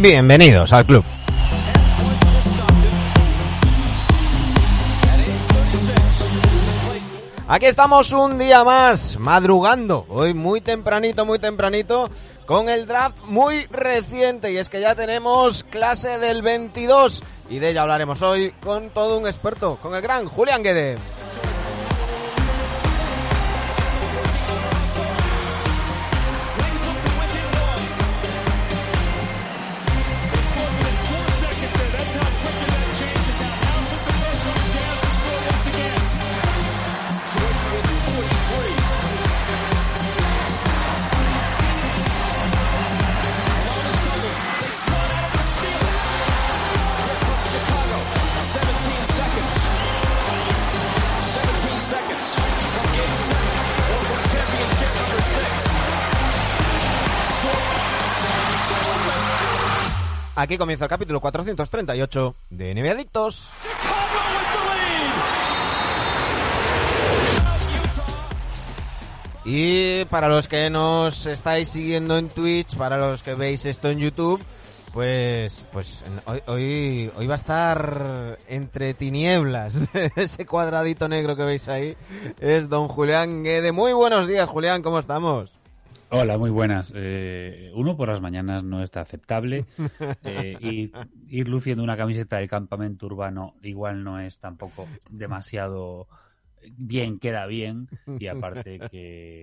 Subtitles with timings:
[0.00, 1.04] Bienvenidos al club.
[7.48, 12.10] Aquí estamos un día más, madrugando, hoy muy tempranito, muy tempranito,
[12.46, 17.70] con el draft muy reciente y es que ya tenemos clase del 22 y de
[17.70, 20.96] ella hablaremos hoy con todo un experto, con el gran Julián Guede.
[60.38, 63.50] Aquí comienza el capítulo 438 de NBA Adictos.
[69.44, 73.98] Y para los que nos estáis siguiendo en Twitch, para los que veis esto en
[73.98, 74.40] YouTube,
[74.92, 79.88] pues, pues hoy, hoy, hoy va a estar entre tinieblas.
[80.14, 81.96] Ese cuadradito negro que veis ahí
[82.38, 83.72] es don Julián Guede.
[83.72, 85.57] Muy buenos días, Julián, ¿cómo estamos?
[86.10, 86.92] Hola, muy buenas.
[86.96, 89.66] Eh, uno por las mañanas no está aceptable
[90.24, 90.90] eh, y
[91.28, 96.08] ir luciendo una camiseta del campamento urbano igual no es tampoco demasiado
[96.76, 97.88] bien, queda bien
[98.18, 99.42] y aparte que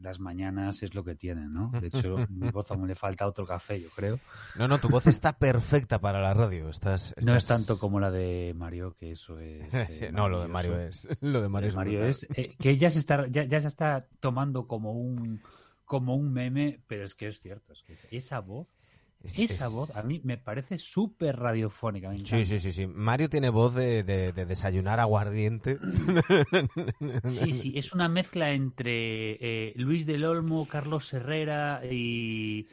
[0.00, 1.70] las mañanas es lo que tienen, ¿no?
[1.80, 4.18] De hecho, mi voz aún le falta otro café, yo creo.
[4.56, 6.68] No, no, tu voz está perfecta para la radio.
[6.68, 9.72] Estás, No es tanto como la de Mario, que eso es.
[10.04, 11.08] Eh, no, lo de Mario es.
[11.20, 14.92] Lo de Mario, es, eh, que ya se está, ya, ya, se está tomando como
[14.92, 15.40] un
[15.84, 18.68] como un meme, pero es que es cierto, es que esa voz
[19.24, 22.14] esa voz a mí me parece súper radiofónica.
[22.16, 22.86] sí, sí, sí, sí.
[22.86, 25.78] Mario tiene voz de, desayunar aguardiente.
[27.28, 32.66] Sí, sí, es una mezcla entre eh, Luis del Olmo, Carlos Herrera y,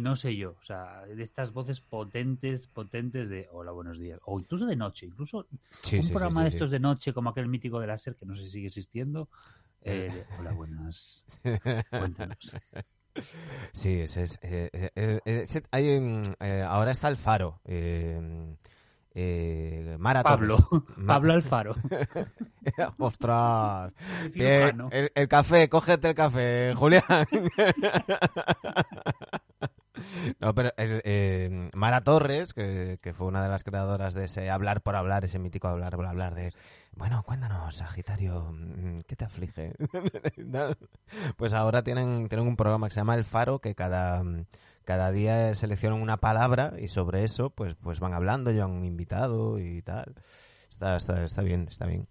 [0.00, 0.56] no sé yo.
[0.60, 4.20] O sea, de estas voces potentes, potentes de hola, buenos días.
[4.24, 5.06] O incluso de noche.
[5.06, 5.46] Incluso
[5.92, 8.44] un programa de estos de noche como aquel mítico de la SER que no sé
[8.44, 9.28] si sigue existiendo.
[9.82, 10.24] Eh.
[10.38, 11.24] hola, buenas.
[11.90, 12.54] Cuéntanos.
[13.72, 14.38] Sí, ese es.
[14.42, 16.22] Eh, eh, eh, hay,
[16.62, 17.60] ahora está el faro.
[19.16, 20.58] Eh, Pablo.
[21.06, 21.76] Pablo Alfaro.
[22.98, 23.92] Ostras.
[24.34, 27.04] el, café, cógete el café, Julián.
[30.40, 30.72] no, pero
[31.76, 35.38] Mara Torres, que, que, fue una de las creadoras de ese hablar por hablar, ese
[35.38, 36.52] mítico hablar por hablar de
[36.96, 39.74] bueno, cuéntanos, Sagitario, mm, ¿qué te aflige?
[41.36, 44.22] pues ahora tienen, tienen un programa que se llama El Faro, que cada,
[44.84, 49.58] cada día seleccionan una palabra y sobre eso pues, pues van hablando, llevan un invitado
[49.58, 50.14] y tal.
[50.70, 52.08] Está, está, está bien, está bien.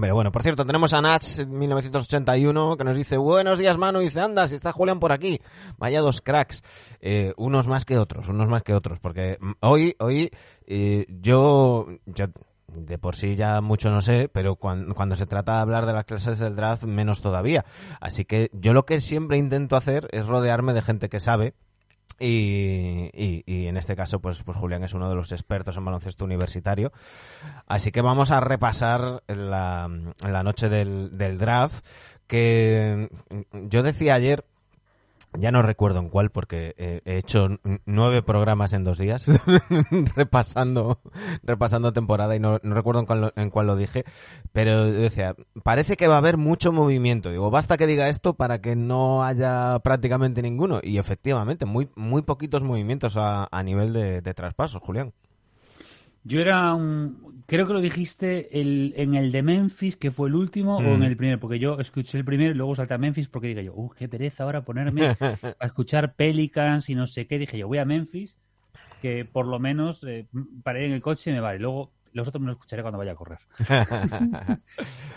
[0.00, 4.20] Pero bueno, por cierto, tenemos a Nats 1981 que nos dice, buenos días Manu, dice,
[4.20, 5.40] anda, si está Julián por aquí.
[5.78, 6.62] Vaya dos cracks,
[7.00, 10.30] eh, unos más que otros, unos más que otros, porque hoy, hoy
[10.66, 12.26] eh, yo, yo
[12.74, 16.04] de por sí ya mucho no sé, pero cuando, se trata de hablar de las
[16.04, 17.64] clases del draft, menos todavía.
[18.00, 21.54] Así que yo lo que siempre intento hacer es rodearme de gente que sabe.
[22.20, 26.24] Y, y, en este caso, pues, pues Julián es uno de los expertos en baloncesto
[26.24, 26.92] universitario.
[27.66, 29.90] Así que vamos a repasar la,
[30.22, 31.84] la noche del, del draft,
[32.28, 33.08] que
[33.52, 34.44] yo decía ayer,
[35.38, 37.48] ya no recuerdo en cuál porque he hecho
[37.86, 39.24] nueve programas en dos días
[40.16, 41.00] repasando
[41.42, 44.04] repasando temporada y no, recuerdo en cuál, en cuál, lo, dije
[44.52, 48.60] pero decía parece que va a haber mucho movimiento digo basta que diga esto para
[48.60, 54.20] que no haya prácticamente ninguno y efectivamente muy muy poquitos movimientos a, a nivel de,
[54.20, 55.12] de traspasos Julián
[56.24, 57.33] yo era un.
[57.46, 61.00] Creo que lo dijiste el, en el de Memphis, que fue el último, o en
[61.00, 61.02] mm.
[61.02, 63.74] el primero, porque yo escuché el primero y luego salté a Memphis porque dije yo,
[63.74, 67.38] uh, qué pereza ahora ponerme a escuchar Pelicans y no sé qué.
[67.38, 68.38] Dije yo, voy a Memphis,
[69.02, 70.26] que por lo menos eh,
[70.62, 71.58] paré en el coche y me vale.
[71.58, 73.40] Luego los otros me los escucharé cuando vaya a correr.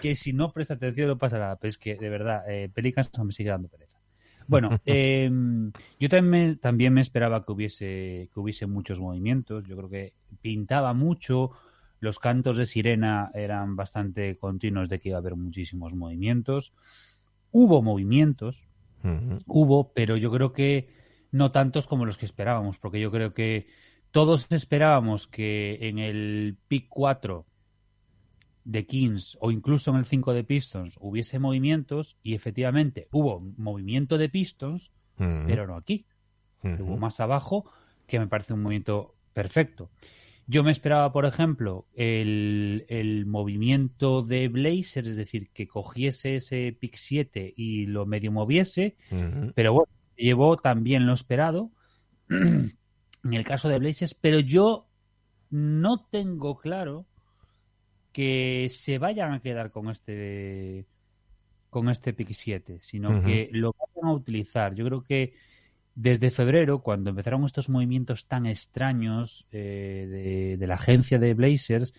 [0.02, 3.10] que si no presta atención no pasa nada, pero es que de verdad, eh, Pelicans
[3.24, 3.98] me sigue dando pereza.
[4.48, 9.64] Bueno, em, yo también, también me esperaba que hubiese, que hubiese muchos movimientos.
[9.66, 11.52] Yo creo que pintaba mucho.
[12.00, 16.74] Los cantos de sirena eran bastante continuos de que iba a haber muchísimos movimientos.
[17.52, 18.68] Hubo movimientos,
[19.46, 20.90] hubo, pero yo creo que
[21.32, 23.68] no tantos como los que esperábamos, porque yo creo que
[24.12, 27.46] todos esperábamos que en el pick 4
[28.64, 34.18] de Kings o incluso en el 5 de Pistons hubiese movimientos y efectivamente hubo movimiento
[34.18, 36.06] de Pistons, pero no aquí.
[36.62, 37.66] Hubo más abajo,
[38.08, 39.90] que me parece un movimiento perfecto.
[40.50, 46.96] Yo me esperaba, por ejemplo, el, movimiento de Blazers, es decir, que cogiese ese pick
[46.96, 48.96] 7 y lo medio moviese,
[49.56, 51.72] pero bueno, llevó también lo esperado
[52.30, 52.74] en
[53.24, 54.88] el caso de Blazers, pero yo
[55.50, 57.06] no tengo claro
[58.14, 60.86] que se vayan a quedar con este
[61.70, 64.74] con este pick 7, sino que lo van a utilizar.
[64.76, 65.34] Yo creo que
[66.00, 71.92] desde febrero, cuando empezaron estos movimientos tan extraños eh, de, la agencia de Blazers,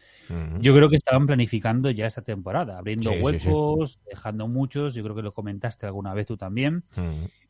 [0.61, 4.95] yo creo que estaban planificando ya esta temporada, abriendo huecos, dejando muchos.
[4.95, 6.85] Yo creo que lo comentaste alguna vez tú también.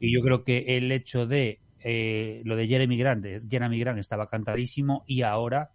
[0.01, 4.27] Y yo creo que el hecho de eh, lo de Jeremy Grant, Jeremy Grant estaba
[4.27, 5.73] cantadísimo y ahora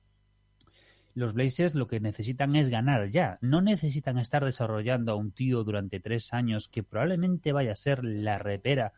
[1.14, 3.38] los Blazers lo que necesitan es ganar ya.
[3.42, 8.04] No necesitan estar desarrollando a un tío durante tres años que probablemente vaya a ser
[8.04, 8.92] la repera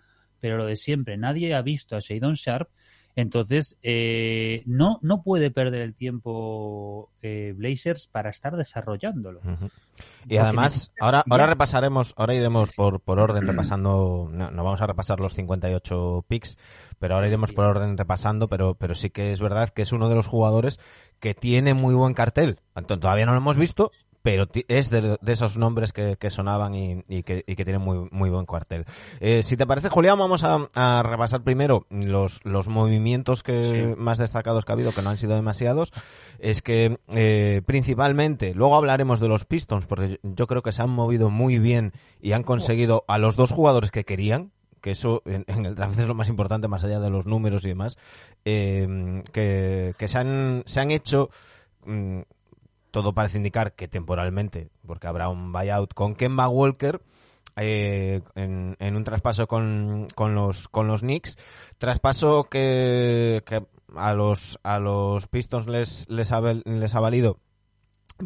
[0.45, 2.69] pero lo de siempre, nadie ha visto a Shadon Sharp,
[3.15, 9.42] entonces eh, no, no puede perder el tiempo eh, Blazers para estar desarrollándolo.
[10.30, 14.86] Y además, ahora, ahora repasaremos, ahora iremos por, por orden repasando, no, no, vamos a
[14.86, 16.59] repasar los 58 picks,
[17.00, 20.09] pero ahora iremos por orden repasando, pero, pero sí que es verdad que es uno
[20.09, 20.80] de los jugadores
[21.19, 22.59] que tiene muy buen cartel.
[22.86, 23.89] Todavía no lo hemos visto,
[24.25, 28.86] pero es de, esos nombres que, sonaban y, que, tienen muy, muy buen cuartel.
[29.19, 34.66] Eh, si te parece, Julián, vamos a, repasar primero los, los movimientos que más destacados
[34.66, 35.94] que ha habido, que no han sido demasiados.
[36.39, 40.89] Es que eh, principalmente, luego hablaremos de los Pistons, porque yo creo que se han
[40.89, 45.45] movido muy bien y han conseguido a los dos jugadores que querían, que eso en,
[45.68, 48.00] el draft es lo más importante, más allá de los números y demás,
[48.44, 51.30] eh, que, se, han, se han hecho
[51.86, 52.22] mm,
[52.95, 57.01] todo parece indicar que temporalmente, porque habrá un buyout con Kemba Walker.
[57.57, 61.38] Eh, en, un traspaso con, con, los con los Knicks
[61.77, 63.42] traspaso que,
[63.95, 67.39] a los a los Pistons les ha, valido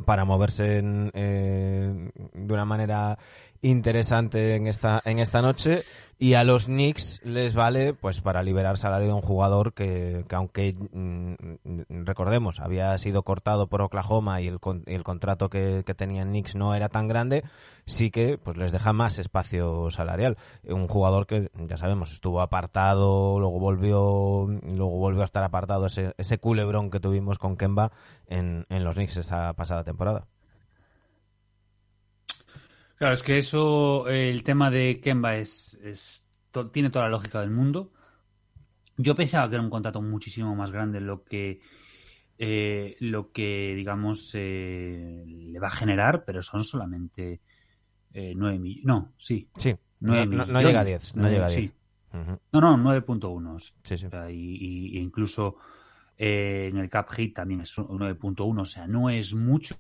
[0.06, 0.82] para moverse
[1.14, 3.20] eh, de una manera
[3.62, 5.84] interesante en esta en esta noche.
[6.22, 10.76] Y a los Knicks les vale pues para liberar salario de un jugador que, aunque
[10.76, 16.58] mm, recordemos había sido cortado por Oklahoma y el, el contrato que, que tenía Knicks
[16.58, 17.46] no era tan grande
[17.86, 20.38] sí que pues les deja más espacio salarial.
[20.66, 26.14] Un jugador que ya sabemos estuvo apartado luego volvió luego volvió a estar apartado ese,
[26.18, 27.94] ese culebrón que tuvimos con Kemba
[28.28, 30.28] en, en los Knicks esa pasada temporada
[33.00, 35.80] Claro, es que eso, el tema de Kemba es,
[36.74, 37.94] tiene toda la lógica del mundo.
[38.98, 41.62] Yo pensaba que era un contrato muchísimo más grande lo que
[42.38, 47.40] eh, lo que digamos eh, le va a generar, pero son solamente
[48.12, 48.86] eh, 9 millones.
[48.86, 49.50] No, sí.
[49.56, 49.74] Sí.
[50.02, 50.14] no,
[50.62, 51.16] llega a 10.
[51.16, 51.74] No, llega a 10.
[52.52, 53.74] No, no, 9.1.
[53.82, 54.08] Sí, sí.
[54.30, 55.56] y, incluso
[56.18, 59.78] eh, en el cap hit también es 9.1, o sea, no es mucho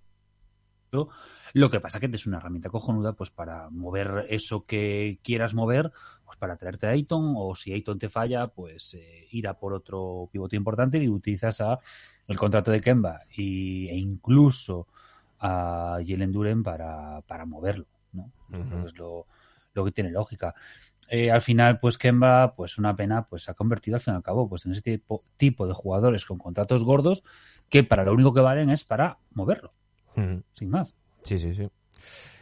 [1.53, 5.91] lo que pasa que es una herramienta cojonuda pues para mover eso que quieras mover,
[6.25, 9.73] pues para traerte a Ayton o si Ayton te falla, pues eh, ir a por
[9.73, 11.79] otro pivote importante y utilizas a
[12.27, 14.87] el contrato de Kemba y, e incluso
[15.39, 18.31] a Jalen Duren para, para moverlo, ¿no?
[18.85, 19.25] Es lo,
[19.73, 20.53] lo que tiene lógica.
[21.09, 24.17] Eh, al final, pues Kemba, pues una pena, pues se ha convertido al fin y
[24.17, 27.23] al cabo pues en ese tipo, tipo de jugadores con contratos gordos
[27.67, 29.73] que para lo único que valen es para moverlo,
[30.15, 30.93] sin más.
[31.23, 31.67] Sí, sí, sí.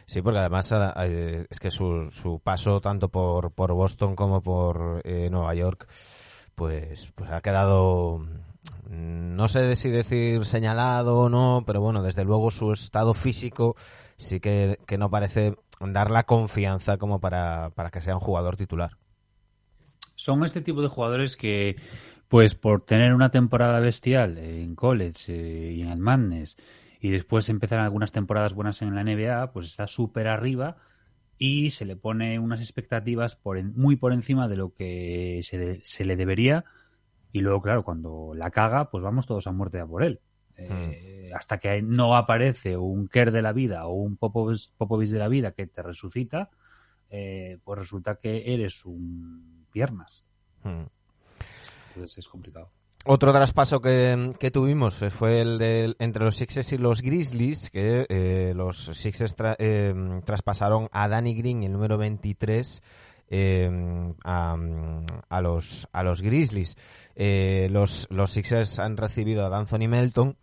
[0.06, 0.72] Sí, porque además
[1.02, 5.86] eh, es que su, su paso tanto por, por Boston como por eh, Nueva York,
[6.54, 8.18] pues, pues ha quedado,
[8.88, 13.76] mm, no sé si decir señalado o no, pero bueno, desde luego su estado físico
[14.16, 18.56] sí que, que no parece dar la confianza como para, para que sea un jugador
[18.56, 18.92] titular.
[20.14, 21.76] Son este tipo de jugadores que,
[22.28, 26.56] pues por tener una temporada bestial en college eh, y en el Madness,
[27.00, 30.76] y después empezar algunas temporadas buenas en la NBA, pues está súper arriba
[31.38, 36.04] y se le pone unas expectativas por muy por encima de lo que se, se,
[36.04, 36.64] le debería
[37.32, 40.20] y luego, claro, cuando la caga, pues vamos todos a muerte a por él.
[40.56, 41.30] Eh.
[41.34, 44.70] Hasta que no aparece un Kerr de la vida o un Popovich,
[45.10, 46.50] de la vida que te resucita,
[47.10, 50.24] eh, pues resulta que eres un piernas.
[50.64, 50.86] Hmm.
[51.88, 52.72] Entonces es complicado.
[53.04, 58.04] Otro traspaso que, que, tuvimos fue el de entre los Sixers y los Grizzlies, que
[58.08, 62.82] eh, los Sixers eh, traspasaron a Danny Green, el número 23,
[63.30, 66.76] eh, a, los, a los Grizzlies.
[67.16, 70.36] los, los Sixers han recibido a Anthony Melton,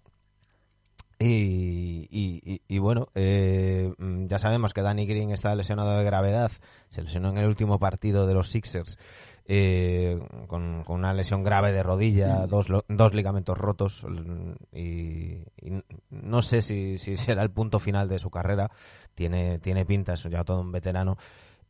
[1.18, 6.52] Y, y, y, bueno, eh, mm, ya sabemos que Danny Green está lesionado de gravedad.
[6.90, 8.98] Se lesionó en el último partido de los Sixers
[9.48, 14.06] eh, con, una lesión grave de rodilla, dos, dos ligamentos rotos.
[14.74, 15.44] Y,
[16.10, 18.72] no sé si, si será el punto final de su carrera.
[19.14, 21.18] Tiene, tiene pinta, es ya todo un veterano.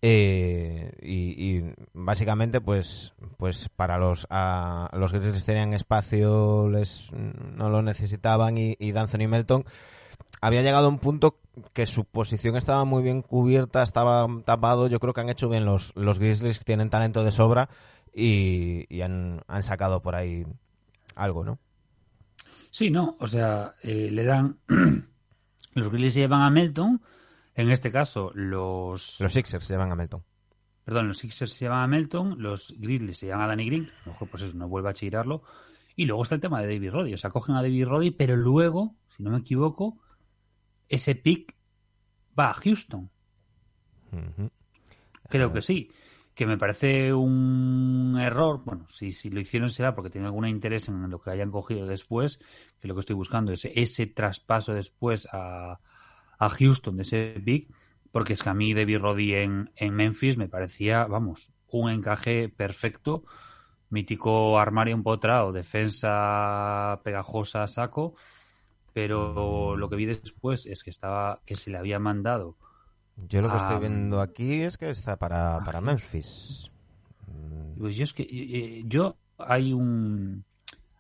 [0.01, 7.81] Eh, y, básicamente pues pues para los a, los Grizzlies tenían espacio les no lo
[7.81, 8.93] necesitaban y, y
[9.27, 9.65] Melton
[10.41, 11.39] había llegado a un punto
[11.73, 14.87] que su posición estaba muy bien cubierta estaba tapado.
[14.87, 17.69] Yo creo que han hecho bien los los Grizzlies tienen talento de sobra
[18.13, 20.45] y, han, han, sacado por ahí
[21.15, 21.59] algo no
[22.71, 24.59] sí no o sea eh, le dan
[25.73, 27.01] los Grizzlies llevan a Melton
[27.55, 29.19] en este caso, los...
[29.19, 30.24] Los Sixers se llevan a Melton.
[30.83, 34.05] Perdón, los Sixers se llevan a Melton, los Grizzlies se llevan a Danny Green, a
[34.05, 35.41] lo mejor pues eso, no vuelve a chirarlo.
[35.95, 38.35] Y luego está el tema de David Roddy, o sea, cogen a David Roddy, pero
[38.35, 39.97] luego, si no me equivoco,
[40.89, 41.55] ese pick
[42.38, 43.09] va a Houston.
[45.29, 45.89] Creo que sí.
[46.33, 48.62] Que me parece un error.
[48.65, 51.88] Bueno, si, si lo hicieron será porque tienen algún interés en lo que hayan cogido
[51.88, 52.39] después,
[52.79, 55.79] que lo que estoy buscando es ese traspaso después a,
[56.38, 57.70] a Houston de ese pick,
[58.12, 62.50] porque es que a mí David Roddy en, en Memphis me parecía, vamos, un encaje
[62.50, 63.24] perfecto,
[63.89, 68.15] mítico armario empotrado, defensa pegajosa saco,
[68.94, 72.56] pero lo que vi después es que estaba que se le había mandado.
[73.18, 76.72] Yo lo que estoy viendo aquí es que está para, para Memphis.
[77.77, 80.46] Pues yo es que eh, eh, yo hay un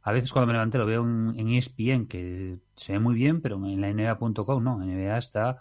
[0.07, 3.55] a veces cuando me levanté lo veo en, ESPN que se ve muy bien, pero
[3.65, 5.57] en la NBA.com no, NBA está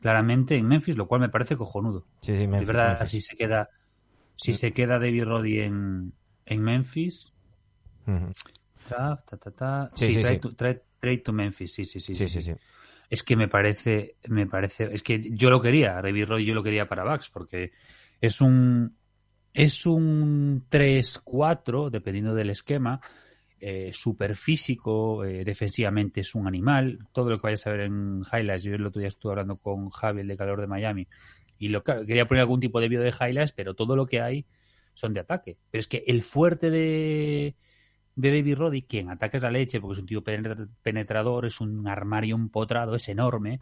[0.00, 2.04] claramente en Memphis, lo cual me parece cojonudo.
[2.20, 3.70] Sí, sí, Memphis, verdad, si se queda
[4.36, 6.12] si se queda David Roddy en,
[6.44, 7.32] en Memphis,
[8.88, 12.52] ta, ta, ta, sí, sí, sí, trade, to Memphis, sí, sí, sí, sí, sí,
[13.08, 16.64] Es que me parece, me parece, es que yo lo quería, David Roddy yo lo
[16.64, 17.70] quería para Bucks, porque
[18.20, 18.96] es un
[19.52, 23.00] es un 3-4, dependiendo del esquema,
[23.66, 26.98] eh, super físico, eh, defensivamente es un animal.
[27.12, 29.88] Todo lo que vayas a ver en highlights, yo el otro día estuve hablando con
[29.88, 31.08] Javi, el de calor de Miami,
[31.58, 34.44] y lo quería poner algún tipo de vídeo de highlights, pero todo lo que hay
[34.92, 35.56] son de ataque.
[35.70, 37.54] Pero es que el fuerte de,
[38.16, 41.58] de David Roddy, que en ataque es la leche, porque es un tío penetrador, es
[41.62, 43.60] un armario empotrado, es enorme.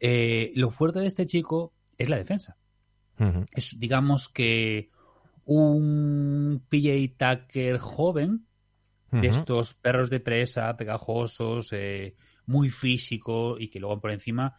[0.00, 2.58] Eh, lo fuerte de este chico es la defensa.
[3.52, 4.90] Es, digamos que
[5.46, 8.44] un PJ Tucker joven,
[9.20, 12.14] de estos perros de presa, pegajosos, eh,
[12.46, 14.56] muy físico y que luego por encima,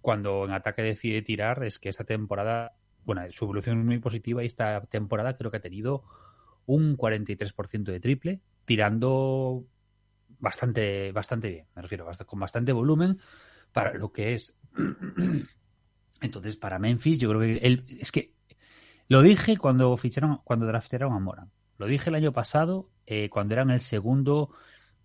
[0.00, 4.42] cuando en ataque decide tirar, es que esta temporada, bueno, su evolución es muy positiva
[4.42, 6.04] y esta temporada creo que ha tenido
[6.66, 9.64] un 43% de triple, tirando
[10.38, 13.18] bastante, bastante bien, me refiero, con bastante volumen
[13.72, 14.54] para lo que es.
[16.20, 18.34] Entonces, para Memphis, yo creo que él, es que
[19.08, 21.50] lo dije cuando ficharon, cuando draftearon a Moran.
[21.78, 24.50] Lo dije el año pasado, eh, cuando eran el segundo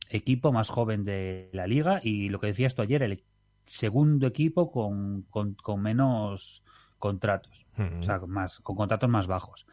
[0.10, 3.24] equipo más joven de la liga, y lo que decías esto ayer, el
[3.66, 6.64] segundo equipo con, con, menos
[7.00, 9.66] contratos, o sea, más, con contratos más bajos.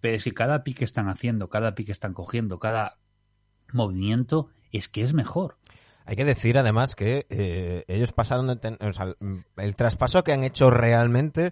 [0.00, 2.98] Pero es que cada pique que están haciendo, cada pique que están cogiendo, cada
[3.72, 5.58] movimiento, es que es mejor.
[6.06, 9.14] Hay que decir además que eh, ellos pasaron de o sea,
[9.56, 11.50] el traspaso que han hecho realmente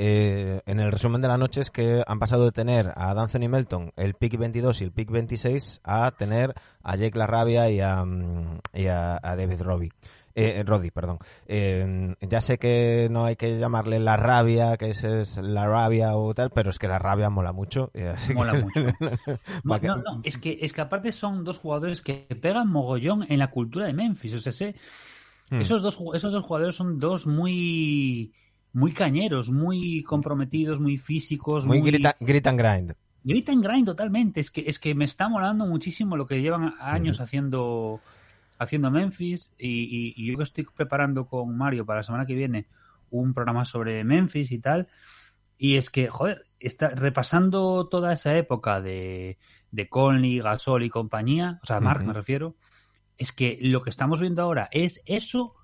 [0.00, 3.48] eh, en el resumen de la noche es que han pasado de tener a Anthony
[3.48, 8.04] Melton el pick 22 y el pick 26 a tener a Jake Larrabia y a,
[8.04, 9.90] mm, y a, David Robbie.
[10.36, 11.18] Eh, Roddy, perdón.
[11.48, 16.14] Eh, ya sé que no hay que llamarle la rabia, que ese es la rabia
[16.16, 17.90] o tal, pero es que la rabia mola mucho.
[18.36, 18.80] mola mucho.
[19.64, 23.50] no, no, es que, es que aparte son dos jugadores que pegan mogollón en la
[23.50, 24.34] cultura de Memphis.
[24.34, 24.70] O sea,
[25.50, 25.60] hmm.
[25.60, 28.32] esos, dos, esos dos jugadores son dos muy
[28.72, 31.66] muy cañeros, muy comprometidos, muy físicos.
[31.66, 31.90] Muy, muy...
[31.90, 32.94] Grit, and grind.
[33.24, 34.40] Grit and grind totalmente.
[34.40, 38.00] Es que, es que me está molando muchísimo lo que llevan años haciendo
[38.58, 42.66] haciendo Memphis y, y, yo que estoy preparando con Mario para la semana que viene
[43.10, 44.88] un programa sobre Memphis y tal.
[45.56, 49.38] Y es que, joder, está repasando toda esa época de,
[49.70, 52.56] de Conley, Gasol y compañía, o sea, Mark me refiero,
[53.16, 55.54] es que lo que estamos viendo ahora es eso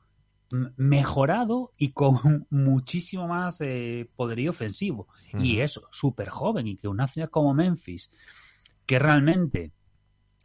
[0.77, 5.09] mejorado y con muchísimo más eh, poderío ofensivo.
[5.33, 8.11] Y eso, súper joven y que una ciudad como Memphis,
[8.87, 9.73] que realmente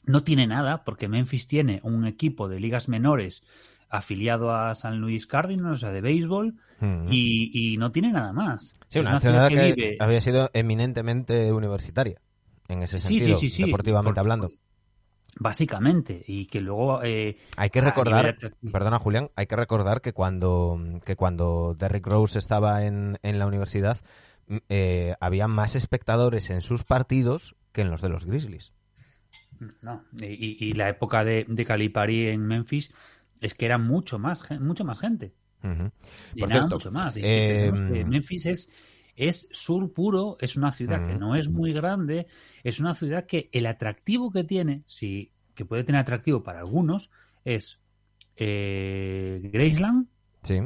[0.03, 3.43] no tiene nada, porque Memphis tiene un equipo de ligas menores
[3.89, 6.55] afiliado a San Luis Cardinals, o sea, de béisbol,
[7.11, 8.79] y, no tiene nada más.
[8.87, 12.21] Sí, una, ciudad, que, había sido eminentemente universitaria,
[12.67, 14.49] en ese sentido, deportivamente hablando.
[15.37, 18.37] Básicamente y que luego eh, hay que recordar
[18.71, 23.47] perdona Julián hay que recordar que cuando que cuando Derrick Rose estaba en, en la
[23.47, 23.99] universidad
[24.67, 28.73] eh, había más espectadores en sus partidos que en los de los Grizzlies.
[29.81, 32.93] No y, la época de, de Calipari en Memphis
[33.39, 35.33] es que era mucho más mucho más gente.
[35.61, 37.17] Mucho más.
[37.17, 37.71] Eh,
[38.07, 38.71] Memphis es
[39.19, 42.27] es sur puro, es una ciudad que no es muy grande,
[42.63, 47.11] es una ciudad que el atractivo que tiene, sí, que puede tener atractivo para algunos,
[47.43, 47.81] es
[48.37, 50.07] eh, Graceland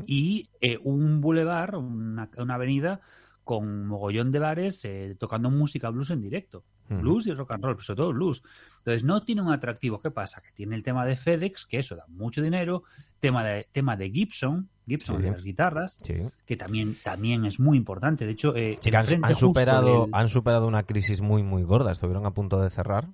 [0.05, 3.01] y eh, un boulevard, una, avenida
[3.43, 6.63] con mogollón de bares eh, tocando música blues en directo.
[6.89, 8.43] Blues y rock and roll, pero sobre todo blues.
[8.79, 9.99] Entonces no tiene un atractivo.
[9.99, 10.41] ¿Qué pasa?
[10.41, 12.83] Que tiene el tema de FedEx, que eso da mucho dinero,
[13.19, 15.97] tema de, tema de Gibson, Gibson de las guitarras,
[16.45, 18.25] que también, también es muy importante.
[18.25, 18.77] De hecho, eh,
[19.21, 21.91] han, superado, han superado una crisis muy, muy gorda.
[21.91, 23.07] Estuvieron a punto de cerrar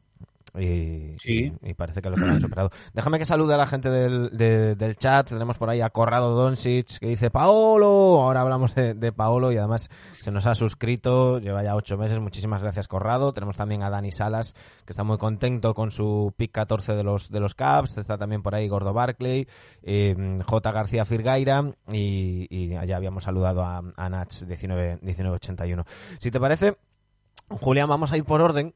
[0.58, 1.52] y, sí.
[1.62, 2.70] y, parece que lo han superado.
[2.94, 5.30] Déjame que salude a la gente del, del chat.
[5.30, 8.22] Tenemos por ahí a Corrado Doncic que dice Paolo.
[8.22, 9.90] Ahora hablamos de, Paolo y además
[10.22, 11.40] se nos ha suscrito.
[11.40, 12.20] Lleva ya ocho meses.
[12.20, 13.34] Muchísimas gracias, Corrado.
[13.34, 17.30] Tenemos también a Dani Salas que está muy contento con su pick 14 de los,
[17.30, 17.98] de los Caps.
[17.98, 19.48] Está también por ahí Gordo Barclay,
[19.84, 20.72] eh, J.
[20.72, 25.84] García Firgaira y, y ya habíamos saludado a, a Nach 19, 1981.
[26.20, 26.76] Si te parece,
[27.50, 28.74] Julián, vamos a ir por orden,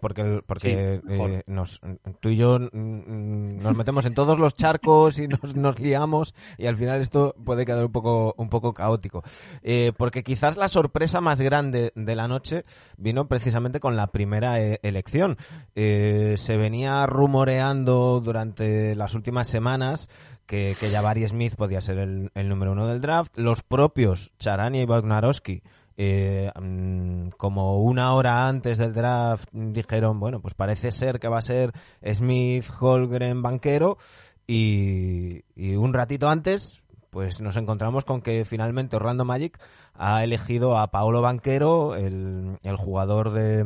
[0.00, 1.80] porque, porque eh, nos,
[2.20, 6.34] tú y yo mm, mm, nos metemos en todos los charcos y nos, nos liamos
[6.58, 9.22] y al final esto puede quedar un poco, un poco caótico.
[9.62, 12.64] Eh, porque quizás la sorpresa más grande de la noche
[12.96, 15.36] vino precisamente con la primera eh, elección.
[15.74, 20.10] se venía rumoreando durante las últimas semanas
[20.46, 23.36] que, que Jabari Smith podía ser el, el número uno del draft.
[23.38, 25.62] Los propios Charania y Wagnarowski
[25.96, 31.38] eh, mm, como una hora antes del draft dijeron, bueno, pues parece ser que va
[31.38, 31.72] a ser
[32.12, 33.98] Smith, Holgren, banquero
[34.46, 35.42] y,
[35.76, 39.58] un ratito antes pues nos encontramos con que finalmente Orlando Magic
[39.94, 43.64] ha elegido a Paolo Banquero, el, jugador de,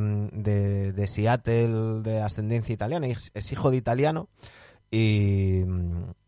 [0.93, 4.29] de, Seattle de ascendencia italiana, es hijo de italiano,
[4.91, 5.63] y,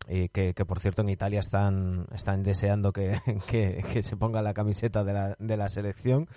[0.05, 5.35] que, por cierto en Italia están, están deseando que, se ponga la camiseta de la,
[5.39, 6.27] de la selección.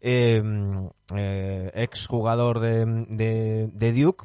[0.00, 2.84] Em, eh, ex jugador de,
[3.72, 4.24] de, Duke.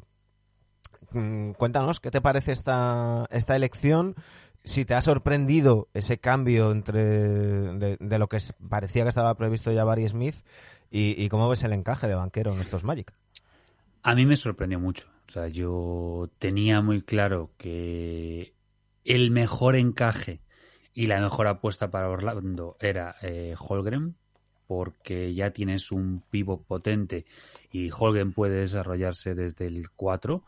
[1.12, 4.16] Mm, cuéntanos, ¿qué te parece esta, esta elección?
[4.64, 7.04] Si te ha sorprendido ese cambio entre
[7.78, 10.36] de, lo que parecía que estaba previsto ya Barry Smith
[10.92, 13.14] y, y cómo ves el encaje de banquero en estos Magic.
[14.04, 15.08] A mí me sorprendió mucho.
[15.28, 18.54] O sea, yo tenía muy claro que
[19.08, 20.42] el mejor encaje
[20.94, 24.16] y la mejor apuesta para Orlando era eh, Holgren,
[24.68, 27.26] porque ya tienes un pivot potente
[27.72, 30.44] y Holgren puede desarrollarse desde el 4,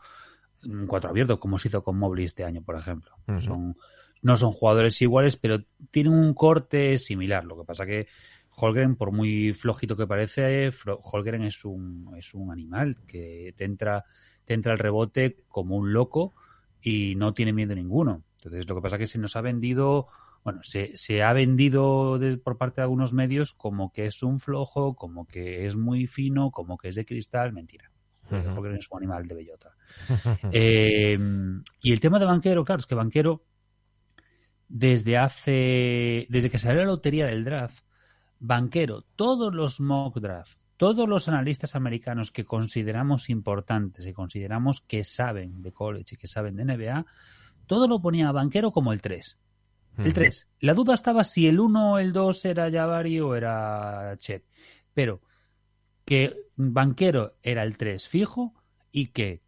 [0.66, 3.12] un 4 abierto, como se hizo con Mobley este año, por ejemplo.
[3.40, 3.76] son,
[4.20, 7.44] no son jugadores iguales, pero tienen un corte similar.
[7.44, 8.08] Lo que pasa que
[8.56, 14.04] Holgren, por muy flojito que parece, Holgren es un, es un animal que te entra
[14.54, 16.34] entra el rebote como un loco
[16.82, 18.24] y no tiene miedo ninguno.
[18.42, 20.08] Entonces, lo que pasa es que se nos ha vendido,
[20.44, 24.94] bueno, se, se ha vendido por parte de algunos medios como que es un flojo,
[24.94, 27.52] como que es muy fino, como que es de cristal.
[27.52, 27.90] Mentira.
[28.54, 29.74] Porque es un animal de bellota.
[30.52, 31.18] Eh,
[31.82, 33.44] y el tema de banquero, claro, es que banquero,
[34.68, 37.84] desde hace, desde que salió la lotería del draft,
[38.38, 45.04] banquero, todos los mock draft todos los analistas americanos que consideramos importantes y consideramos que
[45.04, 47.04] saben de college y que saben de NBA,
[47.66, 49.38] todo lo ponía a Banquero como el 3.
[49.98, 50.48] El 3.
[50.60, 54.44] La duda estaba si el 1 o el 2 era Jabari o era Chet.
[54.94, 55.20] Pero
[56.04, 58.54] que Banquero era el 3 fijo
[58.92, 59.42] y que,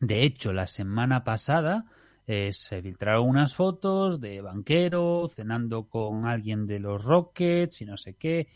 [0.00, 1.86] de hecho, la semana pasada
[2.32, 7.96] eh, se filtraron unas fotos de banquero cenando con alguien de los Rockets y no
[7.96, 8.48] sé qué.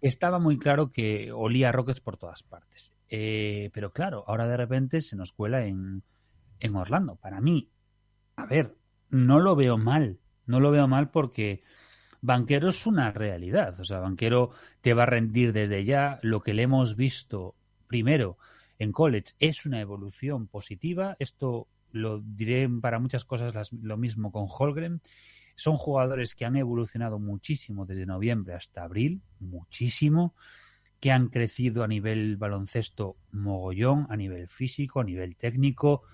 [0.00, 2.92] Estaba muy claro que olía Rockets por todas partes.
[3.08, 6.04] Eh, pero claro, ahora de repente se nos cuela en,
[6.60, 7.16] en Orlando.
[7.16, 7.68] Para mí,
[8.38, 8.76] a ver,
[9.10, 10.20] no lo veo mal.
[10.46, 11.64] No lo veo mal porque
[12.20, 13.78] Banquero es una realidad.
[13.80, 16.20] O sea, Banquero te va a rendir desde ya.
[16.22, 17.56] Lo que le hemos visto
[17.88, 18.38] primero
[18.78, 21.16] en college es una evolución positiva.
[21.18, 25.00] Esto lo diré para muchas cosas lo mismo con Holgren.
[25.56, 30.36] Son jugadores que han evolucionado muchísimo desde noviembre hasta abril, muchísimo,
[31.00, 36.04] que han crecido a nivel baloncesto mogollón, a nivel físico, a nivel técnico.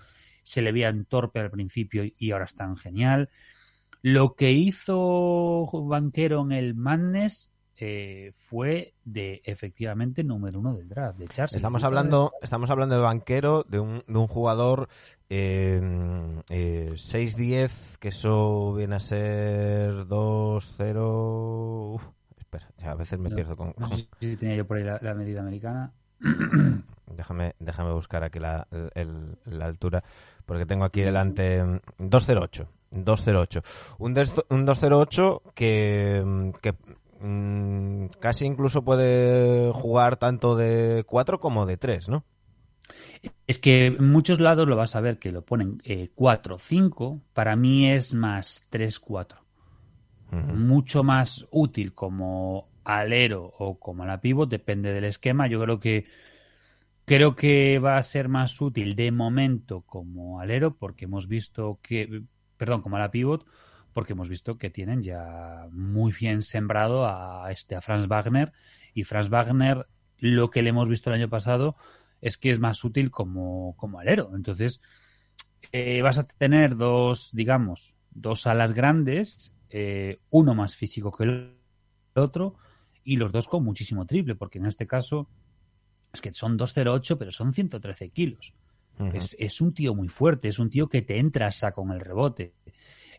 [0.45, 3.29] Se le veían torpe al principio y ahora están genial.
[4.01, 11.17] Lo que hizo Banquero en el Madness eh, fue de efectivamente número uno del draft,
[11.17, 11.55] de Charles.
[11.55, 14.87] Estamos hablando, estamos hablando de banquero, de un, de un jugador
[15.29, 15.81] eh,
[16.49, 21.99] eh, 6-10, que eso viene a ser 2-0.
[22.37, 23.73] Espera, a veces me No, pierdo con.
[23.77, 25.91] no sé si tenía yo por ahí la, la medida americana.
[27.07, 30.03] Déjame, déjame buscar aquí la, el- la altura,
[30.45, 32.67] porque tengo aquí delante mm, 208.
[32.91, 33.61] 208.
[33.99, 36.73] Un, des- un 208 que, mm, que
[37.21, 42.23] mm, casi incluso puede jugar tanto de 4 como de 3, ¿no?
[43.47, 45.79] Es que en muchos lados lo vas a ver que lo ponen
[46.15, 49.37] 4-5, para mí es más 3-4.
[50.31, 50.37] Ujú.
[50.53, 55.47] mucho más útil como alero o como la pivot, depende del esquema.
[55.47, 56.05] Yo creo que
[57.05, 62.23] creo que va a ser más útil de momento como alero, porque hemos visto que,
[62.57, 63.45] perdón, como la pivot,
[63.93, 68.51] porque hemos visto que tienen ya muy bien sembrado a este a Franz Wagner
[68.93, 69.87] y Franz Wagner
[70.19, 71.75] lo que le hemos visto el año pasado
[72.21, 74.31] es que es más útil como, como alero.
[74.35, 74.81] Entonces,
[75.71, 81.57] eh, vas a tener dos, digamos, dos alas grandes, eh, uno más físico que el
[82.15, 82.55] otro,
[83.05, 85.29] y los dos con muchísimo triple, porque en este caso
[86.13, 88.53] es que son 208, pero son 113 kilos.
[89.13, 91.91] Es, es un tío muy fuerte, es un tío que te entra a saco en
[91.91, 92.53] el rebote.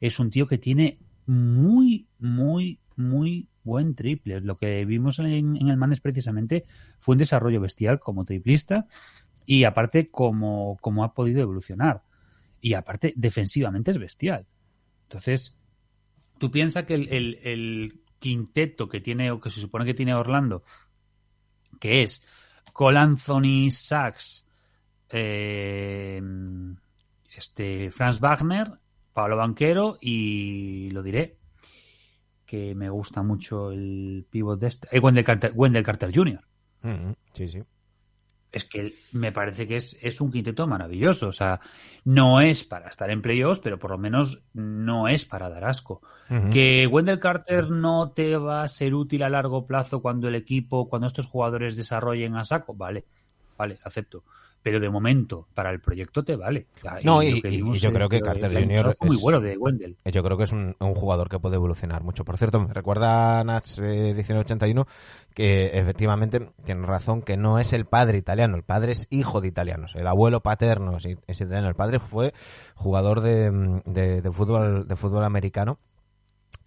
[0.01, 4.41] Es un tío que tiene muy, muy, muy buen triple.
[4.41, 6.65] Lo que vimos en, en el Manes precisamente
[6.99, 8.87] fue un desarrollo bestial como triplista
[9.45, 12.03] y aparte como, como ha podido evolucionar.
[12.61, 14.47] Y aparte defensivamente es bestial.
[15.05, 15.55] Entonces,
[16.39, 20.15] tú piensas que el, el- el quinteto que tiene o que se supone que tiene
[20.15, 20.63] Orlando,
[21.79, 22.25] que es
[22.73, 24.45] Cole Anthony Sachs,
[25.11, 26.21] eh,
[27.37, 28.73] este Franz Wagner,
[29.13, 31.37] Pablo Banquero y lo diré
[32.47, 35.25] que me gusta mucho el pivot de este, eh, Wendell,
[35.85, 36.41] Carter, Jr.
[36.85, 37.17] Ujú.
[37.33, 37.63] Sí, sí.
[38.53, 41.29] Es que me parece que es, es un quinteto maravilloso.
[41.29, 41.61] O sea,
[42.05, 46.01] no es para estar en playoffs, pero por lo menos no es para dar asco.
[46.51, 50.89] Que Wendell Carter no te va a ser útil a largo plazo cuando el equipo,
[50.89, 53.05] cuando estos jugadores desarrollen a saco, vale,
[53.57, 54.25] vale, acepto.
[54.67, 56.67] Pero de momento, para el proyecto te vale.
[57.05, 58.95] No, y- que y- vimos y yo es creo que Carter año Jr.
[58.97, 59.97] fue muy es- bueno de Wendell.
[60.07, 62.25] Yo creo que es un, un jugador que puede evolucionar mucho.
[62.25, 64.89] Por cierto, me recuerda Nats eh, 1981
[65.37, 69.47] que efectivamente tiene razón que no es el padre italiano, el padre es hijo de
[69.47, 69.95] italianos.
[69.95, 72.35] El abuelo paterno es, es italiano, el padre fue
[72.75, 75.79] jugador de, mm, de- de fútbol de fútbol americano.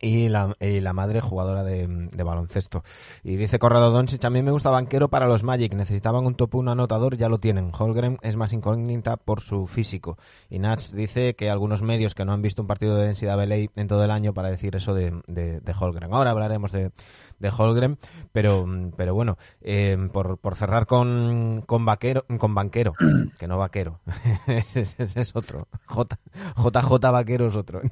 [0.01, 2.83] Y la, y la madre jugadora de, de baloncesto.
[3.23, 5.73] Y dice Corrado Doncic, a mí me gusta banquero para los Magic.
[5.73, 7.71] Necesitaban un top 1 anotador, ya lo tienen.
[7.77, 10.17] Holgren es más incógnita por su físico.
[10.49, 13.87] Y Nats dice que algunos medios que no han visto un partido de NCAA en
[13.87, 16.13] todo el año para decir eso de, de, de Holgren.
[16.13, 16.91] Ahora hablaremos de,
[17.39, 17.97] de Holgren,
[18.31, 22.93] pero, pero bueno, eh, por, por cerrar con, con, vaquero, con banquero,
[23.37, 23.99] que no vaquero,
[24.47, 25.67] ese- ese es otro.
[25.87, 26.17] J,
[26.55, 27.81] JJ Vaquero es otro.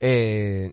[0.00, 0.72] Eh,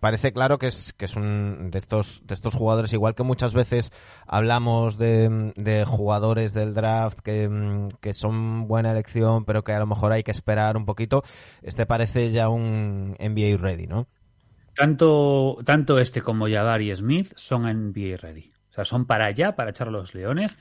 [0.00, 3.54] parece claro que es, que es un de estos, de estos jugadores, igual que muchas
[3.54, 3.92] veces
[4.26, 9.78] hablamos de, de jugadores del draft que, mm, que son buena elección, pero que a
[9.78, 11.22] lo mejor hay que esperar un poquito.
[11.62, 14.08] Este parece ya un NBA ready, ¿no?
[14.74, 18.52] Tanto, tanto este como Jabari Smith son NBA ready.
[18.70, 20.58] O sea, son para allá, para echar a los leones.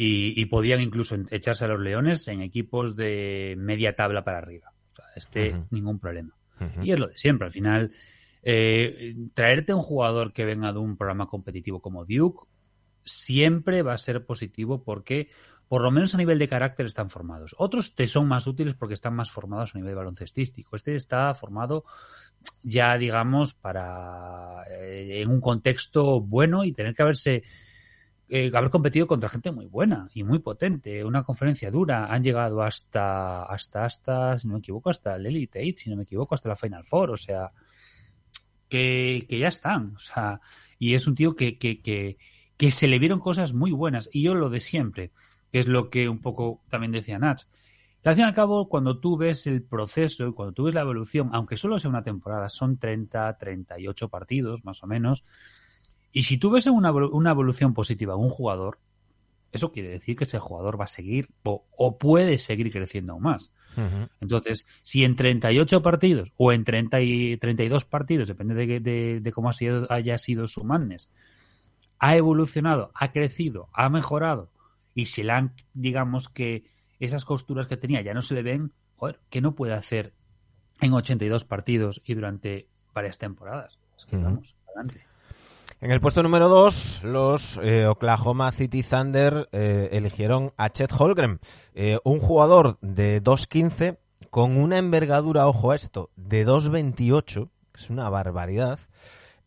[0.00, 4.70] Y, y podían incluso echarse a los leones en equipos de media tabla para arriba.
[4.92, 6.34] O sea, este, ningún problema.
[6.82, 7.46] Y es lo de siempre.
[7.46, 7.90] Al final,
[8.42, 12.46] eh, traerte un jugador que venga de un programa competitivo como Duke
[13.04, 15.30] siempre va a ser positivo porque,
[15.68, 17.54] por lo menos a nivel de carácter, están formados.
[17.58, 20.76] Otros te son más útiles porque están más formados a nivel baloncestístico.
[20.76, 21.84] Este está formado
[22.62, 27.42] ya, digamos, para eh, en un contexto bueno y tener que haberse
[28.28, 32.62] eh, haber competido contra gente muy buena y muy potente, una conferencia dura, han llegado
[32.62, 36.34] hasta hasta hasta, si no me equivoco, hasta el Elite Eight, si no me equivoco,
[36.34, 37.50] hasta la Final Four, o sea,
[38.68, 40.40] que, que ya están, o sea,
[40.78, 42.18] y es un tío que, que, que,
[42.56, 45.12] que se le vieron cosas muy buenas, y yo lo de siempre,
[45.52, 47.42] que es lo que un poco también decía Nach,
[48.02, 50.82] que al fin y al cabo, cuando tú ves el proceso cuando tú ves la
[50.82, 55.24] evolución, aunque solo sea una temporada, son 30, 38 partidos, más o menos,
[56.12, 58.78] y si tú ves una, una evolución positiva de un jugador,
[59.52, 63.22] eso quiere decir que ese jugador va a seguir o, o puede seguir creciendo aún
[63.22, 63.52] más.
[64.20, 69.32] Entonces, si en 38 partidos o en 30 y 32 partidos, depende de, de- de
[69.32, 71.08] cómo ha sido- haya sido su madness,
[71.98, 74.50] ha evolucionado, ha crecido, ha mejorado
[74.94, 76.64] y se le han, digamos que
[77.00, 80.12] esas costuras que tenía ya no se le ven, joder, ¿qué no puede hacer
[80.80, 83.78] en 82 partidos y durante varias temporadas?
[83.96, 85.06] Es que vamos, adelante.
[85.80, 91.38] En el puesto número 2, los eh, Oklahoma City Thunder eh, eligieron a Chet Holgren,
[91.72, 93.96] eh, un jugador de 2'15
[94.28, 98.80] con una envergadura, ojo a esto, de 2'28, que es una barbaridad.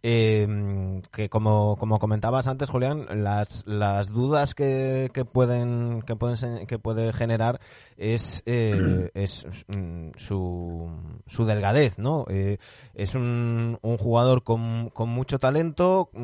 [0.04, 6.66] Eh, que como, como comentabas antes, Julián, las, las dudas que, que pueden que pueden
[6.66, 7.60] que puede generar
[7.98, 10.90] es, eh, es mm, su,
[11.28, 12.26] su delgadez, ¿no?
[12.30, 12.58] Eh,
[12.96, 16.20] es un, un jugador con, con mucho talento, mm,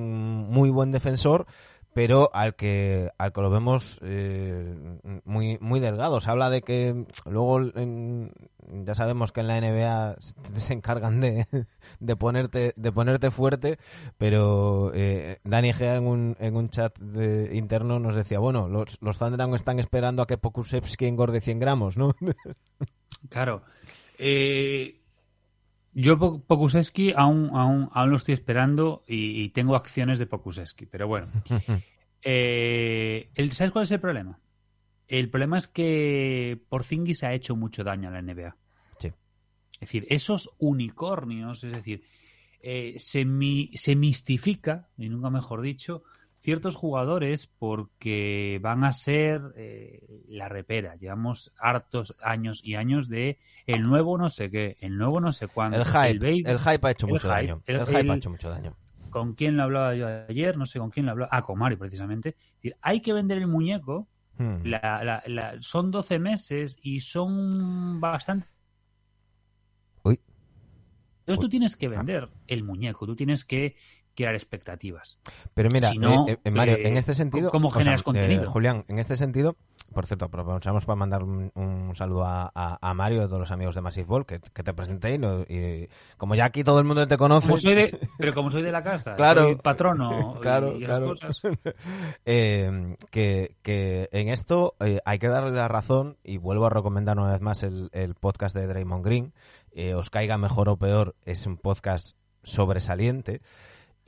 [0.52, 1.46] muy buen defensor,
[1.98, 4.76] pero al que al que lo vemos eh,
[5.26, 6.20] muy muy delgado.
[6.20, 7.60] Se habla de que luego
[8.86, 10.16] ya sabemos que en la NBA
[10.58, 11.48] se encargan de,
[12.00, 13.80] de ponerte de ponerte fuerte,
[14.20, 19.00] pero eh, Dani Gea en un, en un chat de- interno nos decía, bueno, los,
[19.02, 22.14] los Thunder están esperando a que Pokusevski engorde 100 gramos, ¿no?
[23.30, 23.64] Claro.
[24.20, 24.97] Eh,
[26.00, 30.86] yo Po- Pokusevski aún, aún, aún lo estoy esperando y, y tengo acciones de Pokusevski,
[30.86, 31.28] pero bueno.
[32.30, 34.40] Eh, el- ¿Sabes cuál es el problema?
[35.08, 38.58] El problema es que Porzingis ha hecho mucho daño a la NBA.
[39.00, 39.08] Sí.
[39.74, 42.04] Es decir, esos unicornios, es decir,
[42.60, 46.04] eh, se, mi- se mistifica, y nunca mejor dicho,
[46.48, 50.96] ciertos jugadores porque van a ser eh, la repera.
[50.96, 55.50] Llevamos hartos años y años de el nuevo no sé qué, el nuevo no sé
[55.50, 55.76] cuándo.
[55.78, 57.62] El hype, el baby- el hype ha hecho el mucho hype, daño.
[57.66, 58.78] el- El, hype ha hecho mucho daño.
[59.10, 60.56] ¿Con quién lo hablaba yo ayer?
[60.56, 61.30] No sé con quién lo hablaba.
[61.34, 62.38] Ah, con Mario, precisamente.
[62.82, 64.08] Hay que vender el muñeco.
[64.38, 64.62] Hmm.
[64.64, 68.48] La- la- la- son 12 meses y son bastante.
[70.04, 70.18] Uy.
[71.20, 73.76] Entonces tú tienes que vender el muñeco, tú tienes que
[74.18, 75.20] crear expectativas.
[75.54, 77.52] Pero mira, Si no, eh, eh, Mario, eh, en este sentido...
[77.52, 78.50] ¿cómo o sea, generas eh, contenido?
[78.50, 79.56] Julián, en este sentido,
[79.94, 83.52] por cierto, aprovechamos para mandar un, un saludo a, a- a Mario, de todos los
[83.52, 86.80] amigos de Massive Ball, que, que te presenté y, no- y como ya aquí todo
[86.80, 87.46] el mundo te conoce...
[87.48, 89.44] Como soy de, pero como soy de la casa, Claro.
[89.44, 91.10] soy patrono Claro, y claro.
[91.10, 91.40] cosas.
[92.26, 97.20] eh, que, que en esto eh, hay que darle la razón y vuelvo a recomendar
[97.20, 99.34] una vez más el, el podcast de Draymond Green.
[99.96, 103.42] Os caiga mejor o peor, es un podcast sobresaliente.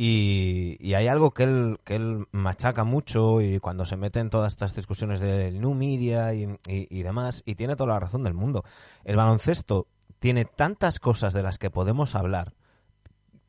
[0.02, 4.54] Y, hay algo que él, que él machaca mucho y cuando se mete en todas
[4.54, 8.34] estas discusiones del new media y, y- y demás, y tiene toda la razón del
[8.34, 8.64] mundo.
[9.04, 9.88] El baloncesto
[10.20, 12.54] tiene tantas cosas de las que podemos hablar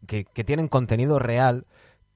[0.09, 1.67] que, que tienen contenido real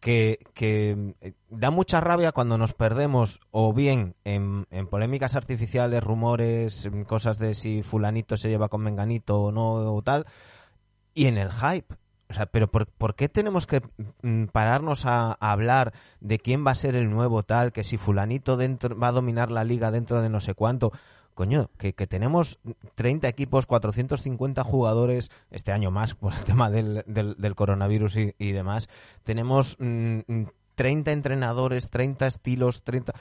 [0.00, 6.02] que, que eh, da mucha rabia cuando nos perdemos o bien en, en polémicas artificiales,
[6.02, 10.26] rumores, cosas de si fulanito se lleva con menganito o no o tal,
[11.14, 11.94] y en el hype.
[12.28, 13.82] O sea, pero ¿por, por qué tenemos que
[14.22, 18.56] mm, pararnos a, hablar de quién va a ser el nuevo tal, que si fulanito
[18.56, 20.92] dentro va a dominar la liga dentro de no sé cuánto?
[21.34, 22.60] Coño, que, tenemos
[22.94, 28.88] 30 equipos, 450 jugadores, este año más por el tema del, del, coronavirus y, demás.
[29.24, 33.12] Tenemos mm, mm, 30 entrenadores, 30 estilos, 30...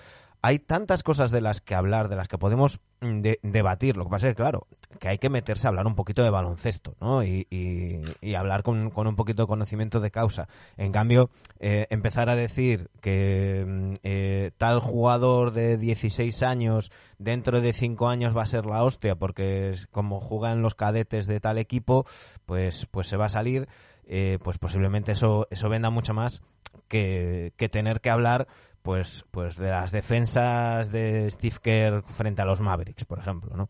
[0.45, 3.95] Hay tantas cosas de las que hablar, de las que podemos mm, de- debatir.
[3.95, 4.67] Lo que pasa es que, claro,
[4.99, 7.23] que hay que meterse a hablar un poquito de baloncesto, ¿no?
[7.23, 10.49] Y, y- y hablar con, con un poquito de conocimiento de causa.
[10.75, 11.29] En cambio,
[11.59, 18.09] eh, empezar a decir que mm, eh, tal jugador de 16 años dentro de 5
[18.09, 22.05] años va a ser la hostia porque es como juegan los cadetes de tal equipo,
[22.45, 23.69] pues, pues se va a salir,
[24.05, 26.41] eh, pues posiblemente eso, eso venda mucho más
[26.89, 28.47] que, que tener que hablar
[28.83, 33.69] pues, pues de las defensas de Steve Kerr frente a los Mavericks, por ejemplo, ¿no?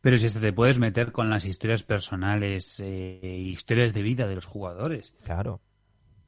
[0.00, 4.46] Pero si te puedes meter con las historias personales, eh, historias de vida de los
[4.46, 5.14] jugadores.
[5.24, 5.60] Claro.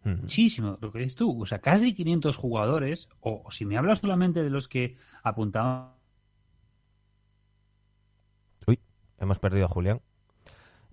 [0.05, 0.23] Mm.
[0.23, 1.43] Muchísimo, lo que dices tú.
[1.43, 5.95] O sea, casi 500 jugadores, o, o si me hablas solamente de los que apuntaban
[8.67, 8.79] Uy,
[9.19, 10.01] hemos perdido a Julián.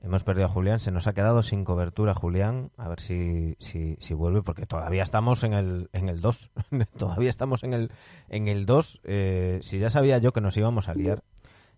[0.04, 3.98] Hemos perdido a Julián, se nos ha quedado sin cobertura Julián, a ver si, si,
[4.00, 6.50] si vuelve, porque todavía estamos en el, en el 2,
[6.98, 7.92] todavía estamos en el,
[8.28, 11.22] en el 2, eh, si ya sabía yo que nos íbamos a liar,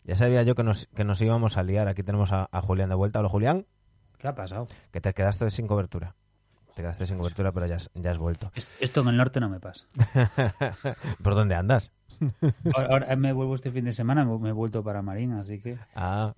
[0.05, 2.89] ya sabía yo que nos, que nos íbamos a liar, aquí tenemos a, a Julián
[2.89, 3.65] de vuelta, hola Julián,
[4.17, 4.67] ¿Qué ha pasado?
[4.91, 6.15] que te quedaste sin cobertura,
[6.75, 8.53] te quedaste sin cobertura pero ya has, ya has vuelto.
[8.79, 9.85] Esto en el norte no me pasa.
[11.21, 11.91] ¿Por dónde andas?
[12.75, 15.77] Ahora, me vuelvo este fin de semana, me he vuelto para Marín, así que...
[15.95, 16.33] Ah,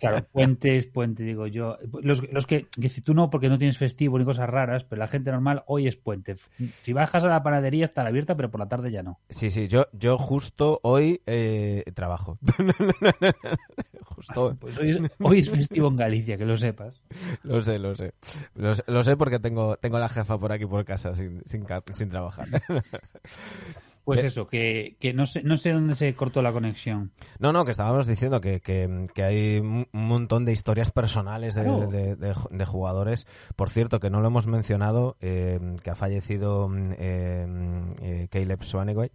[0.00, 1.76] Claro, puentes, puente, digo yo.
[2.02, 5.00] Los, los que, que si tú no, porque no tienes festivo ni cosas raras, pero
[5.00, 6.36] la gente normal hoy es puente.
[6.82, 9.18] Si bajas a la panadería está abierta, pero por la tarde ya no.
[9.28, 12.38] sí, sí, yo, yo justo hoy eh, trabajo.
[14.04, 17.02] justo Pues hoy es, hoy es festivo en Galicia, que lo sepas.
[17.42, 18.14] Lo sé, lo sé.
[18.54, 21.64] Lo sé, lo sé porque tengo, tengo la jefa por aquí por casa sin, sin,
[21.92, 22.46] sin trabajar.
[24.08, 27.10] Pues Eh, eso, que, que no, sé, no sé dónde se cortó la conexión.
[27.38, 31.62] No, no, que estábamos diciendo que, que- que hay un montón de historias personales de,
[31.64, 31.86] Claro.
[31.88, 33.26] de- de- de jugadores.
[33.54, 39.10] Por cierto, que no lo hemos mencionado, eh, que ha fallecido eh, Caleb Swanigan.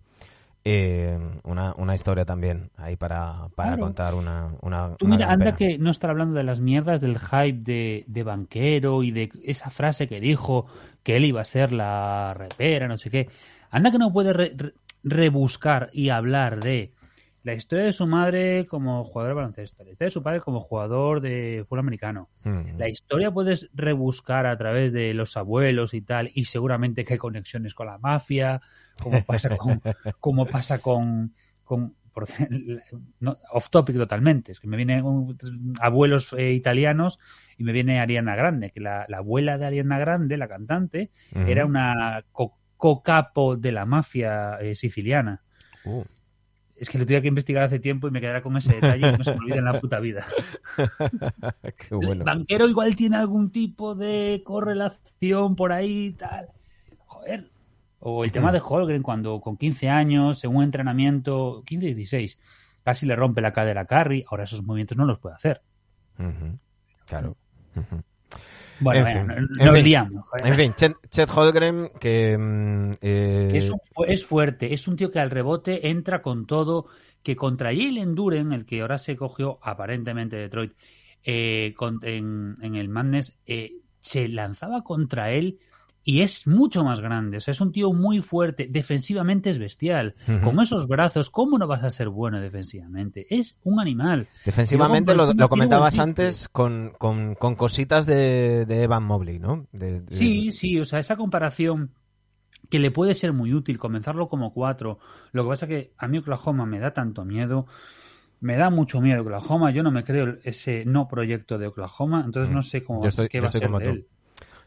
[0.65, 3.83] Eh, una, una historia también ahí para, para Claro.
[3.83, 7.19] contar una, una, Tú una mira, anda que no estar hablando de las mierdas del
[7.19, 10.67] hype de, de banquero y de esa frase que dijo
[11.03, 13.27] que él iba a ser la repera, no sé qué.
[13.71, 16.91] Anda que no puede re- re- rebuscar y hablar de
[17.43, 20.61] la historia de su madre como jugador de baloncesto, la historia de su padre como
[20.61, 22.29] jugador de fútbol americano.
[22.43, 22.77] Mm.
[22.77, 27.19] La historia puedes rebuscar a través de los abuelos y tal, y seguramente que hay
[27.19, 28.61] conexiones con la mafia,
[29.01, 29.81] como pasa con,
[30.21, 31.33] como pasa con,
[31.65, 32.27] con por-
[33.19, 35.03] no, off topic totalmente, es que me vienen
[35.81, 37.19] abuelos eh, italianos
[37.57, 41.65] y me viene Ariana Grande, que la, la abuela de Ariana Grande, la cantante, era
[41.65, 45.41] una co- co-capo de la mafia eh, siciliana.
[45.85, 46.03] Uh.
[46.75, 49.17] Es que lo tuve que investigar hace tiempo y me quedará con ese detalle y
[49.17, 50.25] no se me olvida en la puta vida.
[51.77, 52.11] Qué bueno.
[52.11, 56.49] El banquero igual tiene algún tipo de correlación por ahí y tal.
[57.05, 57.49] Joder.
[57.99, 62.37] O el tema de Holgren cuando con 15 años, en un entrenamiento, 15 16,
[62.83, 64.25] casi le rompe la cadera a Carry.
[64.29, 65.61] Ahora esos movimientos no los puede hacer.
[67.05, 67.37] Claro.
[68.79, 69.83] Bueno, En fin, no- en fin.
[69.83, 70.25] liamos.
[70.43, 72.37] En fin, Chet, Chet Holmgren, que...
[72.37, 76.45] mm, eh, Que es, un- es fuerte, es un tío que al rebote entra con
[76.45, 76.87] todo,
[77.21, 80.73] que contra Jalen Duren, el que ahora se cogió aparentemente Detroit
[81.23, 85.59] eh, con- en, en el Madness, eh, se lanzaba contra él
[86.05, 87.37] y es mucho más grande.
[87.37, 90.15] O sea, es un tío muy fuerte, defensivamente es bestial.
[90.43, 93.25] Con esos brazos, ¿cómo no vas a ser bueno defensivamente?
[93.29, 94.27] Es un animal.
[94.45, 99.67] Defensivamente lo, comentabas antes con, con, con cositas de, de Evan Mobley, ¿no?
[99.71, 101.91] De- de- Sí, sí, o sea, esa comparación
[102.69, 104.99] que le puede ser muy útil, comenzarlo como cuatro.
[105.31, 107.67] Lo que pasa que a mí Oklahoma me da tanto miedo,
[108.41, 112.49] me da mucho miedo Oklahoma, yo no me creo ese no proyecto de Oklahoma, entonces
[112.51, 112.55] Mm.
[112.55, 113.91] no sé cómo Yo estoy- qué va a ser como de tú.
[113.91, 114.07] él.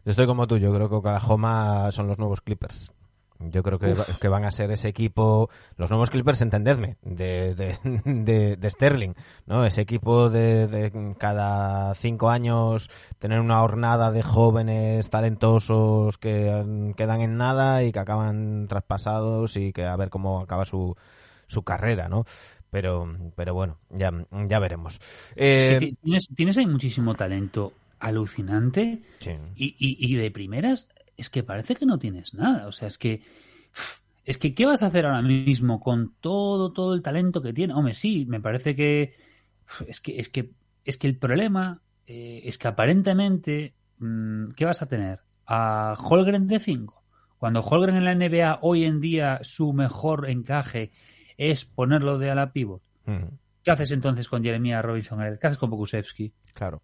[0.06, 2.92] Yo estoy como tú, yo creo que Oklahoma son los nuevos Clippers.
[3.40, 7.54] Yo creo que, va- que van a ser ese equipo, los nuevos Clippers, entendedme, de,
[7.56, 9.14] de, de, de Sterling,
[9.46, 9.66] ¿no?
[9.66, 16.92] Ese equipo de, de cada cinco años tener una hornada de jóvenes talentosos que mm,
[16.92, 20.96] quedan en nada y que acaban traspasados y que a ver cómo acaba su,
[21.48, 22.24] su carrera, ¿no?
[22.70, 24.12] Pero, pero bueno, ya,
[24.48, 25.00] ya veremos.
[25.54, 27.72] Es Eh, que tienes, tienes ahí muchísimo talento
[28.06, 29.32] alucinante sí.
[29.54, 32.98] y, y- y de primeras es que parece que no tienes nada, o sea, es
[32.98, 33.22] que
[34.24, 37.74] es que ¿qué vas a hacer ahora mismo con todo todo el talento que tiene?
[37.74, 39.14] Hombre, sí, me parece que
[39.86, 40.50] es que es que
[40.84, 45.20] es que el problema eh, es que aparentemente mm, ¿qué vas a tener?
[45.46, 47.02] A Holgren de 5.
[47.38, 50.90] Cuando Holgren en la NBA hoy en día su mejor encaje
[51.36, 52.82] es ponerlo de ala pivot.
[53.04, 53.26] Mm,
[53.62, 55.18] ¿Qué haces entonces con Jeremiah Robinson?
[55.40, 56.32] ¿Qué haces con Pokusevski?
[56.54, 56.82] claro.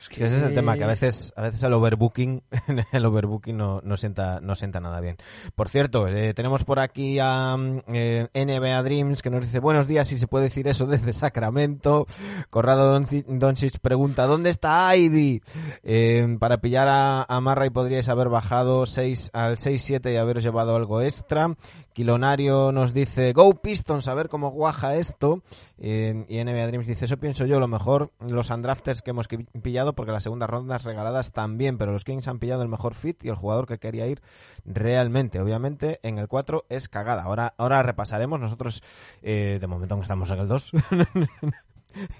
[0.00, 2.42] Es Que ese es el tema, que a veces, a veces el overbooking,
[2.92, 5.16] el overbooking no, no sienta, no sienta nada bien.
[5.56, 9.86] Por cierto, eh, tenemos por aquí a mm, eh, NBA Dreams que nos dice buenos
[9.88, 12.06] días, si se puede decir eso desde Sacramento.
[12.50, 15.42] Corrado Donci- Doncic pregunta, ¿dónde está Ivy?
[15.82, 20.76] Eh, para pillar a, a Marray podríais haber bajado 6 al 6-7 y haberos llevado
[20.76, 21.54] algo extra.
[21.98, 25.42] Quilonario nos dice, Go Pistons, a ver cómo guaja esto.
[25.78, 29.94] Eh, y NBA Dreams dice, eso pienso yo, lo mejor los undrafters que hemos pillado,
[29.94, 33.30] porque las segundas rondas regaladas también, pero los Kings han pillado el mejor fit y
[33.30, 34.22] el jugador que quería ir
[34.64, 35.40] realmente.
[35.40, 37.24] Obviamente, en el 4 es cagada.
[37.24, 38.38] Ahora, ahora repasaremos.
[38.38, 38.80] Nosotros,
[39.22, 40.70] eh, de momento, aún estamos en el 2.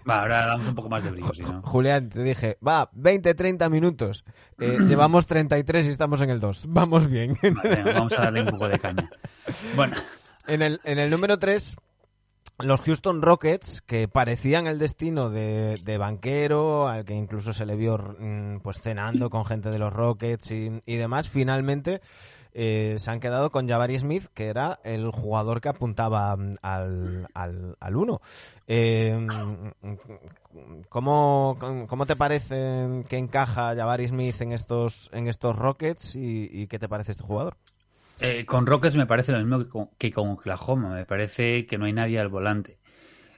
[0.08, 1.62] Va, ahora damos un poco más de brillo, si no.
[1.62, 4.24] Julián, te dije, va, 20-30 minutos.
[4.58, 6.64] Eh, llevamos 33 y estamos en el 2.
[6.68, 7.36] Vamos bien.
[7.42, 9.10] Vale, vamos a darle un poco de caña.
[9.76, 9.96] Bueno,
[10.46, 11.76] En el, en el número 3,
[12.60, 17.76] los Houston Rockets, que parecían el destino de, de banquero, al que incluso se le
[17.76, 22.00] vio mm, pues cenando con gente de los Rockets y, y demás, finalmente
[22.60, 27.28] eh, se han quedado con Jabari Smith, que era el jugador que apuntaba mm, al,
[27.32, 28.20] al, al uno.
[28.66, 29.16] Eh,
[30.88, 36.80] ¿cómo, ¿Cómo te parece que encaja Jabari Smith en estos, en estos Rockets y, qué
[36.80, 37.56] te parece este jugador?
[38.18, 40.92] eh, con Rockets me parece lo mismo que con, que con Oklahoma.
[40.92, 42.80] Me parece que no hay nadie al volante.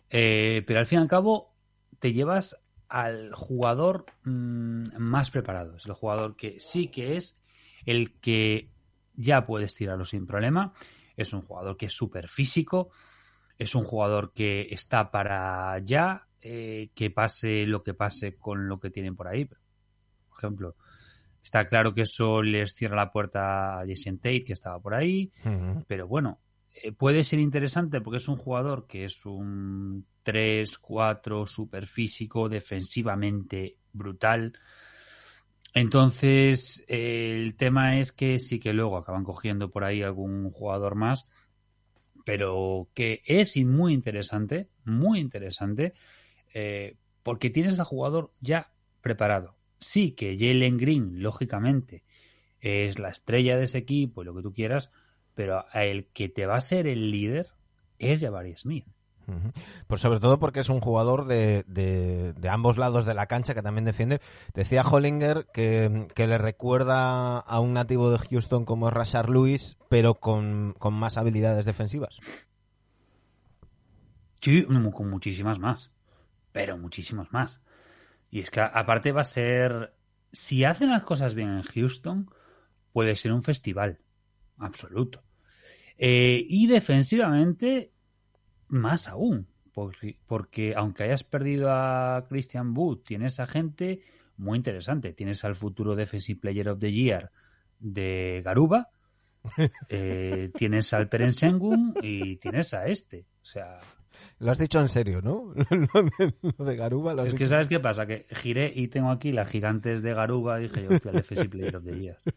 [0.09, 1.53] Eh, pero al fin y al cabo,
[1.99, 2.57] te llevas
[2.89, 5.77] al jugador mm, más preparado.
[5.77, 7.37] Es el jugador que sí que es
[7.85, 8.70] el que
[9.21, 10.73] ya puedes tirarlo sin problema.
[11.17, 12.91] Es un jugador que es súper físico.
[13.59, 18.81] Es un jugador que está para ya, eh, que pase lo que pase con lo
[18.81, 19.45] que tienen por ahí.
[19.45, 19.59] Por
[20.39, 20.77] ejemplo,
[21.43, 25.31] está claro que eso les cierra la puerta a Jason Tate, que estaba por ahí.
[25.87, 26.41] Pero bueno,
[26.83, 33.77] eh, puede ser interesante porque es un jugador que es un 3-4 super físico, defensivamente
[33.93, 34.53] brutal.
[35.73, 41.29] Entonces, el tema es que sí que luego acaban cogiendo por ahí algún jugador más,
[42.25, 45.93] pero que es muy interesante, muy interesante,
[46.55, 49.57] eh, porque tienes al jugador ya preparado.
[49.79, 52.05] Sí que Jalen Green, lógicamente,
[52.61, 54.91] es la estrella de ese equipo y lo que tú quieras,
[55.35, 57.47] pero el que te va a ser el líder
[57.99, 58.87] es Jabari Smith.
[59.87, 63.85] Pues sobre todo porque es un jugador de, ambos lados de la cancha que también
[63.85, 64.21] defiende.
[64.55, 70.15] Decía Hollinger que, le recuerda a un nativo de Houston como es Rashard Lewis, pero
[70.15, 72.19] con, más habilidades defensivas.
[74.41, 75.91] Sí, con muchísimas más.
[76.53, 77.61] Pero muchísimas más.
[78.31, 79.95] Y es que aparte va a ser.
[80.33, 82.31] Si hacen las cosas bien en Houston,
[82.93, 83.99] puede ser un festival.
[84.59, 85.23] Absoluto.
[85.99, 87.93] Eh, y defensivamente
[88.71, 89.47] más aún,
[90.27, 94.01] porque, aunque hayas perdido a Christian Wood, tienes a gente
[94.37, 95.13] muy interesante.
[95.13, 97.31] Tienes al futuro Defensive Player of the Year
[97.79, 98.89] de Garuba,
[99.89, 103.27] eh, tienes al Perensengun y tienes a este.
[103.43, 103.79] O sea.
[104.39, 105.55] Lo has dicho en serio, ¿no?
[106.59, 108.07] Lo de, Garuba lo has Es que ¿sabes qué pasa?
[108.07, 111.85] Que giré y tengo aquí las gigantes de Garuba y dije, hostia, Defensive Player of
[111.85, 112.19] the Year.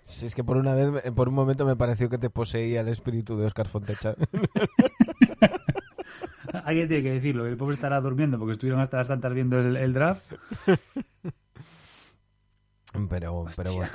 [0.00, 2.88] Si es que por una vez, por un momento me pareció que te poseía el
[2.88, 4.14] espíritu de Oscar Fontecha.
[6.66, 7.46] Alguien tiene que decirlo.
[7.46, 10.24] El pobre estará durmiendo porque estuvieron hasta las tantas viendo el, draft.
[13.08, 13.92] Pero, pero bueno.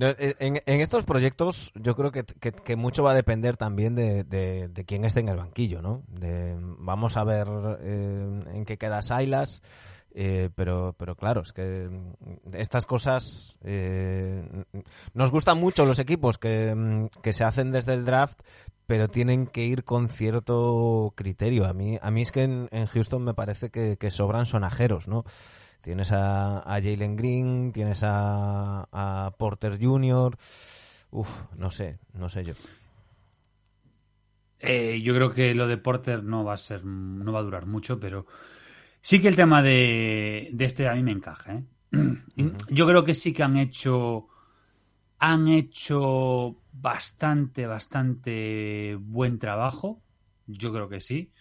[0.00, 5.20] Eh, en, estos proyectos yo creo que, mucho va a depender también de, quién esté
[5.20, 6.02] en el banquillo, ¿no?
[6.78, 7.46] vamos a ver
[7.80, 9.62] eh, en qué queda Silas,
[10.12, 11.88] eh, pero, pero claro, es que
[12.52, 13.56] estas cosas
[15.14, 18.40] nos gustan mucho los equipos que, que se hacen desde el draft,
[18.90, 21.64] pero tienen que ir con cierto criterio.
[21.64, 25.22] A mí, a mí es que en, Houston me parece que, sobran sonajeros, ¿no?
[25.80, 30.36] Tienes a, Jalen Green, tienes a, Porter Jr.,
[31.12, 32.54] Uf, no sé, no sé yo.
[34.58, 37.66] Eh, yo creo que lo de Porter no va a ser, no va a durar
[37.66, 38.26] mucho, pero
[39.00, 41.54] sí que el tema de, este a mí me encaja.
[41.54, 41.64] ¿eh?
[42.68, 44.26] Yo creo que sí que han hecho
[45.20, 50.02] han hecho bastante, bastante buen trabajo.
[50.46, 51.32] Yo creo que sí.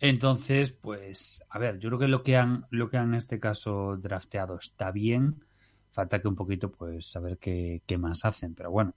[0.00, 3.38] Entonces, pues, a ver, yo creo que lo que han, lo que han en este
[3.38, 5.44] caso drafteado está bien.
[5.92, 8.54] Falta que un poquito, pues, saber qué, qué más hacen.
[8.54, 8.94] Pero bueno.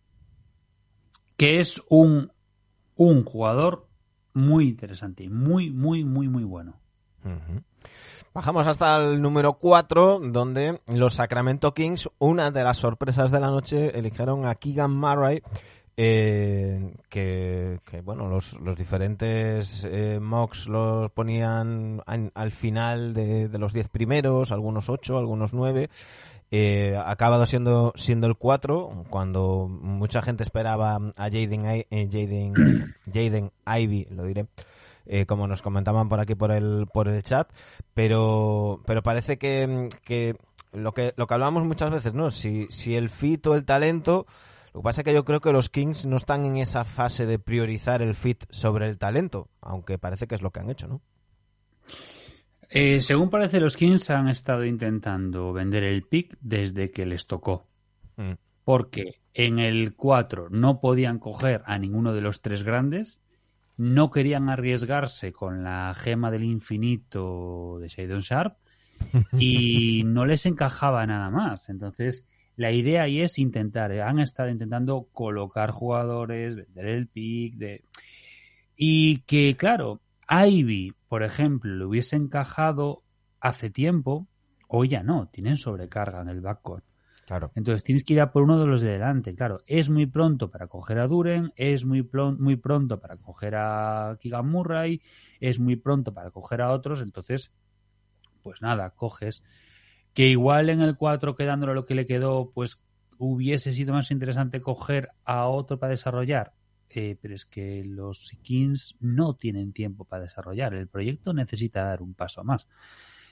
[1.38, 2.32] Que es un,
[2.96, 3.88] un jugador
[4.34, 6.80] muy interesante y muy, muy, muy, muy bueno.
[8.34, 13.48] Bajamos hasta el número 4, donde los Sacramento Kings, una de las sorpresas de la
[13.48, 15.42] noche, eligieron a Keegan Murray.
[16.00, 24.52] Eh, que, bueno los, diferentes eh, mocks los ponían al final de, los 10 primeros,
[24.52, 25.90] algunos 8, algunos 9.
[26.52, 34.08] Eh, acabado siendo siendo el 4 cuando mucha gente esperaba a Jaden, Jaden, Jaden Ivy,
[34.12, 34.46] lo diré,
[35.08, 37.50] eh, como nos comentaban por aquí por el, por el chat,
[37.94, 40.36] pero, pero parece que, que
[40.74, 42.30] lo que lo que hablábamos muchas veces, ¿no?
[42.32, 44.26] Si, si el fit o el talento,
[44.74, 47.26] lo que pasa es que yo creo que los Kings no están en esa fase
[47.26, 50.88] de priorizar el fit sobre el talento, aunque parece que es lo que han hecho,
[50.88, 51.02] ¿no?
[52.70, 57.66] Eh, según parece, los Kings han estado intentando vender el pick desde que les tocó.
[58.18, 58.34] Mm.
[58.66, 63.22] Porque en el 4 no podían coger a ninguno de los tres grandes
[63.78, 68.58] no querían arriesgarse con la gema del infinito de Shadon Sharp
[69.40, 71.70] y no les encajaba nada más.
[71.70, 77.56] Entonces, la idea ahí es intentar, eh, han estado intentando colocar jugadores, vender el pick,
[77.56, 77.84] de...
[78.76, 83.04] y que, claro, Ivy, por ejemplo, le hubiese encajado
[83.40, 84.28] hace tiempo,
[84.68, 86.87] hoy ya no, tienen sobrecarga en el backcourt.
[87.56, 89.36] Entonces tienes que ir a por uno de los de delante.
[89.36, 92.08] Claro, es muy pronto para coger a Duren, es muy,
[92.38, 95.02] muy pronto para coger a Keegan Murray,
[95.40, 97.02] es muy pronto para coger a otros.
[97.02, 97.52] Entonces,
[98.42, 99.44] pues nada, coges.
[100.14, 102.80] Que igual en el 4, quedándole lo que le quedó, pues
[103.18, 106.54] hubiese sido más interesante coger a otro para desarrollar.
[106.90, 110.74] Eh, pero es que los Kings no tienen tiempo para desarrollar.
[110.74, 112.68] El proyecto necesita dar un paso más.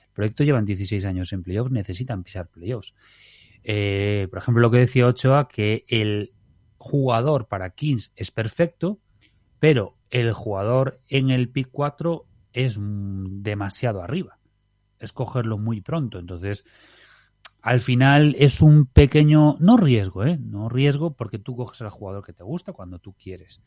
[0.08, 2.94] El proyecto llevan 16 años en playoffs, necesitan pisar playoffs.
[3.68, 6.32] Eh, por ejemplo, lo que decía Ochoa, que el
[6.78, 9.00] jugador para Kings es perfecto,
[9.58, 14.38] pero el jugador en el pick 4 es demasiado arriba.
[15.00, 16.20] Es cogerlo muy pronto.
[16.20, 16.64] Entonces,
[17.60, 20.38] al final es un pequeño, no riesgo, ¿eh?
[20.40, 23.60] No riesgo porque tú coges al jugador que te gusta cuando tú quieres.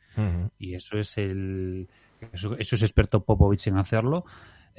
[0.58, 1.90] Y eso es el,
[2.32, 4.24] eso, es experto Popovich en hacerlo.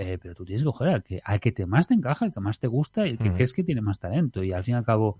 [0.02, 2.32] Eh, pero tú tienes que coger al que, al que te más te encaja, al
[2.32, 4.42] que más te gusta y el que crees que tiene más talento.
[4.42, 5.18] Y al fin y al cabo,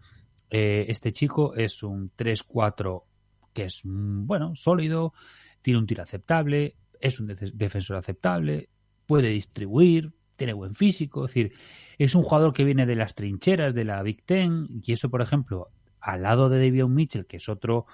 [0.49, 3.05] eh, este chico es un 3-4
[3.53, 5.13] que es, mm, bueno, sólido,
[5.61, 8.71] tiene un tiro aceptable, es un defensor aceptable,
[9.05, 11.53] puede distribuir, tiene buen físico, es decir,
[11.99, 15.21] es un jugador que viene de las trincheras de la Big Ten y eso, por
[15.21, 15.69] ejemplo,
[16.01, 17.85] al lado de Davion Mitchell, que es otro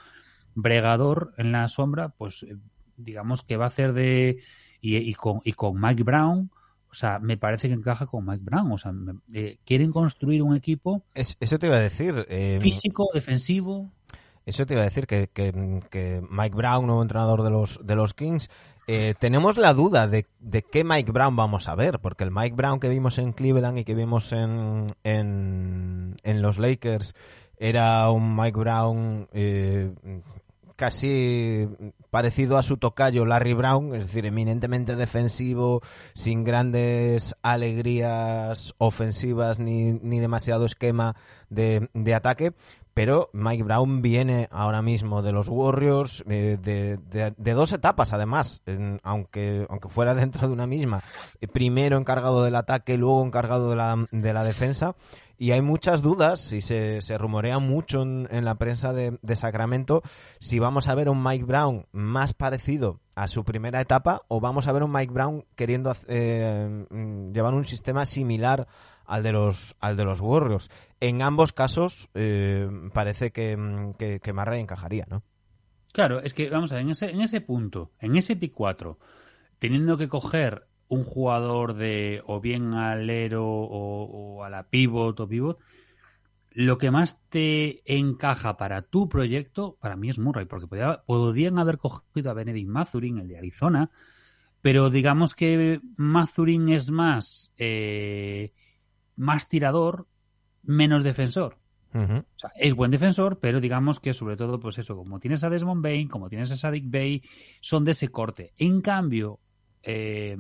[0.54, 2.56] bregador en la sombra, pues eh,
[2.96, 4.38] digamos que va a hacer de
[4.80, 6.48] y, con, y con Mike Brown,
[6.98, 8.72] sea, me parece que encaja con Mike Brown.
[8.72, 8.92] O sea,
[9.32, 11.02] eh, quieren construir un equipo.
[11.14, 12.26] eso te iba a decir.
[12.28, 13.90] Eh, físico, defensivo.
[14.46, 18.14] Eso te iba a decir que, que, Mike Brown, nuevo entrenador de los, de los
[18.14, 18.48] Kings,
[18.86, 22.54] eh, tenemos la duda de, de, qué Mike Brown vamos a ver, porque el Mike
[22.54, 27.14] Brown que vimos en Cleveland y que vimos en, en, en los Lakers
[27.58, 29.92] era un Mike Brown eh,
[30.76, 31.68] casi
[32.10, 35.80] parecido a su tocayo Larry Brown, es decir, eminentemente defensivo,
[36.14, 41.16] sin grandes alegrías ofensivas ni, ni demasiado esquema
[41.50, 42.52] de, de ataque,
[42.96, 48.62] pero Mike Brown viene ahora mismo de los Warriors, eh, de, dos etapas además,
[49.02, 51.02] aunque, aunque fuera dentro de una misma.
[51.52, 54.96] Primero encargado del ataque, luego encargado de la, de la defensa.
[55.38, 60.02] Y hay muchas dudas, y se, se rumorea mucho en, la prensa de, Sacramento,
[60.40, 64.66] si vamos a ver un Mike Brown más parecido a su primera etapa o vamos
[64.66, 68.66] a ver un Mike Brown queriendo eh, mm, llevar un sistema similar
[69.04, 70.70] al de los, al de los Warriors.
[71.00, 75.22] En ambos casos eh, parece que, mm, que, que Marray encajaría, ¿no?
[75.92, 78.98] Claro, es que vamos a ver, en ese, en ese punto, en ese pick 4,
[79.58, 85.58] teniendo que coger un jugador de o bien alero o, a la pivot o pivot,
[86.52, 90.66] lo que más te encaja para tu proyecto, para mí es Murray, porque
[91.06, 93.90] podrían haber cogido a Benedict Mathurin, el de Arizona,
[94.62, 98.52] pero digamos que Mathurin es más eh,
[99.16, 100.06] más tirador,
[100.62, 101.58] menos defensor.
[101.94, 105.48] O sea, es buen defensor, pero digamos que sobre todo, pues eso, como tienes a
[105.48, 107.22] Desmond Bain, como tienes a Sadik Bay,
[107.62, 108.52] son de ese corte.
[108.58, 109.40] En cambio,
[109.86, 110.36] eh,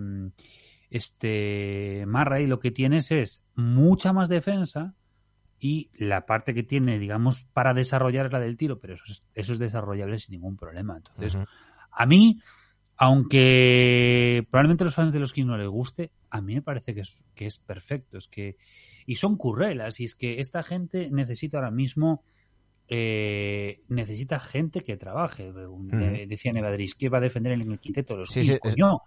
[0.90, 4.94] este Marray lo que tienes es mucha más defensa
[5.58, 9.24] y la parte que tiene, digamos, para desarrollar es la del tiro, pero eso es,
[9.34, 10.96] eso es desarrollable sin ningún problema.
[10.96, 11.38] Entonces,
[11.90, 12.40] a mí,
[12.96, 16.94] aunque probablemente a los fans de los Kings no les guste, a mí me parece
[16.94, 18.18] que es, que es perfecto.
[18.18, 18.56] Es que,
[19.06, 22.22] y son currelas, y es que esta gente necesita ahora mismo
[22.88, 25.52] eh, necesita gente que trabaje.
[26.26, 29.02] Decía Nevadris que va a defender en el quinteto los sí, sí, coño.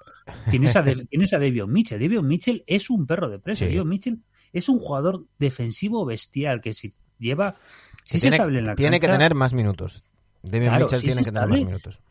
[0.49, 1.99] Tienes a, tienes a Davion Mitchell.
[1.99, 3.65] Davion Mitchell es un perro de presa.
[3.65, 4.19] Davion Mitchell
[4.51, 7.55] es un jugador defensivo bestial que si lleva.
[8.03, 10.03] Si tiene, en la tiene que tener más minutos.
[10.43, 12.01] Davion Mitchell tiene que tener más minutos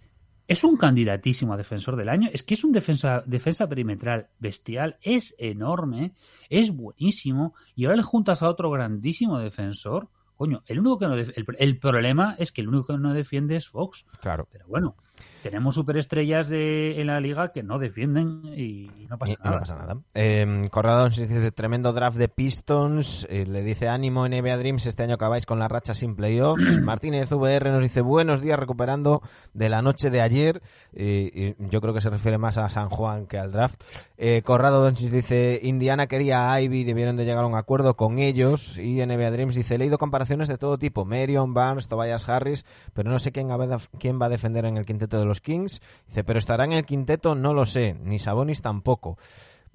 [0.48, 2.30] es un candidatísimo a defensor del año.
[2.32, 6.14] Es que es un defensa, defensa perimetral bestial, es enorme,
[6.48, 7.54] es buenísimo.
[7.76, 10.08] Y ahora le juntas a otro grandísimo defensor.
[10.38, 13.56] Coño, el único que no el, el, problema es que el único que no defiende
[13.56, 14.06] es Fox.
[14.20, 14.46] Claro.
[14.52, 14.94] Pero bueno,
[15.42, 19.50] tenemos superestrellas de, en la liga que no defienden y, no pasa nada.
[19.50, 19.96] No pasa nada.
[20.14, 23.26] Eh, Corrado dice, tremendo draft de Pistons.
[23.30, 26.62] Eh, le dice, ánimo NBA Dreams, este año acabáis con la racha sin playoffs.
[26.82, 29.22] Martínez VR nos dice, buenos días, recuperando
[29.54, 30.62] de la noche de ayer.
[30.92, 33.82] y yo creo que se refiere más a San Juan que al draft.
[34.20, 38.18] Eh, Corrado Doncic dice, Indiana quería a Ivy, debieron de llegar a un acuerdo con
[38.18, 38.76] ellos.
[38.78, 43.10] Y NBA Dreams dice, he leído comparaciones de todo tipo, Marion, Barnes, Tobias Harris, pero
[43.10, 45.80] no sé quién va, quién va a defender en el quinteto de los Kings.
[46.06, 49.18] Dice, pero estará en el quinteto, no lo sé, ni Sabonis tampoco.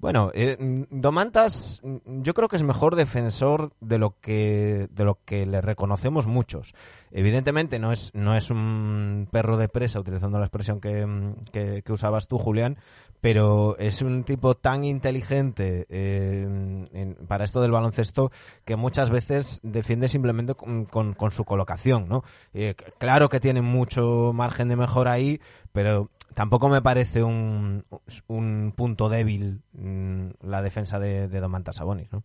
[0.04, 0.58] Bueno, eh,
[0.90, 6.26] Domantas yo creo que es mejor defensor de lo que de lo que le reconocemos
[6.26, 6.74] muchos.
[7.10, 12.28] Evidentemente no es no es un perro de presa utilizando la expresión que, que, usabas
[12.28, 12.76] tú, Julián,
[13.24, 18.30] pero es un tipo tan inteligente eh, para esto del baloncesto
[18.66, 22.22] que muchas veces defiende simplemente con, su colocación, ¿no?
[22.52, 25.40] Eh, claro que tiene mucho margen de mejora ahí,
[25.72, 27.86] pero tampoco me parece un,
[28.26, 32.24] un punto débil mm, la defensa de, de Domantas Sabonis, ¿no?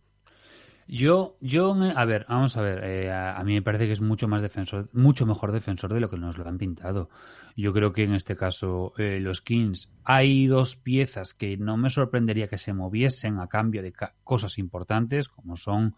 [0.92, 4.26] Yo, yo, a ver, vamos a ver, eh, a, mí me parece que es mucho
[4.26, 7.08] más defensor, mucho mejor defensor de lo que nos lo han pintado.
[7.56, 11.90] Yo creo que en este caso eh, los Kings hay dos piezas que no me
[11.90, 13.92] sorprendería que se moviesen a cambio de
[14.24, 15.94] cosas importantes, como son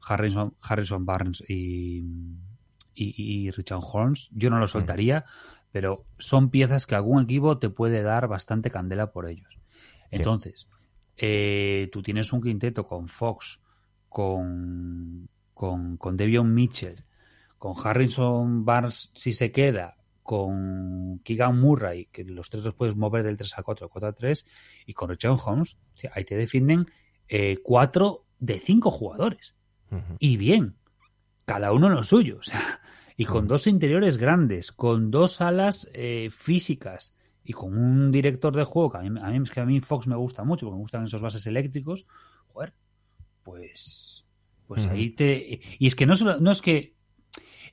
[0.00, 2.04] Harrison, Harrison Barnes y,
[2.94, 4.28] y, Richard Holmes.
[4.32, 5.24] Yo no lo soltaría
[5.72, 9.58] pero son piezas que algún equipo te puede dar bastante candela por ellos.
[10.10, 10.68] Entonces,
[11.18, 13.60] eh, tú tienes un quinteto con Fox,
[14.08, 16.96] con con, con Devion Mitchell,
[17.56, 23.22] con Harrison Barnes si se queda, con Keegan Murray, que los tres los puedes mover
[23.22, 24.46] del 3 a 4, 4 a 3,
[24.86, 25.78] y con Richard Holmes,
[26.12, 26.86] ahí te defienden
[27.28, 29.54] eh, cuatro de cinco jugadores.
[30.18, 30.74] Y bien,
[31.44, 32.38] cada uno lo suyo.
[32.40, 32.80] O sea,
[33.16, 37.14] y con dos interiores grandes, con dos alas eh, físicas
[37.44, 40.08] y con un director de juego que a mí, a mí, que a mí Fox
[40.08, 42.06] me gusta mucho, porque me gustan esos bases eléctricos,
[42.48, 42.74] joder,
[43.44, 44.26] pues,
[44.66, 45.60] pues ahí te...
[45.78, 46.95] Y es que no, solo, no es que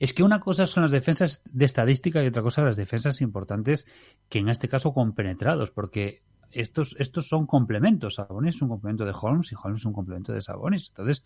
[0.04, 3.86] es que una cosa son las defensas de estadística y otra cosa las defensas importantes
[4.28, 8.16] que en este caso compenetrados, porque estos, estos son complementos.
[8.16, 10.90] Sabonis es un complemento de Holmes y Holmes es un complemento de Sabonis.
[10.90, 11.24] Entonces,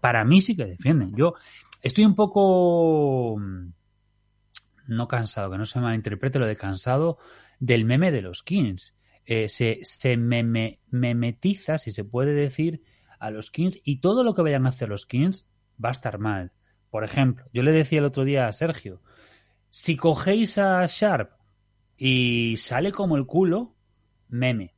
[0.00, 1.12] para mí sí que defienden.
[1.16, 1.34] Yo
[1.82, 3.72] estoy un poco mm,
[4.86, 7.18] no cansado, que no se malinterprete lo de cansado
[7.58, 8.94] del meme de los Kings.
[9.24, 12.80] Eh, se, se meme, memetiza, si se puede decir,
[13.18, 15.48] a los Kings y todo lo que vayan a hacer los Kings
[15.84, 16.52] va a estar mal.
[16.90, 19.00] Por ejemplo, yo le decía el otro día a Sergio,
[19.70, 21.30] si cogéis a Sharp
[21.96, 23.74] y sale como el culo,
[24.28, 24.74] meme.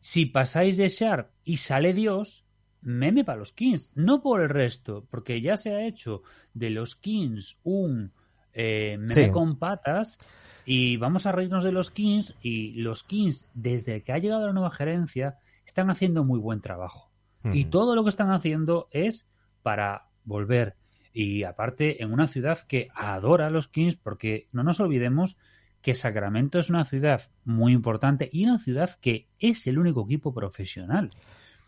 [0.00, 2.44] Si pasáis de Sharp y sale Dios,
[2.82, 6.96] meme para los Kings, no por el resto, porque ya se ha hecho de los
[6.96, 8.12] Kings un
[8.52, 10.18] eh, meme con patas
[10.66, 14.52] y vamos a reírnos de los Kings y los Kings, desde que ha llegado la
[14.52, 17.10] nueva gerencia, están haciendo muy buen trabajo.
[17.52, 19.28] Y todo lo que están haciendo es
[19.62, 20.76] para volver
[21.14, 25.38] y aparte en una ciudad que adora a los Kings porque no nos olvidemos
[25.80, 30.34] que Sacramento es una ciudad muy importante y una ciudad que es el único equipo
[30.34, 31.10] profesional.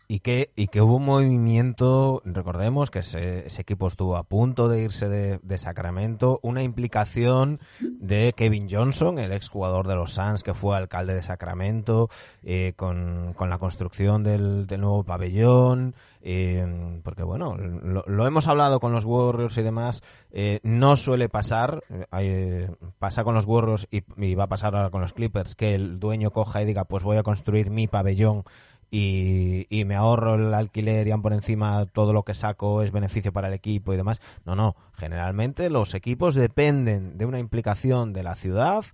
[0.09, 4.81] Y que, y que hubo un movimiento, recordemos que ese, equipo estuvo a punto de
[4.81, 10.77] irse de, Sacramento, una implicación de Kevin Johnson, el exjugador de los Suns que fue
[10.77, 12.09] alcalde de Sacramento,
[12.43, 18.81] eh, con, con, la construcción del, del nuevo pabellón, eh, porque bueno, lo, hemos hablado
[18.81, 21.83] con los Warriors y demás, eh, no suele pasar,
[22.17, 25.73] eh, pasa con los Warriors y, y va a pasar ahora con los Clippers, que
[25.73, 28.43] el dueño coja y diga, pues voy a construir mi pabellón
[28.89, 33.47] y, me ahorro el alquiler y por encima todo lo que saco es beneficio para
[33.47, 34.21] el equipo y demás.
[34.45, 34.75] No, no.
[34.93, 38.85] Generalmente los equipos dependen de una implicación de la ciudad,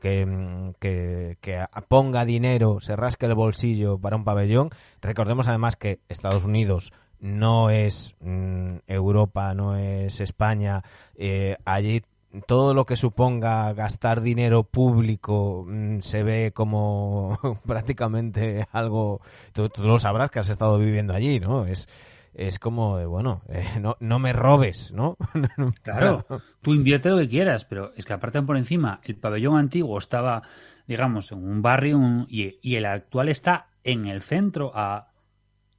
[0.00, 4.70] que, mm, que, que ponga dinero, se rasque el bolsillo para un pabellón.
[5.00, 10.82] Recordemos además que Estados Unidos no es mm, Europa, no es España.
[11.16, 12.02] Eh, allí
[12.46, 19.20] todo lo que suponga gastar dinero público mm, se ve como prácticamente algo.
[19.52, 21.66] Tú, lo sabrás que has estado viviendo allí, ¿no?
[21.66, 21.88] Es,
[22.34, 25.16] es como de, bueno, eh, no, no me robes, ¿no?
[25.82, 26.26] claro,
[26.62, 30.42] tú invierte lo que quieras, pero es que aparte por encima, el pabellón antiguo estaba,
[30.86, 35.12] digamos, en un barrio y, y el actual está en el centro a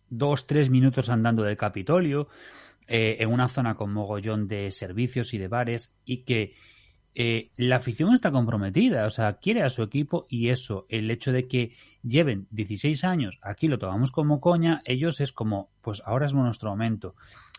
[0.09, 2.27] dos, tres minutos andando del Capitolio.
[2.91, 6.55] Eh, en una zona con mogollón de servicios y de bares y que
[7.13, 11.31] eh, la afición está comprometida, o sea, quiere a su equipo y eso, el hecho
[11.31, 16.25] de que lleven 16 años, aquí lo tomamos como coña, ellos es como, pues ahora
[16.25, 17.13] es nuestro momento.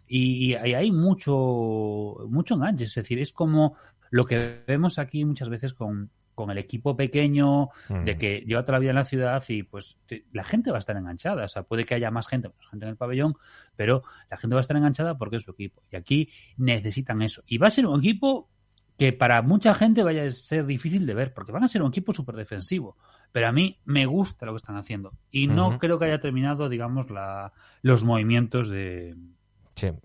[0.08, 3.76] Y, hay mucho, mucho enganche, es decir, es como
[4.10, 6.10] lo que vemos aquí muchas veces con,
[6.40, 9.98] con el equipo pequeño, de que lleva toda la vida en la ciudad y pues
[10.32, 11.44] la gente va a estar enganchada.
[11.44, 13.34] O sea, puede que haya más gente, más gente en el pabellón,
[13.76, 15.82] pero la gente va a estar enganchada porque es su equipo.
[15.90, 17.42] Y aquí necesitan eso.
[17.46, 18.48] Y va a ser un equipo
[18.96, 21.88] que para mucha gente vaya a ser difícil de ver, porque van a ser un
[21.88, 22.96] equipo súper defensivo.
[23.32, 25.12] Pero a mí me gusta lo que están haciendo.
[25.30, 29.14] Y no creo que haya terminado, digamos, la, los movimientos de,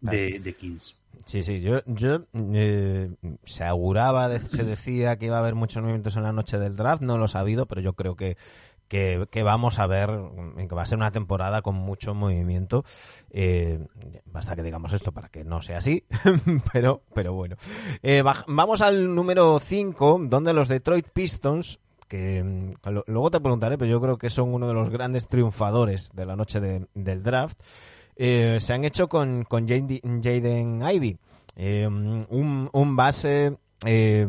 [0.02, 0.96] de, de Kings.
[1.26, 3.10] Sí, sí, yo, yo eh,
[3.46, 7.02] se auguraba, se decía que iba a haber muchos movimientos en la noche del draft,
[7.02, 8.38] no lo he sabido, pero yo creo que,
[8.88, 10.10] que, vamos a ver,
[10.68, 12.84] que va a ser una temporada con mucho movimiento.
[13.32, 13.80] Eh,
[14.26, 16.04] basta que digamos esto para que no sea así,
[16.74, 17.56] pero, pero bueno.
[18.04, 22.74] Eh, vamos al número 5, donde los Detroit Pistons que mm,
[23.08, 26.36] luego te preguntaré, pero yo creo que son uno de los grandes triunfadores de la
[26.36, 27.60] noche del draft.
[28.16, 31.18] Eh, se han hecho con, con Jaden Ivy,
[31.56, 33.58] eh, un, un, base.
[33.86, 34.26] Eh,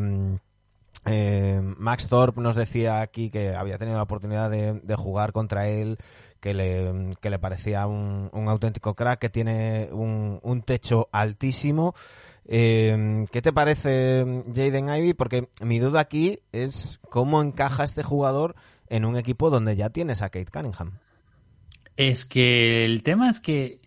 [1.78, 5.98] Max Thorpe nos decía aquí que había tenido la oportunidad de, jugar contra él,
[6.40, 11.94] que le, que le parecía un, un, auténtico crack, que tiene un, un techo altísimo.
[12.44, 15.14] ¿Qué te parece Jaden Ivy?
[15.14, 18.56] Porque mi duda aquí es cómo encaja este jugador
[18.88, 20.98] en un equipo donde ya tienes a Kate Cunningham.
[21.96, 23.80] Es que el tema es que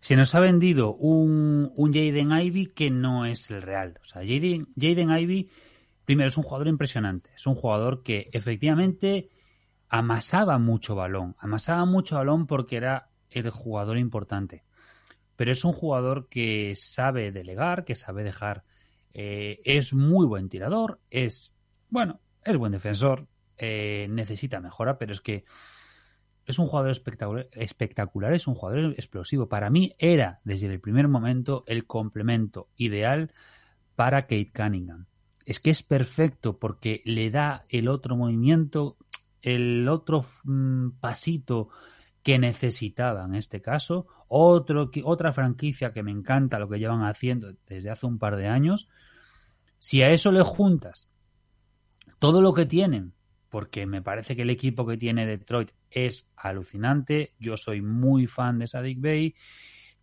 [0.00, 3.98] se nos ha vendido un, un Jaden Ivy que no es el real.
[4.02, 5.50] O sea, Jaden, Jaden Ivy,
[6.06, 7.30] primero, es un jugador impresionante.
[7.34, 9.28] Es un jugador que efectivamente
[9.88, 11.36] amasaba mucho balón.
[11.38, 14.64] Amasaba mucho balón porque era el jugador importante.
[15.36, 18.62] pero es un jugador que sabe delegar, que sabe dejar.
[19.14, 21.54] Eh, es muy buen tirador, es,
[21.88, 25.44] bueno, es buen defensor, eh, necesita mejora, pero es que
[26.50, 26.90] es un jugador
[27.52, 29.48] espectacular, es un jugador explosivo.
[29.48, 33.32] Para mí era, desde el primer momento, el complemento ideal
[33.96, 35.06] para Kate Cunningham.
[35.44, 38.96] Es que es perfecto porque le da el otro movimiento,
[39.42, 41.68] el otro mm, pasito
[42.22, 44.06] que necesitaba en este caso.
[44.28, 48.88] Otra franquicia que me encanta lo que llevan haciendo desde hace un par de años.
[49.78, 51.08] Si a eso le juntas
[52.18, 53.14] todo lo que tienen,
[53.50, 57.34] porque me parece que el equipo que tiene Detroit es alucinante.
[57.38, 59.34] Yo soy muy fan de Sadik Bay.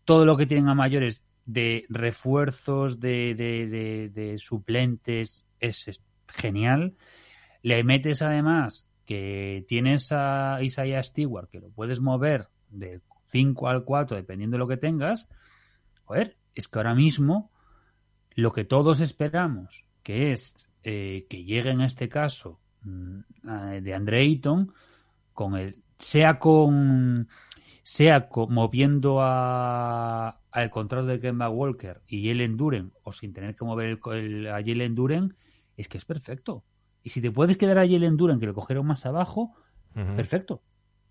[0.04, 6.95] Todo lo que tienen a mayores de refuerzos, de, suplentes, es, genial.
[7.64, 13.86] Le metes además que tienes a Isaiah Stewart, que lo puedes mover de 5 al
[13.86, 15.30] 4, dependiendo de lo que tengas.
[16.04, 17.50] Joder, es que ahora mismo
[18.36, 24.73] lo que todos esperamos, que es eh, que llegue en este caso de Andre Ayton,
[25.34, 27.28] con el, sea con
[27.84, 33.63] sea moviendo a, al contrato de Kemba Walker y Jalen Duren o sin tener que
[33.63, 35.36] mover el, a Jalen Duren,
[35.78, 36.65] es que es perfecto.
[37.01, 39.53] Y si te puedes quedar a Jalen Duren que lo cogieron más abajo,
[40.17, 40.61] perfecto.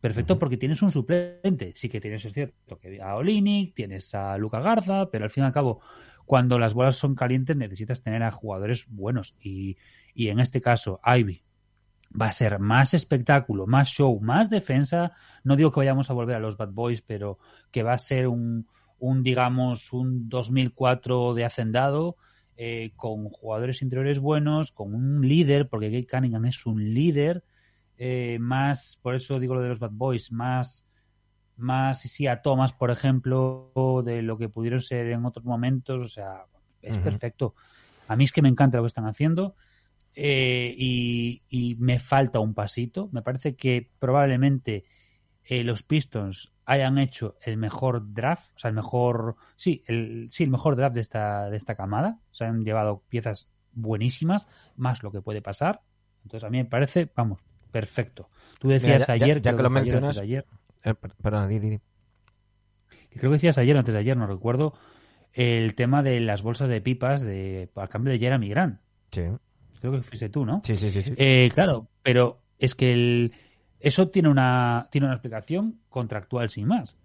[0.03, 1.73] Perfecto porque tienes un suplente.
[1.75, 5.45] Sí que tienes, es cierto, que a Olinic, tienes a Luca Garza, pero al fin
[5.45, 5.81] y al cabo,
[6.27, 9.35] cuando las bolas son calientes necesitas tener a jugadores buenos.
[9.41, 9.79] Y,
[10.15, 11.43] y en este caso, Ivy,
[12.11, 15.13] va a ser más espectáculo, más show, más defensa.
[15.45, 17.39] No digo que vayamos a volver a los Bad Boys, pero
[17.71, 18.67] que va a ser un,
[18.99, 22.17] un digamos, un 2004 de hacendado,
[22.57, 27.45] eh, con jugadores interiores buenos, con un líder, porque Kate Cunningham es un líder,
[27.99, 30.89] eh, más, por eso digo lo de los Bad Boys, más,
[31.57, 33.73] más, sí, a Thomas, por ejemplo,
[34.05, 36.45] de lo que pudieron ser en otros momentos, o sea,
[36.81, 37.55] es perfecto.
[38.09, 39.57] A mí es que me encanta lo que están haciendo
[40.19, 43.11] eh, y, me falta un pasito.
[43.13, 44.85] Me parece que probablemente
[45.45, 50.43] eh, los Pistons hayan hecho el mejor draft, o sea, el mejor, sí, el, sí,
[50.43, 52.19] el mejor draft de esta, de esta camada.
[52.33, 55.83] O sea, han llevado piezas buenísimas, más lo que puede pasar.
[56.25, 57.41] Entonces, a mí me parece, vamos,
[57.71, 58.31] perfecto.
[58.59, 60.47] Tú decías ayer, ya, que lo mencionas, ayer,
[60.83, 61.79] eh, perdona, di,
[63.11, 64.73] Creo que decías ayer, antes de ayer, no recuerdo,
[65.35, 68.81] el tema de las bolsas de pipas de, a cambio de Jeremy Grant.
[69.13, 69.23] Sí.
[69.81, 70.61] Creo que fuiste tú, ¿no?
[70.63, 71.13] Sí, sí, sí.
[71.17, 73.33] Eh, claro, pero es que el,
[73.81, 76.97] eso tiene una, tiene una explicación contractual sin más.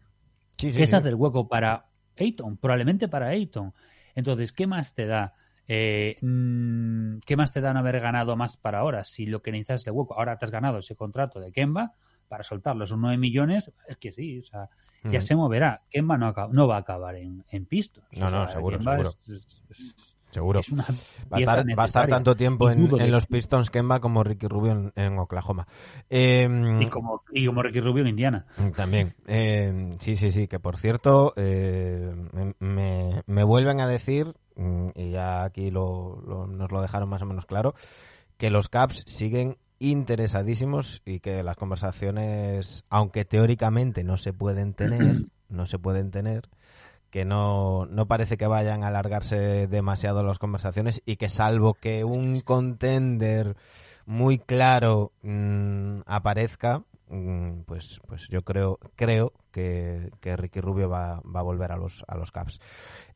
[0.58, 1.86] Sí, sí, ¿Qué es hacer hueco para
[2.18, 2.58] Ayton?
[2.58, 3.74] Probablemente para Ayton.
[4.16, 5.34] Entonces, ¿qué más te da?
[5.68, 9.04] Eh, mm, ¿Qué más te da no haber ganado más para ahora?
[9.04, 11.94] Si lo que necesitas es el hueco, ahora te has ganado ese contrato de Kemba
[12.28, 14.70] para soltarlo, son 9 millones, es que sí, o sea,
[15.04, 15.82] ya se moverá.
[15.90, 18.06] Kemba no, no va a acabar en, en pistos.
[18.18, 19.10] No, no, seguro, seguro.
[20.32, 20.62] Seguro.
[21.32, 25.68] va, a estar, tanto tiempo en, los Pistons Kemba como Ricky Rubio en, Oklahoma.
[26.10, 28.46] Em, y, como, y como Ricky Rubio en Indiana.
[28.76, 29.14] También.
[29.28, 30.48] Em, sí, sí, sí.
[30.48, 32.14] Que por cierto, eh,
[32.60, 37.46] me, vuelven a decir, mm, y ya aquí lo, nos lo dejaron más o menos
[37.46, 37.76] claro,
[38.38, 45.26] que los Caps siguen interesadísimos y que las conversaciones, aunque teóricamente no se pueden tener,
[45.50, 46.50] no se pueden tener,
[47.12, 52.04] que no, no parece que vayan a alargarse demasiado las conversaciones y que salvo que
[52.04, 53.56] un contender
[54.06, 61.42] muy claro mm, aparezca, mm, pues, pues yo creo, creo que, Ricky Rubio va, va,
[61.42, 62.60] a volver a los, a los Caps.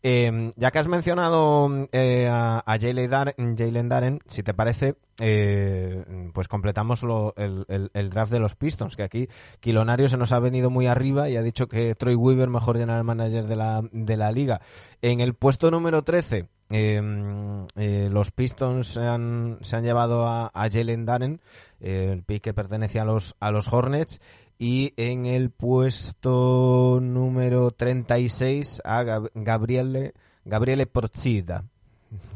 [0.08, 6.48] Em, ya que has mencionado eh, a, a Jalen Darren, si te parece, eh, pues
[6.48, 7.02] completamos
[7.38, 9.28] el, draft de los Pistons, que aquí
[9.60, 13.04] Quilonario se nos ha venido muy arriba y ha dicho que Troy Weaver, mejor general
[13.04, 14.62] manager de la, de la liga.
[15.02, 20.52] En el puesto número 13, em, eh, los Pistons se han, se han llevado a,
[20.54, 21.42] a Jalen Darren,
[21.80, 24.22] el pick que pertenece a los, a los Hornets,
[24.58, 29.04] y en el puesto número 36 a
[29.34, 30.14] Gabriele,
[30.46, 31.66] Gabriele Porcida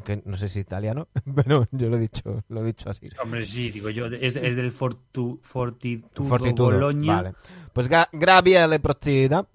[0.04, 3.10] que no sé si es italiano, pero yo lo he dicho, lo he dicho así.
[3.22, 7.16] Hombre, sí, digo yo, es, del Fortu, Fortitudo, Fortitudo Bologna.
[7.16, 7.34] Vale.
[7.74, 9.46] Pues Gabriele Porcida.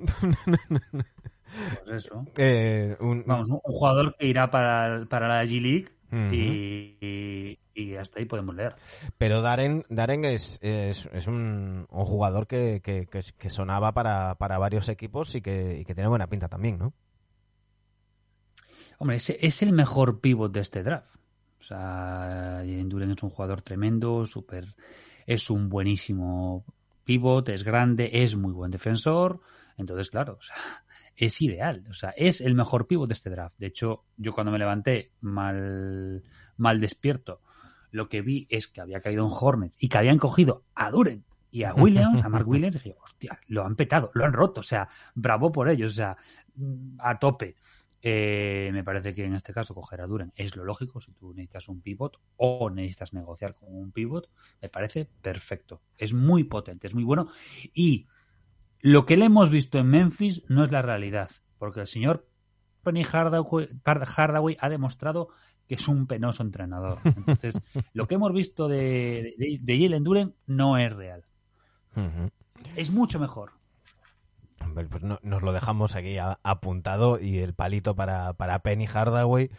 [1.85, 2.25] Pues eso.
[2.37, 5.89] Eh, un, Vamos, un jugador que irá para, para la G-League
[6.33, 7.59] y, y,
[7.99, 8.77] hasta ahí podemos leer.
[9.19, 14.59] Pero Darren, Darren es, es, es un, un, jugador que, que, que, sonaba para, para
[14.59, 16.95] varios equipos y que, y que tiene buena pinta también, ¿no?
[18.99, 21.15] Hombre, es, es el mejor pivot de este draft.
[21.61, 24.75] O sea, Duren es un jugador tremendo, súper,
[25.27, 26.65] es un buenísimo
[27.05, 29.41] pivot, es grande, es muy buen defensor.
[29.79, 30.57] Entonces, claro, o sea,
[31.17, 31.87] es ideal.
[31.89, 33.57] O sea, es el mejor pivot de este draft.
[33.59, 36.23] De hecho, yo cuando me levanté mal,
[36.57, 37.41] mal despierto,
[37.95, 41.25] lo que vi es que había caído en Hornets y que habían cogido a Duren
[41.53, 44.63] y a Williams, a Mark Williams, dije, hostia, lo han petado, lo han roto.
[44.63, 45.93] O sea, bravo por ellos.
[45.93, 46.17] O sea,
[46.99, 47.55] a tope.
[48.03, 51.01] Eh, me parece que en este caso coger a Duren es lo lógico.
[51.01, 54.29] Si tú necesitas un pivot o necesitas negociar con un pivot,
[54.61, 55.81] me parece perfecto.
[55.97, 57.29] Es muy potente, es muy bueno.
[57.73, 58.09] Y
[58.81, 62.27] lo que le hemos visto en Memphis no es la realidad, porque el señor
[62.85, 65.29] Penny Hardaway, ha demostrado
[65.69, 66.99] que es un penoso entrenador.
[67.05, 67.61] Entonces,
[67.93, 71.25] lo que hemos visto de, de, Jalen Duren no es real.
[72.77, 73.53] Es mucho mejor.
[74.75, 79.51] Pues nos lo dejamos aquí apuntado y el palito para, para Penny Hardaway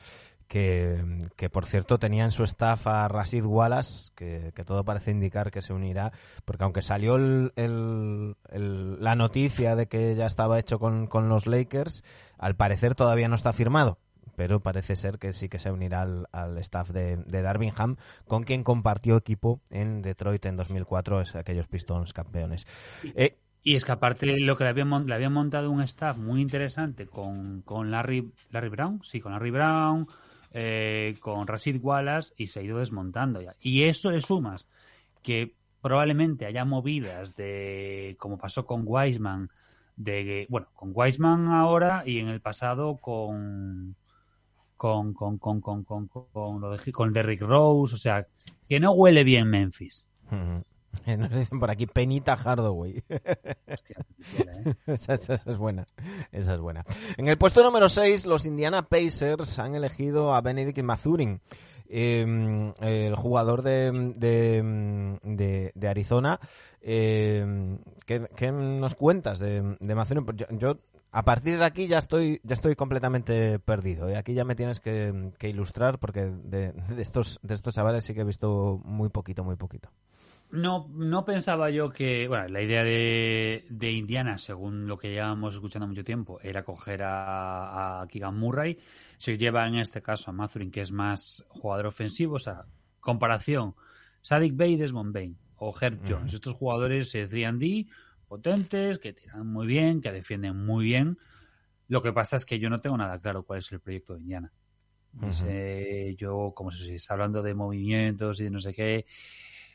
[0.48, 5.62] que, por cierto tenía en su staff a Rashid Wallace, que, todo parece indicar que
[5.62, 6.12] se unirá,
[6.46, 12.04] porque aunque salió la noticia de que ya estaba hecho con, los Lakers,
[12.38, 14.00] al parecer todavía no está firmado
[14.36, 18.64] pero parece ser que sí que se unirá al, staff de, de, Darvingham, con quien
[18.64, 22.68] compartió equipo en Detroit en 2004, es aquellos Pistons campeones.
[23.16, 26.40] Eh, y es que aparte lo que le habían, le habían montado un staff muy
[26.40, 30.08] interesante con, con Larry, Larry Brown, sí, con Larry Brown,
[30.52, 33.56] eh, con Rashid Wallace y se ha ido desmontando ya.
[33.60, 34.68] Y eso le sumas
[35.24, 39.50] que probablemente haya movidas de, como pasó con Wiseman,
[39.96, 43.96] de, bueno, con Wiseman ahora y en el pasado con,
[44.76, 48.28] con, con, con, con, con, con, lo de, con Derrick Rose, o sea,
[48.68, 50.06] que no huele bien Memphis.
[51.18, 53.04] Nos dicen por aquí Penita Hardaway.
[53.68, 54.06] Hostia,
[54.66, 54.76] ¿eh?
[54.88, 55.86] esa, es buena.
[56.32, 56.86] Esa es buena.
[57.18, 61.42] En el puesto número 6, los Indiana Pacers han elegido a Benedict Mathurin.
[61.88, 66.40] Em, el jugador de, de, de, Arizona.
[66.82, 70.26] Eh, ¿qué, nos cuentas de, de Mathurin?
[70.26, 70.78] Pues yo,
[71.12, 74.10] a partir de aquí ya estoy, ya estoy completamente perdido.
[74.10, 74.18] ¿eh?
[74.18, 78.22] Aquí ya me tienes que, que ilustrar porque de, estos, de estos chavales sí que
[78.22, 79.90] he visto muy poquito, muy poquito.
[80.52, 85.56] No, no pensaba yo que, bueno, la idea de, de Indiana, según lo que llevamos
[85.56, 88.78] escuchando mucho tiempo, era coger a, a Keegan Murray.
[89.18, 92.66] Se lleva en este caso a Mathurin, que es más jugador ofensivo, o sea,
[93.00, 93.76] comparación,
[94.22, 96.34] Sadik Bey y Desmond Bain, o Herb Jones.
[96.34, 97.88] Estos jugadores es 3D,
[98.26, 101.18] potentes, que tiran muy bien, que defienden muy bien.
[101.88, 104.22] Lo que pasa es que yo no tengo nada claro cuál es el proyecto de
[104.22, 104.52] Indiana.
[106.18, 109.06] yo, como se está hablando de movimientos y de no sé qué,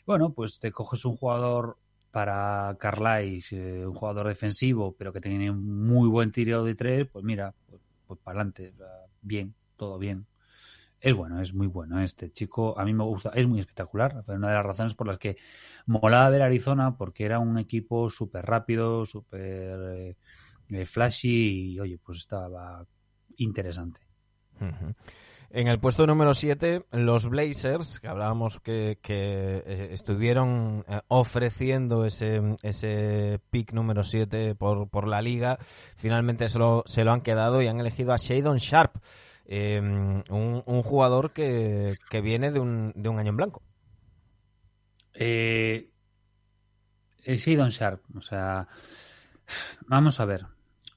[0.07, 1.79] bueno, pues te coges un jugador
[2.11, 7.25] para Carlisle, eh, un jugador defensivo, pero que tiene muy buen tiro de tres, pues
[7.25, 8.75] mira, pues, pues para adelante,
[9.23, 10.27] bien, todo bien.
[11.01, 12.79] Es bueno, es muy bueno este chico.
[12.79, 14.23] A mí me gusta, es muy espectacular.
[14.27, 15.39] Una de las razones por las que
[15.87, 20.17] molaba ver Arizona, porque era un equipo súper rápido, súper
[20.69, 22.87] eh, flashy y, oye, pues estaba
[23.37, 24.01] interesante.
[25.53, 32.41] En el puesto número 7, los Blazers, que hablábamos que, eh, estuvieron eh, ofreciendo ese,
[32.63, 35.59] ese pick número 7 por, por la liga,
[35.97, 38.99] finalmente se lo, se lo han quedado y han elegido a Shadon Sharp,
[39.51, 43.63] em, un, jugador que, que viene de un, de un año en blanco.
[45.13, 45.91] Eh,
[47.27, 48.69] Shadon Sharp, o sea,
[49.87, 50.47] vamos a ver.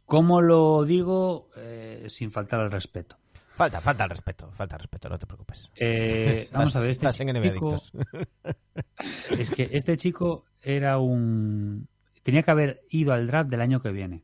[0.05, 3.17] ¿Cómo lo digo eh, sin faltar al respeto?
[3.55, 5.69] Falta, falta el respeto, falta el respeto, no te preocupes.
[5.75, 7.75] Eh, vamos a ver, este chico,
[9.37, 11.87] es que este chico era un
[12.21, 14.23] tenía que haber ido al draft del año que viene.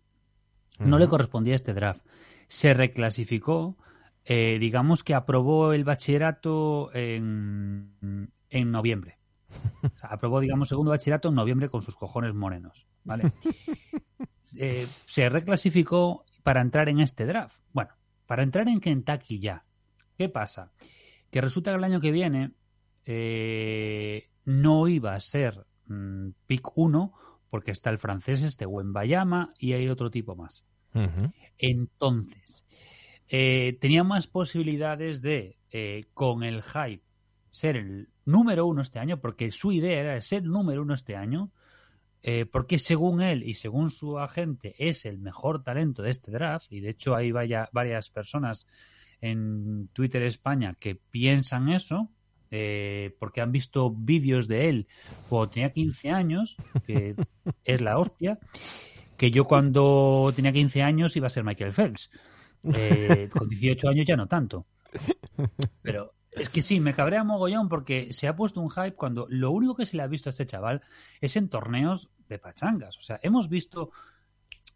[0.78, 2.02] No le correspondía este draft.
[2.48, 3.76] Se reclasificó,
[4.26, 9.20] eh, digamos que aprobó el bachillerato en, en noviembre.
[10.02, 13.32] aprobó, digamos, segundo bachillerato en noviembre con sus cojones morenos, ¿vale?
[14.58, 17.60] Eh, se reclasificó para entrar en este draft.
[17.72, 17.92] Bueno,
[18.26, 19.64] para entrar en Kentucky ya.
[20.18, 20.72] ¿Qué pasa?
[21.30, 22.54] Que resulta que el año que viene
[23.06, 27.14] eh, no iba a ser mm, pick 1
[27.52, 30.66] porque está el francés este Bayama y hay otro tipo más.
[31.60, 32.66] Entonces,
[33.30, 37.04] eh, tenía más posibilidades de, eh, con el hype,
[37.52, 41.52] ser el número uno este año, porque su idea era ser número uno este año,
[42.22, 46.72] eh, porque según él y según su agente es el mejor talento de este draft,
[46.72, 48.68] y de hecho hay vaya, varias personas
[49.22, 52.10] en Twitter España que piensan eso,
[52.52, 54.88] eh, porque han visto vídeos de él
[55.30, 57.16] cuando tenía 15 años, que
[57.64, 58.40] es la hostia,
[59.18, 62.10] que yo cuando tenía 15 años iba a ser Michael Phelps.
[62.64, 64.66] Eh, con 18 años ya no tanto.
[65.82, 69.52] Pero es que sí, me cabrea mogollón porque se ha puesto un hype cuando lo
[69.52, 70.82] único que se le ha visto a este chaval
[71.22, 72.98] es en torneos de pachangas.
[72.98, 73.92] O sea, hemos visto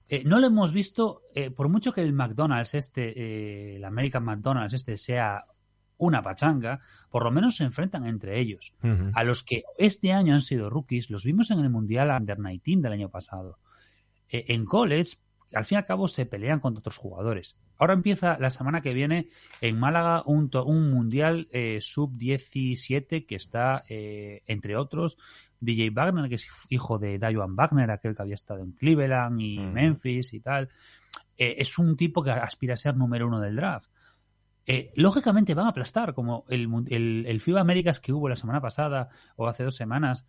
[0.09, 4.73] eh, no lo hemos visto, eh, por mucho que el McDonald's este, el American McDonald's
[4.73, 5.45] este sea
[5.97, 8.75] una pachanga, por lo menos se enfrentan entre ellos.
[9.13, 12.81] A los que este año han sido rookies, los vimos en el Mundial Under 19
[12.81, 13.57] del año pasado.
[14.29, 15.17] Eh, en college,
[15.53, 17.57] al fin y al cabo, se pelean contra otros jugadores.
[17.77, 19.29] Ahora empieza la semana que viene
[19.61, 25.17] en Málaga un, un Mundial eh, Sub-17 que está, eh, entre otros,
[25.59, 29.59] DJ Wagner, que es hijo de Dajuan Wagner, aquel que había estado en Cleveland y
[29.59, 29.67] Ujú.
[29.67, 30.69] Memphis y tal.
[31.37, 33.89] Eh, es un tipo que aspira a ser número uno del draft.
[34.65, 38.61] Eh, lógicamente van a aplastar, como el, el, el FIBA Américas que hubo la semana
[38.61, 40.25] pasada o hace dos semanas,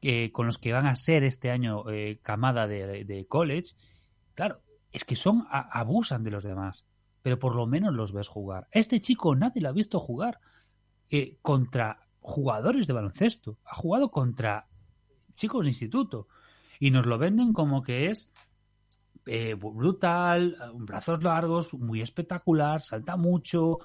[0.00, 3.74] que con los que van a ser este año eh, camada de, de college.
[4.40, 6.86] Claro, es que son abusan de los demás,
[7.20, 8.68] pero por lo menos los ves jugar.
[8.70, 10.40] Este chico nadie lo ha visto jugar
[11.10, 13.58] eh, contra jugadores de baloncesto.
[13.66, 14.66] Ha jugado contra
[15.34, 16.26] chicos de instituto
[16.78, 18.30] y nos lo venden como que es
[19.26, 23.80] eh, brutal, brazos largos, muy espectacular, salta mucho.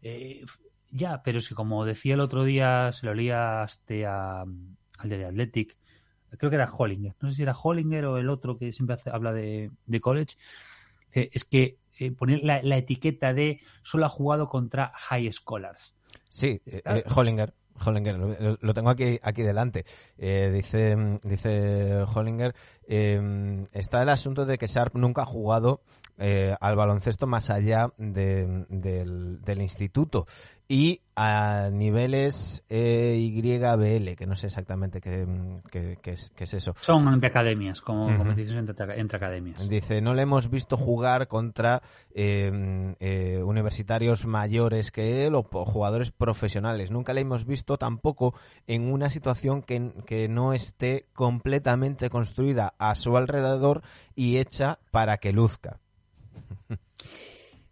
[0.00, 0.42] eh,
[0.90, 5.08] ya, pero es que como decía el otro día, se lo leía este a- al
[5.10, 5.76] de Athletic,
[6.36, 9.10] creo que era Hollinger, no sé si era Hollinger o el otro que siempre hace-
[9.10, 10.36] habla de, de college,
[11.12, 15.94] eh, es que eh, poner la, la etiqueta de solo ha jugado contra high scholars.
[16.28, 17.54] Sí, eh, eh, Hollinger.
[17.84, 19.84] Hollinger, lo, lo tengo aquí, aquí delante.
[20.16, 22.52] Dice, dice Hollinger,
[23.72, 25.82] está el asunto de que Sharp nunca ha jugado
[26.18, 30.26] eh, al baloncesto más allá de- del, del instituto
[30.70, 35.26] y a niveles eh, YBL, que no sé exactamente qué,
[35.70, 36.74] qué- qué es, qué es eso.
[36.78, 38.18] Son entre academias, como Ujú.
[38.18, 39.66] competiciones entre, entre academias.
[39.68, 41.82] Dice, no le hemos visto jugar contra
[42.14, 46.90] eh, eh, universitarios mayores que él o jugadores profesionales.
[46.90, 48.34] Nunca le hemos visto tampoco
[48.66, 53.82] en una situación que, que no esté completamente construida a su alrededor
[54.14, 55.78] y hecha para que luzca.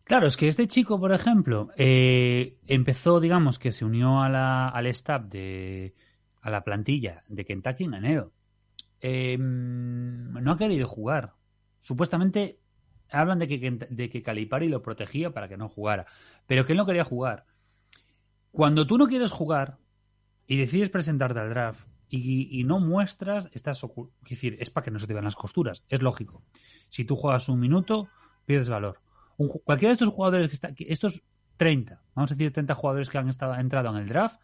[0.06, 4.68] Claro, es que este chico, por ejemplo, eh, empezó, digamos, que se unió a la,
[4.68, 5.94] al staff de,
[6.40, 8.32] a la plantilla de Kentucky en enero.
[9.00, 11.32] Eh, no ha querido jugar.
[11.80, 12.60] Supuestamente
[13.10, 16.06] hablan de que, de que Calipari lo protegía para que no jugara,
[16.46, 17.44] pero que él no quería jugar.
[18.52, 19.78] Cuando tú no quieres jugar
[20.46, 25.00] y decides presentarte al draft y, no muestras, estás Es decir, es para que no
[25.00, 26.44] se te vean las costuras, es lógico.
[26.90, 28.08] Si tú juegas un minuto,
[28.44, 29.00] pierdes valor.
[29.36, 31.22] Un cualquiera de estos jugadores que está, estos
[31.56, 34.40] 30, vamos a decir 30 jugadores que han estado han entrado en el draft,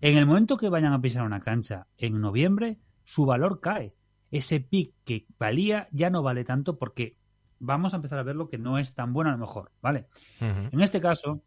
[0.00, 3.94] en el momento que vayan a pisar una cancha en noviembre, su valor cae.
[4.30, 7.16] Ese pick que valía ya no vale tanto porque
[7.58, 10.08] vamos a empezar a ver lo que no es tan bueno a lo mejor, ¿vale?
[10.40, 11.42] En este caso,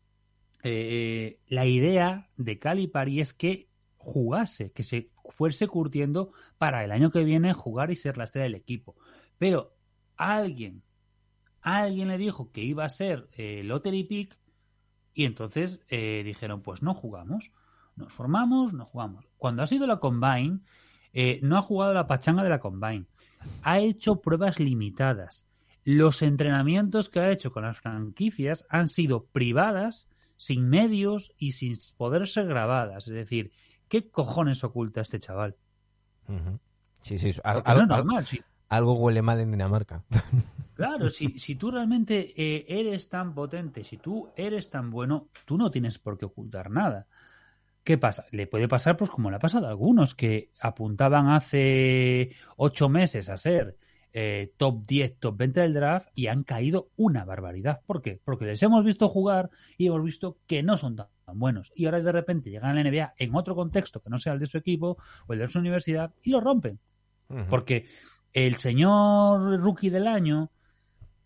[0.63, 7.11] eh, la idea de Calipari es que jugase, que se fuese curtiendo para el año
[7.11, 8.95] que viene jugar y ser la estrella del equipo.
[9.37, 9.75] Pero
[10.17, 10.81] alguien,
[11.62, 14.38] alguien le dijo que iba a ser eh, lottery pick
[15.14, 17.51] y entonces eh, dijeron, pues no jugamos,
[17.95, 19.26] nos formamos, no jugamos.
[19.38, 20.60] Cuando ha sido la combine,
[21.14, 23.05] eh, no ha jugado la pachanga de la combine,
[23.64, 25.45] ha hecho pruebas limitadas.
[25.84, 30.07] Los entrenamientos que ha hecho con las franquicias han sido privadas,
[30.38, 33.07] sin medios y sin poder ser grabadas.
[33.07, 33.51] Es decir,
[33.88, 35.57] ¿qué cojones oculta este chaval?
[37.01, 38.26] Sí, sí, al- Porque al- no es al- normal.
[38.26, 38.39] Si,
[38.70, 40.03] algo huele mal en Dinamarca.
[40.80, 45.57] claro, si, si tú realmente eh, eres tan potente, si tú eres tan bueno, tú
[45.57, 47.05] no tienes por qué ocultar nada.
[47.84, 48.25] ¿Qué pasa?
[48.32, 53.27] Le puede pasar, pues como le ha pasado a algunos que apuntaban hace ocho meses
[53.27, 53.75] a ser
[54.13, 57.82] eh, top 10, top 20 del draft y han caído una barbaridad.
[57.86, 58.21] ¿Por qué?
[58.23, 61.73] Porque les hemos visto jugar y hemos visto que no son tan buenos.
[61.75, 64.39] Y ahora de repente llegan a la NBA en otro contexto que no sea el
[64.39, 66.80] de su equipo o el de su universidad y lo rompen.
[67.49, 67.86] Porque
[68.32, 70.51] el señor rookie del año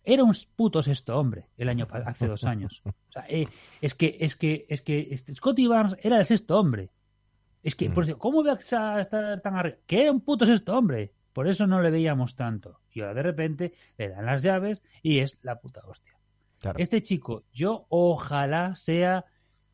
[0.04, 2.82] era un puto sexto hombre el año hace dos años.
[2.84, 3.46] O sea, eh,
[3.80, 6.90] es que es que es que este Scotty Barnes era el sexto hombre.
[7.62, 7.94] Es que, Mm.
[7.94, 9.76] por eso, ¿cómo voy a estar tan arriba?
[9.86, 11.12] Que era un puto sexto hombre.
[11.32, 12.80] Por eso no le veíamos tanto.
[12.92, 16.12] Y ahora de repente le dan las llaves y es la puta hostia.
[16.60, 16.78] Claro.
[16.78, 19.24] Este chico, yo ojalá sea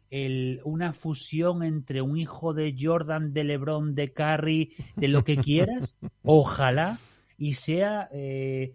[0.09, 5.37] el, una fusión entre un hijo de Jordan, de LeBron, de Curry, de lo que
[5.37, 5.97] quieras.
[6.23, 6.99] ojalá
[7.37, 8.75] y sea eh,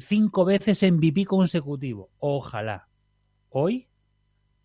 [0.00, 2.10] cinco veces MVP consecutivo.
[2.18, 2.88] Ojalá.
[3.50, 3.88] Hoy,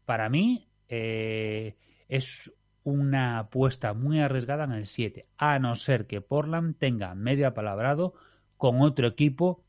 [0.05, 1.77] para mí, eh,
[2.07, 2.51] es
[2.83, 8.13] una apuesta muy arriesgada en el 7, a no ser que Portland tenga medio apalabrado
[8.57, 9.63] con otro equipo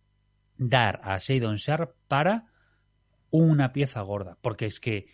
[0.57, 2.47] dar a Shadon Sharp para
[3.31, 5.07] una pieza gorda, porque es que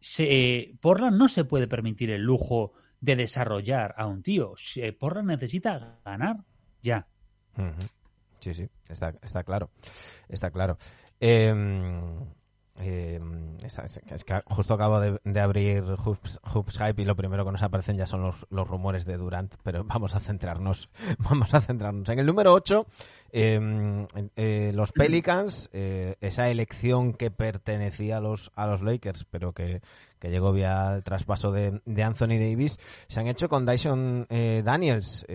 [0.00, 4.54] se, Portland no se puede permitir el lujo de desarrollar a un tío.
[4.98, 6.44] Portland necesita ganar
[6.82, 7.06] ya.
[8.54, 8.92] Sí, sí,
[9.22, 9.70] está, claro.
[10.28, 10.78] Está claro.
[12.78, 13.20] Eh,
[13.64, 18.06] es, que justo acabo de, abrir Hoops, Hype y lo primero que nos aparecen ya
[18.06, 22.08] son los, los, rumores de Durant, pero vamos a centrarnos, vamos a centrarnos.
[22.08, 22.86] En el número 8,
[23.32, 29.52] em, eh, los Pelicans, eh, esa elección que pertenecía a los, a los Lakers, pero
[29.52, 29.80] que,
[30.18, 35.26] que llegó vía el traspaso de, Anthony Davis, se han hecho con Dyson eh, Daniels,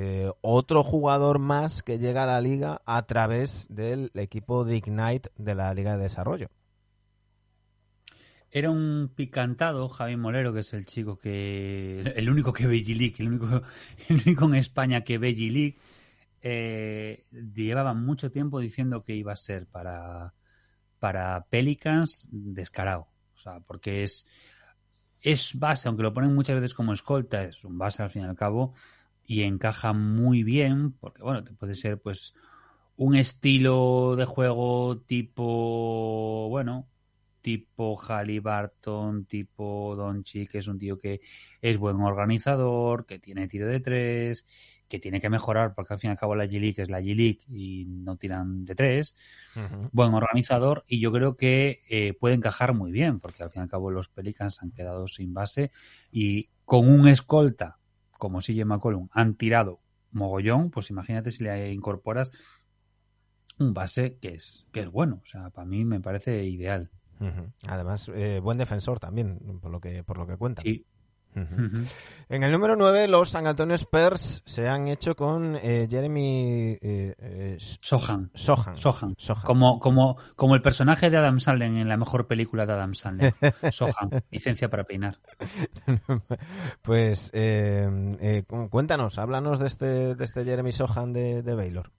[0.42, 5.56] otro jugador más que llega a la liga a través del equipo de Ignite de
[5.56, 6.50] la Liga de Desarrollo.
[8.54, 12.02] Era un picantado, Javi Molero, que es el chico que.
[12.02, 13.48] El único que ve G-League, el único,
[14.10, 15.78] el único en España que ve G-League.
[16.42, 20.34] Eh, llevaba mucho tiempo diciendo que iba a ser para,
[21.00, 23.08] para Pelicans descarado.
[23.36, 24.26] O sea, porque es,
[25.22, 28.26] es base, aunque lo ponen muchas veces como escolta, es un base al fin y
[28.26, 28.74] al cabo,
[29.26, 32.34] y encaja muy bien, porque bueno, te puede ser pues
[32.98, 36.88] un estilo de juego tipo, bueno,
[37.42, 41.22] tipo Halliburton, tipo Donchi, que es un tío que
[41.62, 44.46] es buen organizador, que tiene tiro de tres,
[44.92, 47.40] que tiene que mejorar, porque al fin y al cabo la G-League es la G-League
[47.48, 49.16] y no tiran de tres.
[49.94, 53.64] Buen organizador, y yo creo que eh, puede encajar muy bien, porque al fin y
[53.64, 55.72] al cabo los Pelicans han quedado sin base
[56.12, 57.78] y con un escolta
[58.12, 59.80] como CJ McCollum han tirado
[60.12, 62.32] mogollón, pues imagínate si le incorporas
[63.58, 65.22] un base que es, que es bueno.
[65.24, 66.92] O sea, para mí me parece ideal.
[67.68, 70.64] Además, eh, buen defensor también, por lo que, por lo que cuenta.
[71.34, 77.58] En el número 9, los San Antonio Spurs se han hecho con eh, Jeremy eh,
[77.60, 78.32] Sohan.
[78.34, 78.78] Sohan.
[78.78, 79.16] Sohan.
[79.44, 83.34] Como, como, como el personaje de Adam Sandler en la mejor película de Adam Sandler.
[83.72, 84.10] Sohan.
[84.30, 85.20] Licencia para peinar.
[86.82, 87.32] pues
[88.70, 91.92] cuéntanos, háblanos de este, de este Jeremy Sohan de, de Baylor.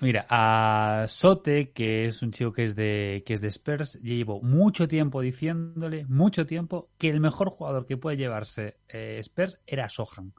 [0.00, 4.42] Mira, a Sote, que es un chico que es de que es de Spurs, llevo
[4.42, 9.88] mucho tiempo diciéndole, mucho tiempo, que el mejor jugador que puede llevarse eh, Spurs era
[9.88, 10.34] Sohan.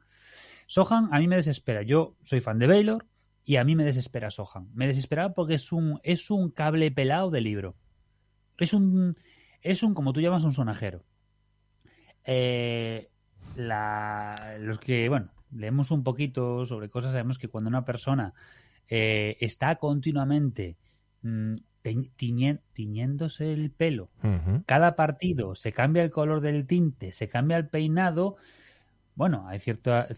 [0.67, 1.81] Sohan a mí me desespera.
[1.81, 3.07] Yo soy fan de Baylor
[3.45, 4.69] y a mí me desespera Sohan.
[4.75, 7.75] Me desespera porque es un es un cable pelado de libro.
[8.59, 9.17] Es un
[9.63, 11.03] es un como tú llamas un sonajero.
[12.23, 13.09] Eh,
[13.55, 18.33] los que bueno leemos un poquito sobre cosas sabemos que cuando una persona
[18.89, 20.77] eh, está continuamente
[21.21, 21.55] mm,
[22.73, 24.09] tiñéndose el pelo.
[24.65, 28.35] Cada partido se cambia el color del tinte, se cambia el peinado.
[29.15, 30.15] Bueno, hay ciertas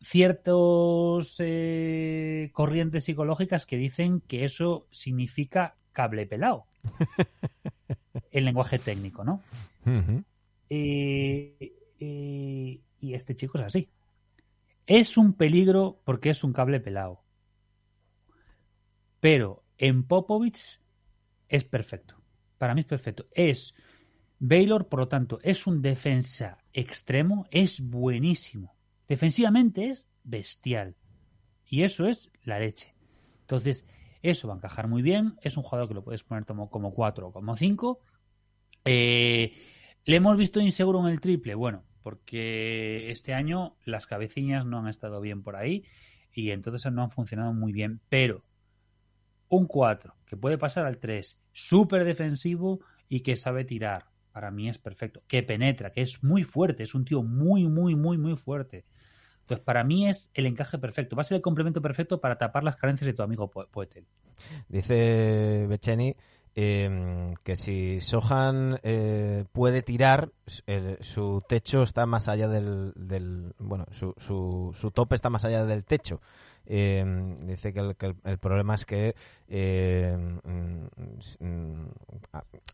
[0.00, 6.64] ciertos eh, corrientes psicológicas que dicen que eso significa cable pelado.
[8.30, 9.42] el lenguaje técnico, ¿no?
[10.70, 13.88] y este chico es así.
[14.86, 17.20] Es un peligro porque es un cable pelado.
[19.20, 20.80] Pero en Popovich
[21.48, 22.20] es perfecto.
[22.58, 23.26] Para mí es perfecto.
[23.32, 23.74] Es
[24.38, 28.76] Baylor, por lo tanto, es un defensa extremo, es buenísimo.
[29.08, 30.96] Defensivamente es bestial.
[31.66, 32.94] Y eso es la leche.
[33.40, 33.84] Entonces,
[34.22, 35.36] eso va a encajar muy bien.
[35.42, 38.00] Es un jugador que lo puedes poner como, como 4 o como 5.
[38.84, 39.52] Eh,
[40.04, 41.54] ¿Le hemos visto inseguro en el triple?
[41.54, 45.84] Bueno, porque este año las cabecillas no han estado bien por ahí
[46.32, 48.00] y entonces no han funcionado muy bien.
[48.08, 48.44] Pero
[49.48, 54.06] un 4, que puede pasar al 3, súper defensivo y que sabe tirar.
[54.32, 55.22] Para mí es perfecto.
[55.26, 58.84] Que penetra, que es muy fuerte, es un tío muy, muy, muy, muy fuerte.
[59.40, 61.16] Entonces, para mí es el encaje perfecto.
[61.16, 64.06] Va a ser el complemento perfecto para tapar las carencias de tu amigo Poetel.
[64.68, 66.14] Dice Becheni
[66.54, 70.30] em, que si Sohan eh, puede tirar,
[71.00, 75.64] su techo está más allá del, del bueno, su, su, su tope está más allá
[75.64, 76.20] del techo.
[76.70, 77.02] Eh,
[77.44, 77.80] dice que
[78.24, 79.14] el, problema es que
[79.48, 80.14] eh,
[80.44, 81.86] mm,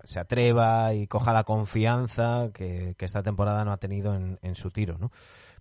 [0.02, 4.98] se atreva y coja la confianza que, esta temporada no ha tenido en, su tiro,
[4.98, 5.12] ¿no?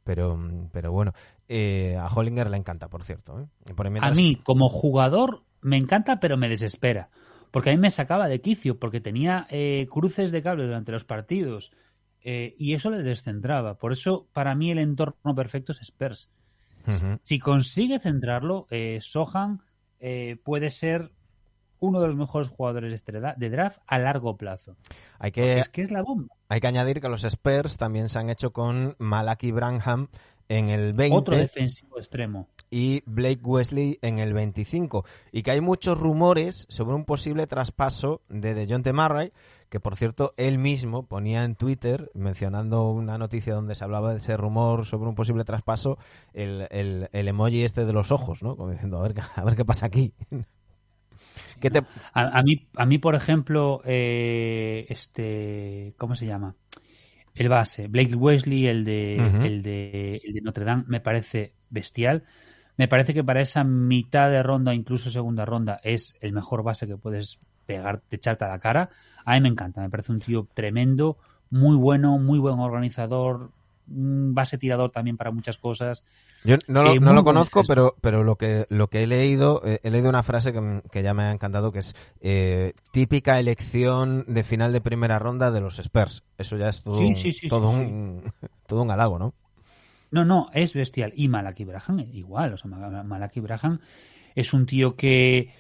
[0.04, 0.36] Pero,
[0.72, 1.12] pero bueno,
[1.48, 3.48] eh, a Hollinger le encanta, por cierto.
[4.02, 7.10] A mí, como jugador, me encanta, pero me desespera.
[7.52, 9.46] Porque a mí me sacaba de quicio, porque tenía
[9.92, 11.72] cruces de cable durante los partidos.
[12.24, 13.76] y eso le descentraba.
[13.76, 16.32] Por eso, para mí, el entorno perfecto es Spurs.
[17.24, 19.62] Si consigue centrarlo, eh, Sohan
[20.00, 21.12] eh, puede ser
[21.80, 24.78] uno de los mejores jugadores de, este de draft a largo plazo.
[25.20, 26.34] Hay que, es que es la bomba.
[26.48, 30.08] Hay que añadir que los Spurs también se han hecho con Malaki Branham
[30.50, 31.18] en el 20.
[31.18, 32.50] Otro defensivo extremo.
[32.70, 35.06] Y Blake Wesley en el 25.
[35.32, 39.32] Y que hay muchos rumores sobre un posible traspaso de DeJounte Murray,
[39.70, 44.20] que por cierto él mismo ponía en Twitter, mencionando una noticia donde se hablaba de
[44.20, 45.98] ese rumor sobre un posible traspaso,
[46.34, 48.56] el, el, emoji este de los ojos, ¿no?
[48.56, 50.14] Como diciendo, a ver, a ver qué pasa aquí.
[52.14, 56.56] A, mí, a mí, por ejemplo, eh, este, ¿cómo se llama?
[57.36, 62.24] El base, Blake Wesley, el de, el de, el de Notre Dame, me parece bestial.
[62.78, 66.88] Me parece que para esa mitad de ronda, incluso segunda ronda, es el mejor base
[66.88, 68.90] que puedes pegar, echarte a la cara.
[69.26, 71.18] A mí me encanta, me parece un tío tremendo,
[71.50, 73.52] muy bueno, muy buen organizador,
[73.88, 76.04] un base tirador también para muchas cosas.
[76.44, 79.80] Yo no lo, no lo conozco, pero, pero lo que, lo que he leído, eh,
[79.84, 84.44] he leído una frase que, ya me ha encantado, que es eh, típica elección de
[84.44, 86.24] final de primera ronda de los Spurs.
[86.38, 87.16] Eso ya es todo, un,
[87.50, 88.32] todo, un,
[88.68, 89.34] todo un halago, ¿no?
[90.12, 91.12] No, no, es bestial.
[91.16, 92.54] Y Malaki Braham, igual.
[92.54, 93.80] O sea, Malaki Braham
[94.36, 95.52] es un tío que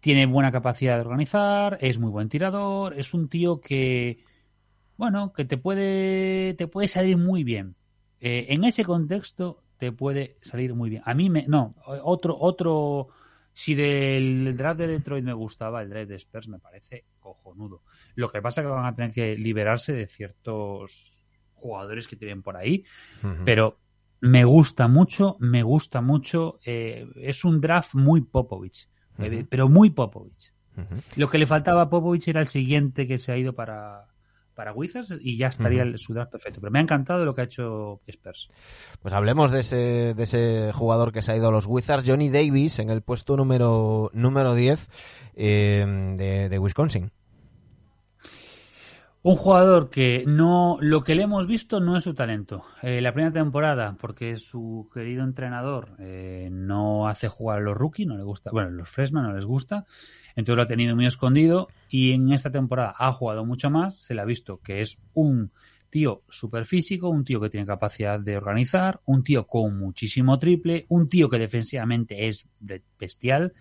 [0.00, 4.24] tiene buena capacidad de organizar, es muy buen tirador, es un tío que,
[4.98, 7.76] bueno, que te puede, te puede salir muy bien.
[8.20, 11.02] Eh, en ese contexto te puede salir muy bien.
[11.06, 13.06] A mí me, no, otro, otro,
[13.52, 17.82] si del draft de Detroit me gustaba, el draft de Spurs me parece cojonudo.
[18.16, 22.42] Lo que pasa es que van a tener que liberarse de ciertos jugadores que tienen
[22.42, 22.84] por ahí,
[23.44, 23.78] pero
[24.20, 26.58] me gusta mucho, me gusta mucho.
[26.64, 28.88] Eh, es un draft muy Popovich,
[29.18, 30.52] eh, pero muy Popovich.
[31.16, 34.06] Lo que le faltaba a Popovich era el siguiente que se ha ido para,
[34.58, 36.60] para Wizards y ya estaría el, su draft perfecto.
[36.60, 38.50] Pero me ha encantado lo que ha hecho Spurs.
[39.00, 42.28] Pues hablemos de ese, de ese jugador que se ha ido a los Wizards, Johnny
[42.28, 44.88] Davis, en el puesto número, número 10
[45.36, 47.12] eh, de Wisconsin.
[49.22, 52.64] Un jugador que no, lo que le hemos visto no es su talento.
[52.82, 58.08] Eh, la primera temporada, porque su querido entrenador eh, no hace jugar a los rookies,
[58.08, 59.86] no le gusta, bueno, los freshmen no les gusta,
[60.36, 64.14] entonces lo ha tenido muy escondido y en esta temporada ha jugado mucho más, se
[64.14, 65.52] le ha visto que es un
[65.90, 70.84] tío súper físico, un tío que tiene capacidad de organizar, un tío con muchísimo triple,
[70.88, 72.46] un tío que defensivamente es
[72.98, 73.54] bestial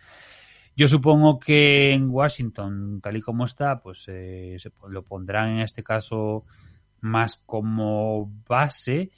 [0.77, 5.61] yo supongo que en Washington, tal y como está, pues eh, se, lo pondrán en
[5.61, 6.45] este caso
[7.01, 9.09] más como base,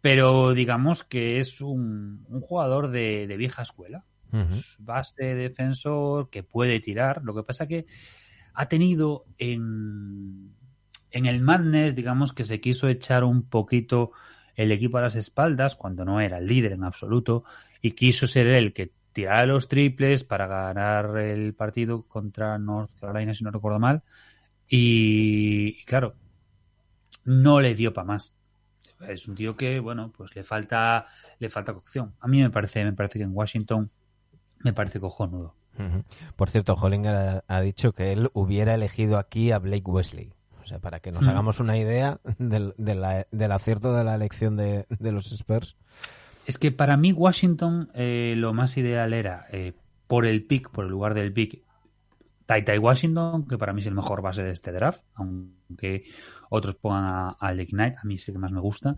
[0.00, 4.06] pero digamos que es un, jugador de, vieja escuela.
[4.78, 7.22] Base defensor que puede tirar.
[7.24, 7.86] Lo que pasa que
[8.54, 10.52] ha tenido en,
[11.10, 14.12] en el Madness, digamos que se quiso echar un poquito
[14.54, 17.44] el equipo a las espaldas cuando no era el líder en absoluto
[17.80, 23.34] y quiso ser él que tirar los triples para ganar el partido contra North Carolina,
[23.34, 24.02] si no recuerdo mal.
[24.68, 26.14] Y, claro,
[27.24, 28.34] no le dio para más.
[29.08, 31.06] Es un tío que, bueno, pues le falta,
[31.38, 32.14] le falta cocción.
[32.20, 33.90] A mí me parece, me parece que en Washington
[34.60, 35.54] me parece cojonudo.
[36.36, 40.32] Por cierto, Hollinger ha, dicho que él hubiera elegido aquí a Blake Wesley.
[40.62, 44.86] O sea, para que nos hagamos una idea del, del, acierto de la elección de,
[44.98, 45.76] de los Spurs.
[46.46, 49.74] Es que para mí Washington eh, lo más ideal era eh,
[50.06, 51.62] por el pick, por el lugar del pick,
[52.46, 56.04] Tai Washington, que para mí es el mejor base de este draft, aunque
[56.48, 58.96] otros pongan a, a Knight, a mí es el que más me gusta.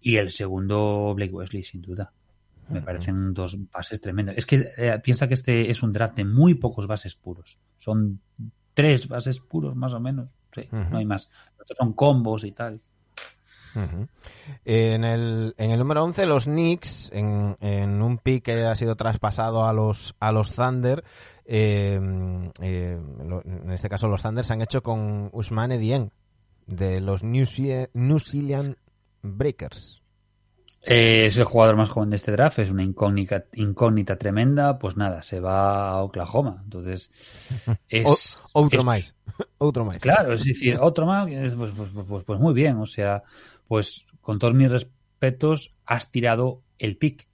[0.00, 2.12] Y el segundo, Blake Wesley, sin duda.
[2.68, 4.36] Me parecen dos bases tremendas.
[4.36, 7.58] Es que eh, piensa que este es un draft de muy pocos bases puros.
[7.76, 8.20] Son
[8.72, 10.28] tres bases puros, más o menos.
[10.54, 11.30] Sí, no hay más.
[11.58, 12.80] Otros son combos y tal
[14.64, 18.96] en, el, en el número 11, los Knicks, en, en, un pick que ha sido
[18.96, 21.04] traspasado a los, a los Thunder,
[21.44, 22.00] eh,
[22.60, 22.98] eh,
[23.44, 26.10] en este caso los Thunder se han hecho con Usmane Dieng,
[26.66, 28.76] de los New, Zealand
[29.22, 30.02] Breakers.
[30.86, 34.96] Eh, es el jugador más joven de este draft, es una incógnita, incógnita tremenda, pues
[34.98, 36.60] nada, se va a Oklahoma.
[36.62, 37.10] Entonces,
[37.88, 38.38] es.
[38.52, 39.14] otro más.
[39.58, 39.98] otro más.
[39.98, 43.22] Claro, es decir, otro más, pues, pues, pues, pues, muy bien, o sea,
[43.66, 47.28] pues con todos mis respetos, has tirado el pick.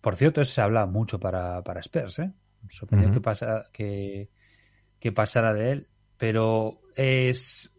[0.00, 2.32] Por cierto, eso se habla mucho para, para Spurs, ¿eh?
[2.68, 4.28] Sorprendió que, pasa, que,
[4.98, 7.74] que pasara de él, pero es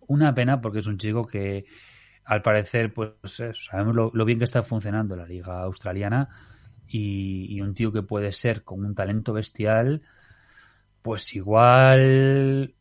[0.00, 1.64] una pena porque es un chico que
[2.30, 3.10] al parecer, pues
[3.54, 6.28] sabemos lo, bien que está funcionando la liga australiana
[6.86, 10.02] y, un tío que puede ser con un talento bestial,
[11.02, 12.72] pues igual,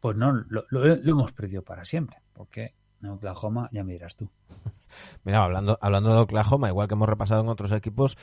[0.00, 2.74] pues no, lo, lo hemos perdido para siempre porque
[3.04, 4.28] en Oklahoma ya me dirás tú.
[5.24, 8.16] Mira, hablando, hablando de Oklahoma, igual que hemos repasado en otros equipos,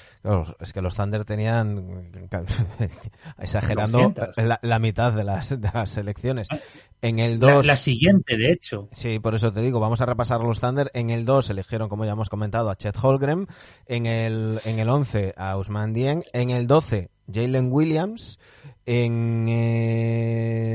[0.59, 2.11] es que los Thunder tenían,
[3.37, 4.13] exagerando,
[4.61, 6.47] la, mitad de las, de las selecciones.
[6.49, 6.59] Ah,
[7.01, 7.65] en el 2...
[7.65, 8.87] La, siguiente, de hecho.
[8.91, 10.91] Sí, por eso te digo, vamos a repasar los Thunder.
[10.93, 13.47] En el 2 eligieron, como ya hemos comentado, a Chet Holgren.
[13.87, 16.23] En el, en el 11 a Usman Dien.
[16.31, 18.39] En el 12 Jalen Williams.
[18.85, 19.47] En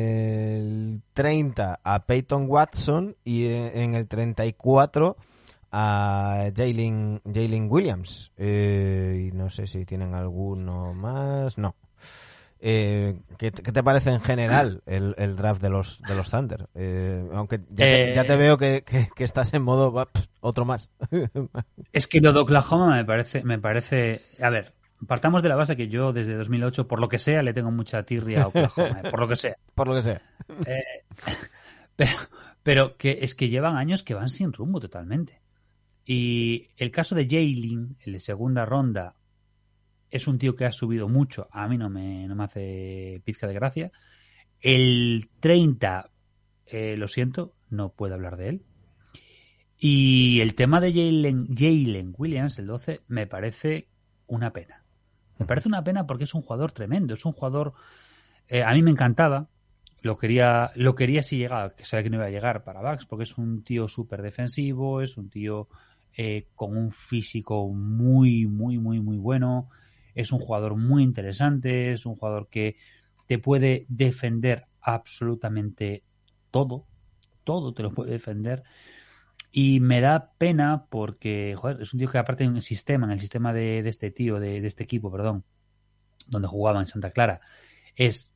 [0.07, 5.17] el 30 a Peyton Watson y en el 34
[5.73, 8.31] a Jalen, Jalen Williams.
[8.37, 11.59] Eh, y no sé si tienen alguno más.
[11.59, 11.75] No.
[12.59, 16.31] Eh, ¿qué, te- qué te parece en general el, el draft de los de los
[16.31, 16.69] Thunder?
[16.75, 20.27] Eh, aunque ya, te, Eh, ya te veo que, que- que estás en modo pff,
[20.41, 20.89] otro más.
[21.93, 24.73] Es que lo de Oklahoma me parece, me parece, a ver,
[25.07, 28.03] partamos de la base que yo desde 2008, por lo que sea, le tengo mucha
[28.05, 29.57] tirria a Oklahoma, eh, por lo que sea.
[29.75, 30.23] Por lo que sea.
[30.67, 31.05] Eh,
[31.97, 32.19] pero,
[32.63, 35.43] pero que es que llevan años que van sin rumbo totalmente.
[36.05, 39.17] Y el caso de Jalen, el de segunda ronda,
[40.11, 41.49] es un tío que ha subido mucho.
[41.51, 43.93] A mí no me, no me hace pizca de gracia.
[44.61, 46.11] El 30,
[46.67, 48.63] eh, lo siento, no puedo hablar de él.
[49.79, 53.89] Y el tema de Jalen, Jalen Williams, el 12, me parece
[54.27, 54.86] una pena.
[55.39, 57.15] Me parece una pena porque es un jugador tremendo.
[57.15, 57.75] Es un jugador.
[58.49, 59.49] eh, a mí me encantaba.
[60.03, 63.07] Lo quería, lo quería si llegaba, que sabía que no iba a llegar para Bucks,
[63.07, 65.69] porque es un tío súper defensivo, es un tío
[66.17, 69.69] eh, con un físico muy, muy, muy, muy bueno.
[70.15, 72.77] Es un jugador muy interesante, es un jugador que
[73.27, 76.05] te puede defender absolutamente
[76.51, 76.87] todo,
[77.45, 78.63] todo te lo puede defender.
[79.59, 83.13] Y me da pena porque, joder, es un tío que aparte en el sistema, en
[83.13, 85.45] el sistema de, de este tío, de, de este equipo, perdón,
[86.29, 87.41] donde jugaba en Santa Clara,
[87.95, 88.31] es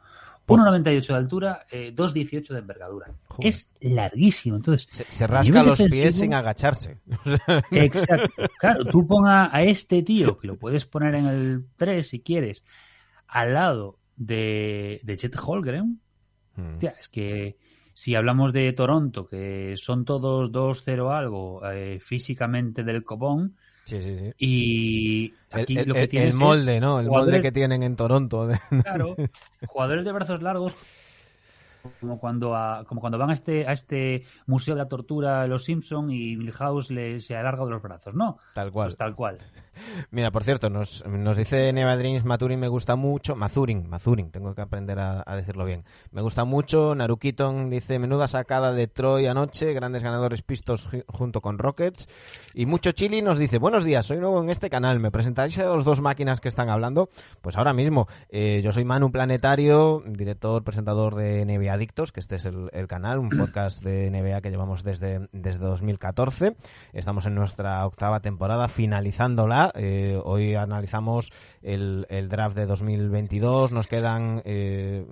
[0.59, 3.07] 1,98 de altura, eh, 2,18 de envergadura.
[3.27, 3.49] Joder.
[3.49, 4.57] Es larguísimo.
[4.57, 6.99] Entonces, Se, se rasca los pies sin agacharse.
[7.71, 8.43] Exacto.
[8.59, 12.63] Claro, tú ponga a este tío, que lo puedes poner en el 3 si quieres,
[13.27, 15.99] al lado de, de Chet Holgren.
[16.55, 16.85] Mm.
[16.99, 17.57] Es que
[17.93, 23.55] si hablamos de Toronto, que son todos 2-0 algo eh, físicamente del copón,
[23.91, 24.31] Sí, sí, sí.
[24.37, 26.99] y El, aquí el- lo que el- tienes el es molde, ¿no?
[27.01, 28.49] El molde que tienen en Toronto.
[28.83, 29.15] Claro,
[29.67, 30.75] jugadores de brazos largos,
[31.99, 35.65] como cuando a- como cuando van a este a este museo de la tortura los
[35.65, 38.37] Simpson y Milhouse le, se alarga de los brazos, ¿no?
[38.53, 38.87] Tal cual.
[38.87, 39.37] Pues tal cual.
[40.11, 43.35] Mira, por cierto, nos, nos dice Neva Dreams Maturin me gusta mucho.
[43.35, 45.83] Mazurin, Mazurin, tengo que aprender a, a decirlo bien.
[46.11, 46.93] Me gusta mucho.
[46.95, 52.07] Narukiton dice menuda sacada de Troy anoche, grandes ganadores pistos ju- junto con Rockets.
[52.53, 54.99] Y mucho Chili nos dice buenos días, soy nuevo en este canal.
[54.99, 57.09] ¿Me presentáis a los dos máquinas que están hablando?
[57.41, 58.07] Pues ahora mismo.
[58.29, 63.19] Eh, yo soy Manu Planetario, director, presentador de NBA Adictos, que este es el, canal,
[63.19, 66.55] un podcast de NBA que llevamos desde, desde 2014.
[66.93, 69.71] Estamos en nuestra octava temporada, finalizándola.
[69.75, 71.31] Eh, hoy analizamos
[71.61, 73.71] el, el draft de 2022.
[73.71, 75.05] Nos quedan eh,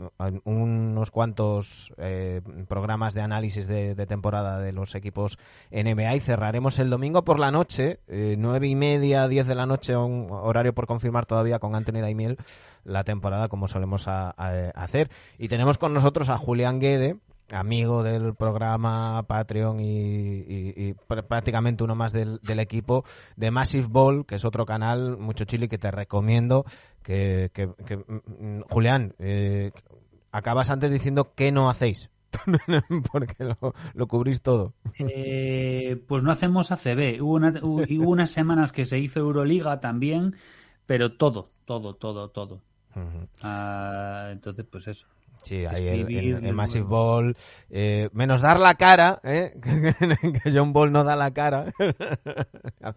[0.44, 5.38] unos cuantos eh, programas de análisis de, de temporada de los equipos
[5.72, 9.66] NBA y cerraremos el domingo por la noche, eh, nueve y media, diez de la
[9.66, 12.38] noche, un horario por confirmar todavía con Anthony Daimiel
[12.90, 14.32] la temporada como solemos a-
[14.76, 15.10] hacer.
[15.38, 17.18] Y tenemos con nosotros a Julián Guede,
[17.52, 19.86] amigo del programa Patreon y,
[20.40, 23.04] y- y pr- prácticamente uno más del, equipo
[23.38, 26.66] de Massive Ball, que es otro canal, mucho chili, que te recomiendo.
[27.02, 29.72] Que, que- que, mm, Julián, eh,
[30.32, 32.10] acabas antes diciendo que no hacéis.
[33.12, 34.74] Porque lo, lo cubrís todo.
[35.00, 37.20] Eh, pues no hacemos ACB.
[37.22, 40.36] Hubo, una- hubo unas semanas que se hizo Euroliga también,
[40.86, 42.62] pero todo, todo, todo, todo.
[43.42, 45.06] Ah, entonces, pues eso.
[45.44, 46.84] Sí, ahí el Massive.
[46.84, 47.36] Ball,
[47.70, 49.54] eh, menos dar la cara, ¿eh?
[50.44, 51.72] que John Ball no da la cara.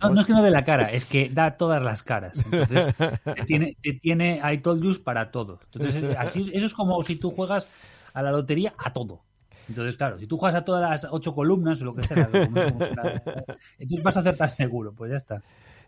[0.01, 2.39] No, no es que no dé la cara, es que da todas las caras.
[2.44, 5.60] Entonces, te tiene, te tiene I told yous para todo.
[5.73, 9.23] Entonces, así, eso es como si tú juegas a la lotería a todo.
[9.69, 12.16] Entonces, claro, si tú juegas a todas las ocho columnas o lo que sea,
[13.78, 15.43] entonces vas a acertar seguro, pues ya está.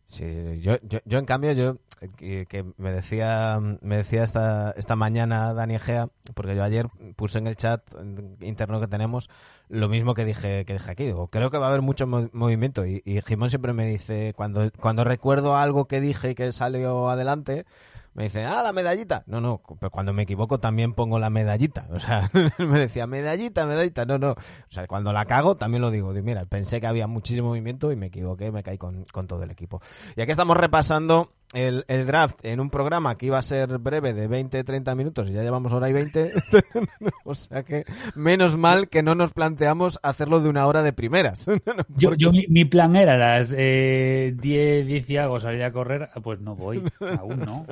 [0.06, 1.76] Sí, yo, yo, yo en cambio, yo
[2.16, 7.46] que, me decía, me decía esta, esta mañana Dani Egea, porque yo ayer puse en
[7.46, 7.82] el chat
[8.40, 9.30] interno que tenemos
[9.68, 11.04] lo mismo que dije, que dije aquí.
[11.04, 12.84] Digo, creo que va a haber mucho mo- movimiento.
[12.86, 17.08] Y, y Jimón siempre me dice, cuando, cuando recuerdo algo que dije y que salió
[17.08, 17.64] adelante,
[18.14, 19.24] me dice, ah, la medallita.
[19.26, 21.86] No, no, pero cuando me equivoco también pongo la medallita.
[21.94, 24.04] O sea, me decía, medallita, medallita.
[24.04, 24.32] No, no.
[24.32, 24.36] O
[24.68, 26.12] sea, cuando la cago también lo digo.
[26.12, 29.42] Digo, mira, pensé que había muchísimo movimiento y me equivoqué, me caí con, con todo
[29.42, 29.80] el equipo.
[30.16, 34.12] Y aquí estamos repasando el, el draft en un programa que iba a ser breve
[34.12, 36.32] de 20-30 minutos y ya llevamos hora y 20.
[37.24, 41.46] o sea que menos mal que no nos planteamos hacerlo de una hora de primeras.
[41.96, 46.08] Yo, yo mi, mi plan era las eh, 10, 10 y algo salir a correr,
[46.22, 46.82] pues no voy,
[47.18, 47.66] aún no.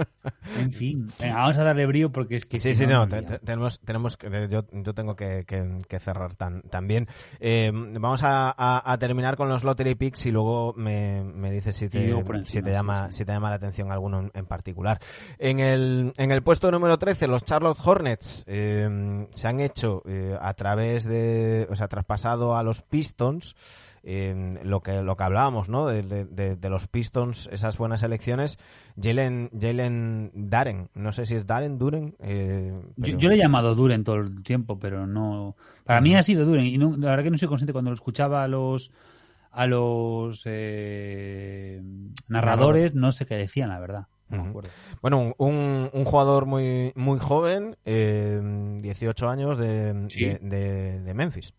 [0.58, 2.58] En fin, venga, vamos a darle brío porque es que...
[2.60, 5.98] Sí, si sí, no, te- te- tenemos, tenemos que, yo, yo tengo que, que- que
[5.98, 7.08] cerrar tan, también.
[7.40, 11.74] Eh, vamos a, a- a terminar con los lottery picks y luego me, me dices
[11.76, 12.12] si te,
[12.44, 13.18] si te sí, llama, sí.
[13.18, 14.98] si te llama la atención alguno en, particular.
[15.38, 20.36] En el, en el puesto número 13, los Charlotte Hornets eh, se han hecho eh,
[20.40, 23.54] a través de, o sea, traspasado a los Pistons
[24.04, 25.86] lo que lo que hablábamos, ¿no?
[25.86, 28.58] De, los Pistons, esas buenas elecciones.
[29.00, 32.16] Jalen, Jalen Daren, no sé si es Daren, Duren.
[32.18, 35.56] Eh, yo, le he llamado Duren todo el tiempo, pero no.
[35.84, 38.42] Para mí ha sido Duren y la verdad que no soy consciente cuando lo escuchaba
[38.42, 38.90] a los
[39.52, 41.80] a los eh,
[42.28, 44.06] narradores, no sé qué decían, la verdad.
[45.00, 51.54] bueno, un, un, jugador muy muy joven, 18 años de, de Memphis.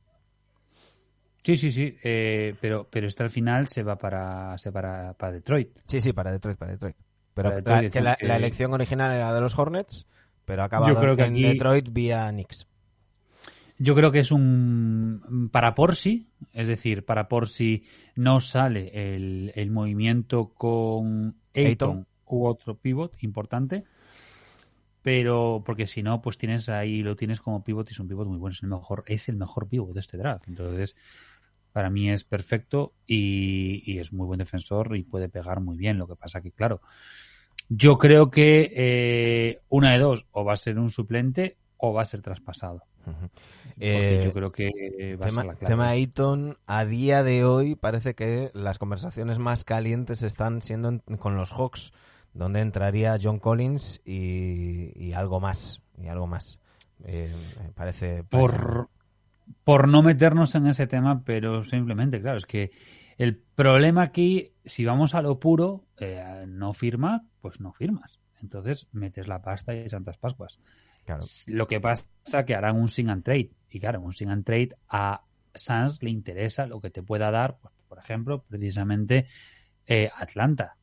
[1.44, 5.34] Sí, sí, sí, eh, pero, pero este al final se va para, se para, para
[5.34, 5.78] Detroit.
[5.88, 6.96] Sí, sí, para Detroit, para Detroit.
[7.34, 10.08] Pero la, que la, elección original era de los Hornets,
[10.46, 12.68] pero ha acabado en Detroit vía Knicks.
[13.80, 17.84] Yo creo que es un para por sí, es decir, para por si
[18.16, 23.84] no sale el, movimiento con Ayton, u otro pivot importante,
[25.02, 28.28] pero porque si no, pues tienes ahí lo tienes como pivot y es un pivot
[28.28, 30.48] muy bueno, es el mejor, es el mejor pivot de este draft.
[30.48, 30.96] Entonces,
[31.74, 35.98] para mí es perfecto y, es muy buen defensor y puede pegar muy bien.
[35.98, 36.82] Lo que pasa que, claro,
[37.68, 42.04] yo creo que eh, una de dos, o va a ser un suplente o va
[42.04, 42.84] a ser traspasado.
[43.80, 45.74] Eh, yo creo que va tema, a ser la clave.
[45.74, 51.36] Tema Eaton, a día de hoy parece que las conversaciones más calientes están siendo con
[51.36, 51.92] los Hawks,
[52.34, 55.82] donde entraría John Collins y, algo más.
[55.98, 56.60] Y algo más.
[57.04, 57.34] Eh,
[57.76, 58.90] parece, parece, Por,
[59.64, 62.72] por no meternos en ese tema, pero simplemente, claro, es que
[63.18, 68.20] el problema aquí, si vamos a lo puro, eh, no firma, pues no firmas.
[68.42, 70.60] Entonces metes la pasta y Santas Pascuas.
[71.48, 73.52] Lo que pasa es que harán un sing and trade.
[73.70, 75.24] Y claro, un sing and trade a
[75.56, 79.28] Sans le interesa lo que te pueda dar, pues, por ejemplo, precisamente
[79.86, 80.78] eh, Atlanta.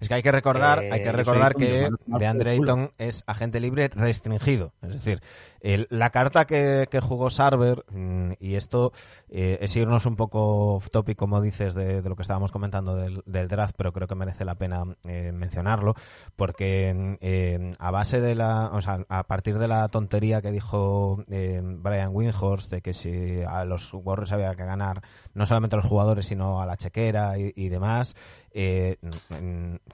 [0.00, 3.88] Es que hay que recordar, hay que eh, recordar que DeAndre Ayton es agente libre
[3.88, 4.72] restringido.
[4.82, 5.20] Es decir,
[5.62, 8.92] la carta que, jugó Sarver, mm, y esto
[9.28, 13.48] eh, es irnos un poco off topic, como dices, de, lo que estábamos comentando del,
[13.48, 15.94] draft, pero creo que merece la pena eh, mencionarlo,
[16.34, 21.24] porque eh, a base de la, o sea, a partir de la tontería que dijo
[21.28, 25.02] Brian Windhorst de que si a los Warriors había que ganar
[25.34, 28.16] no solamente a los jugadores, sino a la chequera y, demás,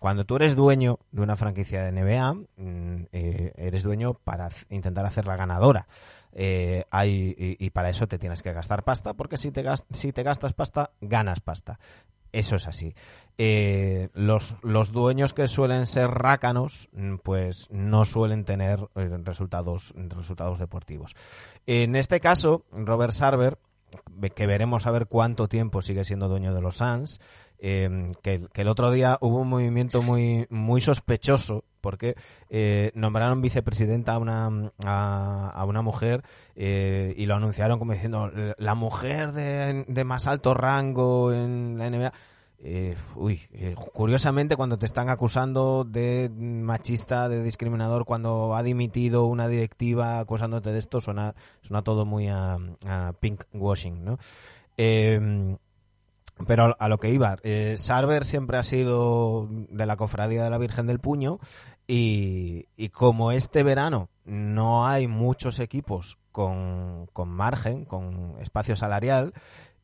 [0.00, 5.36] cuando tú eres dueño de una franquicia de NBA, mm, eres dueño para intentar hacerla
[5.36, 5.60] ganar
[6.32, 6.84] eh,
[7.58, 10.92] y, para eso te tienes que gastar pasta, porque si te, si te gastas pasta,
[11.00, 11.78] ganas pasta.
[12.30, 12.94] Eso es así.
[13.38, 14.56] Eh, los,
[14.92, 21.16] dueños que suelen ser rácanos, mm, pues no suelen tener eh, resultados, resultados deportivos.
[21.66, 23.58] En este caso, Robert Sarver,
[24.34, 27.20] que veremos a ver cuánto tiempo sigue siendo dueño de los Suns,
[27.58, 32.16] que, que, el otro día hubo un movimiento muy, muy sospechoso porque
[32.50, 36.22] eh, nombraron vicepresidenta a una, a, una mujer
[36.54, 42.12] eh, y lo anunciaron como diciendo la mujer de, más alto rango en la NBA.
[42.60, 43.40] Eh, uy,
[43.92, 50.72] curiosamente cuando te están acusando de machista, de discriminador, cuando ha dimitido una directiva acusándote
[50.72, 52.58] de esto, suena, suena todo muy a,
[53.20, 54.18] pink washing, ¿no?
[56.46, 60.58] Pero a lo que iba, eh, Sarver siempre ha sido de la cofradía de la
[60.58, 61.40] Virgen del Puño
[61.86, 69.32] y, como este verano no hay muchos equipos con, margen, con espacio salarial,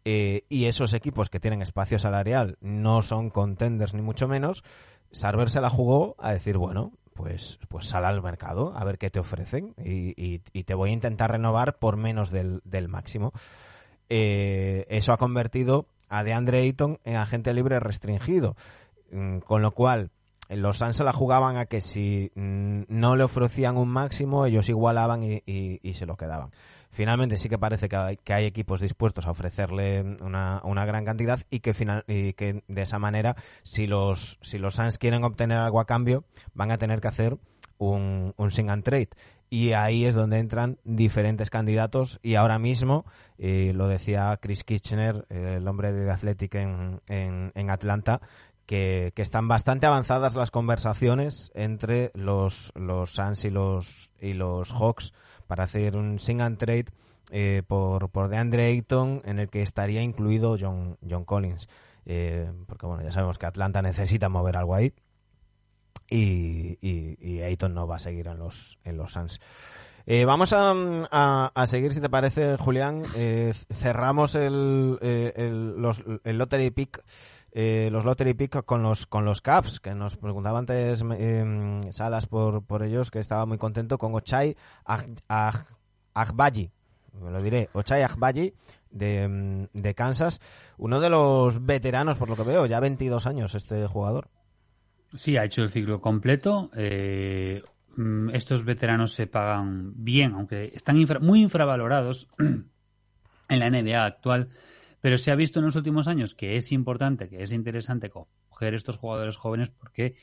[0.05, 4.63] eh, y esos equipos que tienen espacio salarial no son contenders ni mucho menos,
[5.11, 9.09] Sarver se la jugó a decir, bueno, pues, pues sal al mercado a ver qué
[9.09, 13.33] te ofrecen y, te voy a intentar renovar por menos del, máximo.
[14.11, 18.57] Eh, eso ha convertido a DeAndre Ayton en agente libre restringido.
[19.11, 20.11] Mm, con lo cual,
[20.49, 24.69] los Suns se la jugaban a que si mm, no le ofrecían un máximo, ellos
[24.69, 26.51] igualaban y, se lo quedaban.
[26.91, 31.05] Finalmente sí que parece que hay, que hay equipos dispuestos a ofrecerle una, una gran
[31.05, 35.25] cantidad y que, final, y que de esa manera, si los, si los Suns quieren
[35.25, 37.37] obtener algo a cambio, van a tener que hacer
[37.79, 39.11] un, un sing and trade
[39.55, 43.05] y ahí es donde entran diferentes candidatos y ahora mismo,
[43.39, 48.21] eh, lo decía Chris Kitchener, el hombre de Athletic en, en, Atlanta,
[48.67, 55.13] que, están bastante avanzadas las conversaciones entre los, los Suns y los, y los Hawks
[55.47, 56.87] para hacer un sing and trade
[57.31, 61.69] eh, por, por DeAndre Ayton en el que estaría incluido John, John Collins.
[62.07, 64.93] Eh, porque bueno, ya sabemos que Atlanta necesita mover algo ahí
[66.09, 69.41] y, y, Ayton no va a seguir en los, en los Suns.
[70.07, 73.05] Eh, vamos a, a, seguir, si te parece, Julián.
[73.15, 77.03] Eh, cerramos el, eh, el, los, el Lottery Pick.
[77.53, 82.27] Eh, los Lottery Pick con los con los Caps, que nos preguntaba antes em, Salas
[82.27, 84.57] por, por ellos, que estaba muy contento con Ochai
[86.15, 86.71] Agbaji,
[87.23, 88.53] lo diré, Ochai Agbaji
[88.91, 90.41] de, em, de Kansas,
[90.79, 94.29] uno de los veteranos, por lo que veo, ya 22 años este jugador.
[95.15, 96.71] Sí, ha hecho el ciclo completo.
[96.75, 97.63] Eh,
[97.97, 104.49] Mm, estos veteranos se pagan bien, aunque están muy infravalorados en la NBA actual,
[105.01, 108.75] pero se ha visto en los últimos años que es importante, que es interesante coger
[108.75, 110.17] estos jugadores jóvenes porque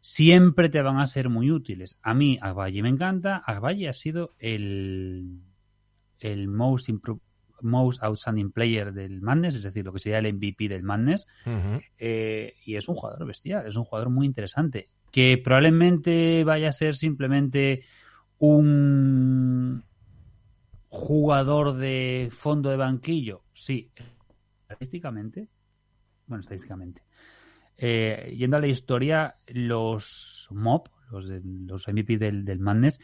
[0.00, 1.98] siempre te van a ser muy útiles.
[2.02, 5.40] A mí Agbaye me encanta, Agbaye ha sido el,
[6.18, 6.90] el most,
[7.62, 11.26] most outstanding player del Madness, es decir, lo que sería el MVP del Madness,
[11.98, 16.72] eh, y es un jugador bestial, es un jugador muy interesante que probablemente vaya a
[16.72, 17.84] ser simplemente
[18.38, 19.82] un
[20.88, 23.90] jugador de fondo de banquillo, sí,
[24.62, 25.48] estadísticamente,
[26.26, 27.02] bueno, estadísticamente,
[27.76, 33.00] eh, yendo a la historia, los MOP, los, de, los MVP del, del Madness,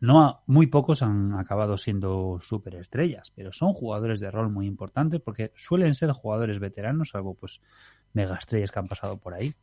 [0.00, 5.52] no, muy pocos han acabado siendo superestrellas, pero son jugadores de rol muy importantes porque
[5.56, 7.60] suelen ser jugadores veteranos, salvo pues
[8.12, 9.54] megaestrellas que han pasado por ahí.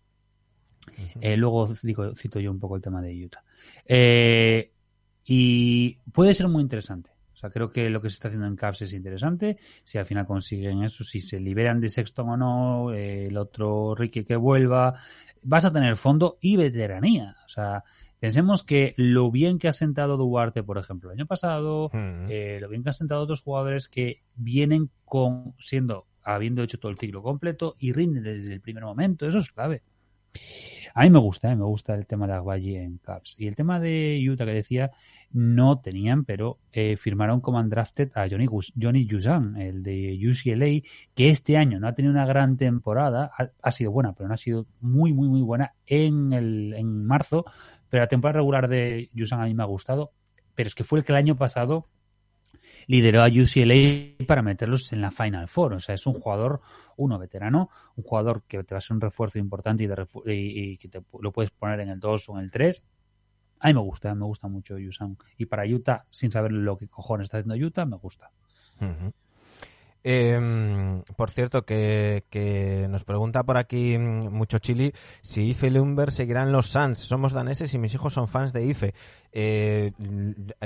[1.20, 3.44] Eh, luego digo, cito yo un poco el tema de Utah.
[3.86, 4.72] Eh,
[5.24, 7.12] y puede ser muy interesante.
[7.34, 9.58] O sea, creo que lo que se está haciendo en Caps es interesante.
[9.84, 13.96] Si al final consiguen eso, si se liberan de Sexton o no, eh, el otro
[13.96, 14.94] Ricky que vuelva,
[15.42, 17.36] vas a tener fondo y veteranía.
[17.46, 17.84] O sea,
[18.26, 22.84] pensemos que lo bien que ha sentado Duarte, por ejemplo, el año pasado, lo bien
[22.84, 27.76] que ha sentado otros jugadores que vienen con siendo habiendo hecho todo el ciclo completo
[27.80, 29.84] y rinden desde el primer momento, eso es clave.
[30.96, 31.56] A mí me gusta, ¿eh?
[31.56, 33.36] me gusta el tema de Agbayi en Caps.
[33.38, 34.92] Y el tema de Utah que decía,
[35.32, 38.48] no tenían, pero eh, firmaron como undrafted a Johnny,
[38.82, 39.08] Johnny
[39.60, 43.30] el de UCLA, que este año no ha tenido una gran temporada,
[43.62, 47.44] ha, sido buena, pero no ha sido muy, muy, muy buena en, el, en marzo,
[47.96, 50.12] pero la temporada regular de Yusan a mí me ha gustado,
[50.54, 51.88] pero es que fue el que el año pasado
[52.88, 55.76] lideró a UCLA para meterlos en la Final Four.
[55.76, 56.60] O sea, es un jugador,
[56.98, 59.88] uno veterano, un jugador que te va a ser un refuerzo importante
[60.26, 62.84] y, que te, lo puedes poner en el 2 o en el 3.
[63.62, 65.18] A mí me gusta, me gusta mucho Yusan.
[65.38, 68.30] Y para Utah, sin saber lo que cojones está haciendo Utah, me gusta.
[70.08, 76.52] Eh, por cierto, que, nos pregunta por aquí mm, mucho Chili si Ife Lumber seguirán
[76.52, 77.00] los Suns.
[77.00, 78.94] Somos daneses y mis hijos son fans de Ife.
[79.32, 79.94] Eh,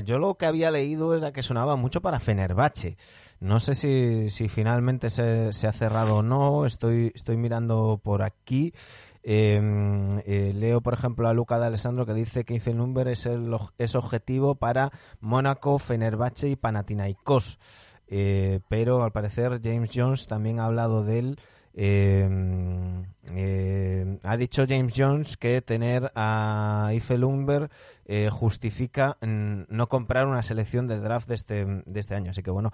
[0.03, 2.97] yo lo que había leído era que sonaba mucho para Fenerbahce.
[3.39, 6.65] No sé si, si finalmente se, se, ha cerrado o no.
[6.65, 8.73] Estoy, estoy mirando por aquí.
[9.23, 13.25] Em, eh, leo, por ejemplo, a Luca de Alessandro que dice que Ife Lumber es,
[13.25, 17.57] el, es objetivo para Mónaco, Fenerbahce y Panathinaikos.
[18.11, 21.39] Eh, pero al parecer James Jones también ha hablado de él.
[21.75, 22.27] Eh,
[23.35, 27.69] eh, ha dicho James Jones que tener a Ife Lumber
[28.31, 32.31] justifica no comprar una selección de draft de este, de este año.
[32.31, 32.71] Así que bueno,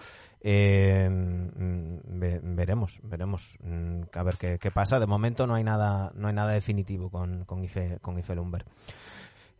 [2.01, 4.97] veremos, veremos mm, a ver qué, qué, pasa.
[4.97, 8.63] De momento no hay nada, no hay nada definitivo con, con, Ife, con Ife Lumber.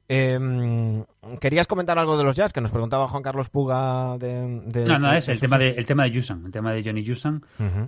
[0.08, 1.04] Eh,
[1.40, 2.54] ¿Querías comentar algo de los jazz?
[2.54, 4.46] Que nos preguntaba Juan Carlos Puga de...
[4.88, 7.44] no, no, es el tema, de, el tema de Yusan, el tema de Johnny Yusan,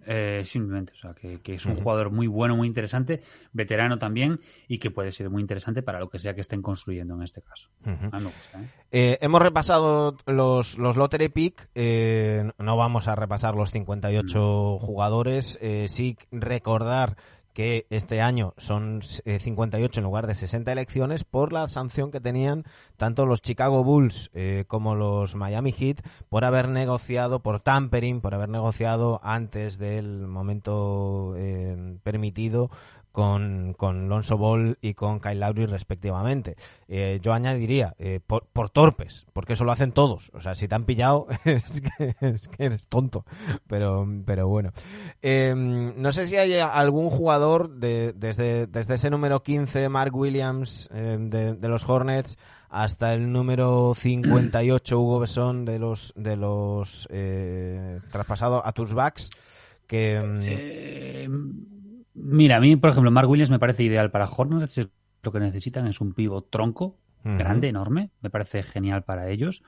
[0.08, 3.22] eh, simplemente, o sea, que, es un jugador muy bueno, muy interesante,
[3.54, 7.14] veterano también, y que puede ser muy interesante para lo que sea que estén construyendo
[7.14, 7.70] en este caso.
[7.86, 8.70] A mí me gusta, ¿eh?
[8.90, 11.70] Eh, hemos repasado los, los Lottery Pick,
[12.58, 17.18] no vamos a repasar los 58 jugadores, sí recordar
[17.58, 22.20] que este año son 58 eh, en lugar de 60 elecciones por la sanción que
[22.20, 22.66] tenían
[22.98, 28.36] tanto los Chicago Bulls eh, como los Miami Heat por haber negociado, por tampering, por
[28.36, 32.70] haber negociado antes del momento eh, permitido
[33.18, 36.56] con, con Lonzo Ball y con Kyle Lowry respectivamente.
[36.88, 40.30] Eh, yo añadiría, eh, por, torpes, porque eso lo hacen todos.
[40.36, 42.16] O sea, si te han pillado, es que,
[42.60, 43.26] eres tonto.
[43.66, 44.70] Pero, pero bueno.
[45.24, 50.88] Em, no sé si hay algún jugador de, desde, desde ese número 15, Mark Williams,
[50.94, 52.38] em, de, los Hornets,
[52.70, 59.32] hasta el número 58, Hugo Besson, de los, de los eh, traspasados a tus backs,
[59.88, 61.28] que...
[62.20, 64.90] Mira, a mí, por ejemplo, Mark Williams me parece ideal para Hornets.
[65.22, 68.12] Lo que necesitan es un pivot tronco, grande, enorme.
[68.22, 69.64] Me parece genial para ellos.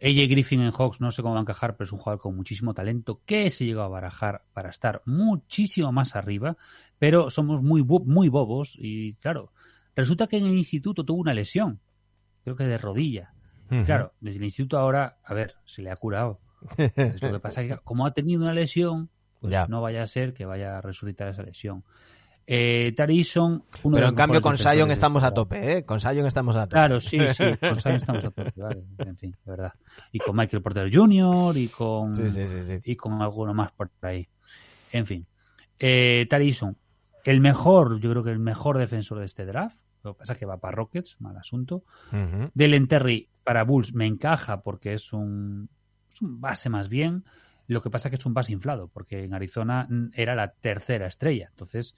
[0.00, 2.36] AJ Griffin en Hawks no sé cómo va a encajar, pero es un jugador con
[2.36, 6.56] muchísimo talento que se llegó a barajar para estar muchísimo más arriba,
[6.98, 9.52] pero somos muy, muy bobos y claro,
[9.96, 11.80] resulta que en el instituto tuvo una lesión,
[12.44, 13.32] creo que de rodilla.
[13.84, 16.40] Claro, desde el instituto ahora, a ver, se le ha curado.
[17.20, 19.10] Lo que pasa es que como ha tenido una lesión,
[19.40, 19.66] pues Ya.
[19.68, 21.84] no vaya a ser que vaya a resucitar esa lesión.
[22.50, 25.84] Eh, Tari Eason, uno de Pero en cambio con Sion estamos a tope, ¿eh?
[25.84, 26.76] Con Sion estamos a tope.
[26.76, 29.72] Claro, sí, sí, con Sion estamos a tope, vale, en fin, de verdad.
[30.12, 31.54] Y con Michael Porter Jr.
[31.58, 32.78] y con Sí, sí, sí, sí.
[32.84, 34.26] y con alguno más por ahí.
[34.92, 35.26] En fin,
[35.78, 36.74] eh, Tari Eason,
[37.24, 39.76] el mejor, yo creo que el mejor defensor de este draft.
[40.02, 41.82] Lo que pasa es que va para Rockets, mal asunto.
[42.54, 45.68] Delen Terry para Bulls me encaja porque es un,
[46.10, 47.24] es un base más bien.
[47.68, 50.52] Lo que pasa es que es un base inflado, porque en Arizona mm, era la
[50.52, 51.48] tercera estrella.
[51.50, 51.94] Entonces,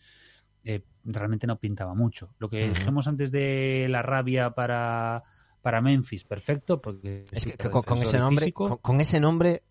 [0.64, 2.34] eh, realmente no pintaba mucho.
[2.38, 5.22] Lo que dijimos antes de la rabia para,
[5.62, 9.62] para Memphis, perfecto, porque Es que con, ese nombre, con, con ese nombre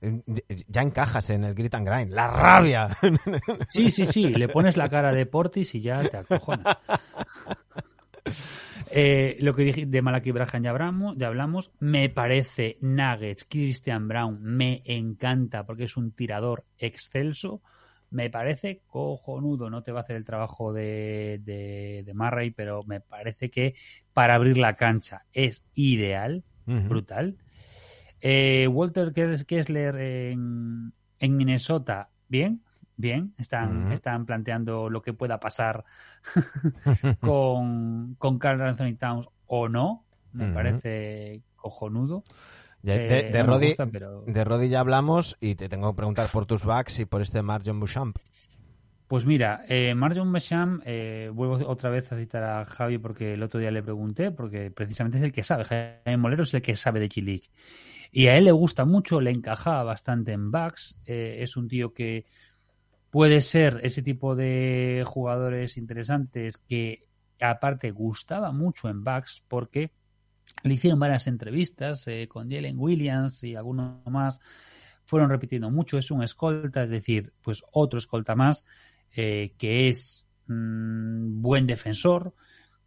[0.68, 2.14] ya encajas en el Grit and Grind.
[2.14, 2.98] ¡La rabia!
[3.68, 6.78] Sí, sí, sí, le pones la cara de Portis y ya te acojonas.
[8.92, 11.72] Eh, lo que dije de Malaki Braham ya hablamos, ya hablamos.
[11.80, 17.62] Me parece Nuggets, Christian Brown, me encanta porque es un tirador excelso.
[18.12, 19.70] Me parece cojonudo.
[19.70, 23.76] No te va a hacer el trabajo de, de, de Murray, pero me parece que
[24.14, 26.44] para abrir la cancha es ideal
[26.88, 27.38] brutal.
[28.22, 32.62] Eh, Walter Kes- Kessler en, en Minnesota, bien,
[33.00, 33.34] bien.
[33.38, 35.86] Están, están planteando lo que pueda pasar
[37.20, 40.06] con, con Carl Anthony Towns o no.
[40.32, 42.24] Me parece cojonudo.
[42.84, 45.92] Ya- Eh, de, de no Roddy, gustan, pero- de Roddy ya hablamos y te tengo
[45.92, 48.18] que preguntar por tus backs y por este Marjon Bouchamp.
[49.08, 53.42] Pues mira, eh, Marjon Besham, eh, vuelvo otra vez a citar a Javi porque el
[53.42, 56.76] otro día le pregunté, porque precisamente es el que sabe, Jaime Molero es el que
[56.76, 57.50] sabe de G-League.
[58.12, 61.92] Y a él le gusta mucho, le encajaba bastante en backs, eh, es un tío
[61.92, 62.26] que
[63.10, 67.06] puede ser ese tipo de jugadores interesantes que
[67.40, 69.92] aparte gustaba mucho en backs porque
[70.64, 74.40] le hicieron varias entrevistas eh, con Jalen Williams y alguno más.
[75.06, 78.66] Fueron repitiendo mucho, es un escolta, es decir, pues otro escolta más
[79.16, 82.34] eh, que es mm, buen defensor,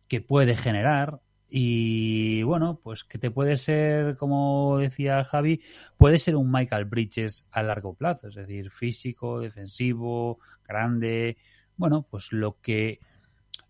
[0.08, 1.20] que puede generar
[1.54, 5.60] y bueno, pues que te puede ser, como decía Javi,
[5.98, 11.36] puede ser un Michael Bridges a largo plazo, es decir, físico, defensivo, grande,
[11.76, 13.00] bueno, pues lo que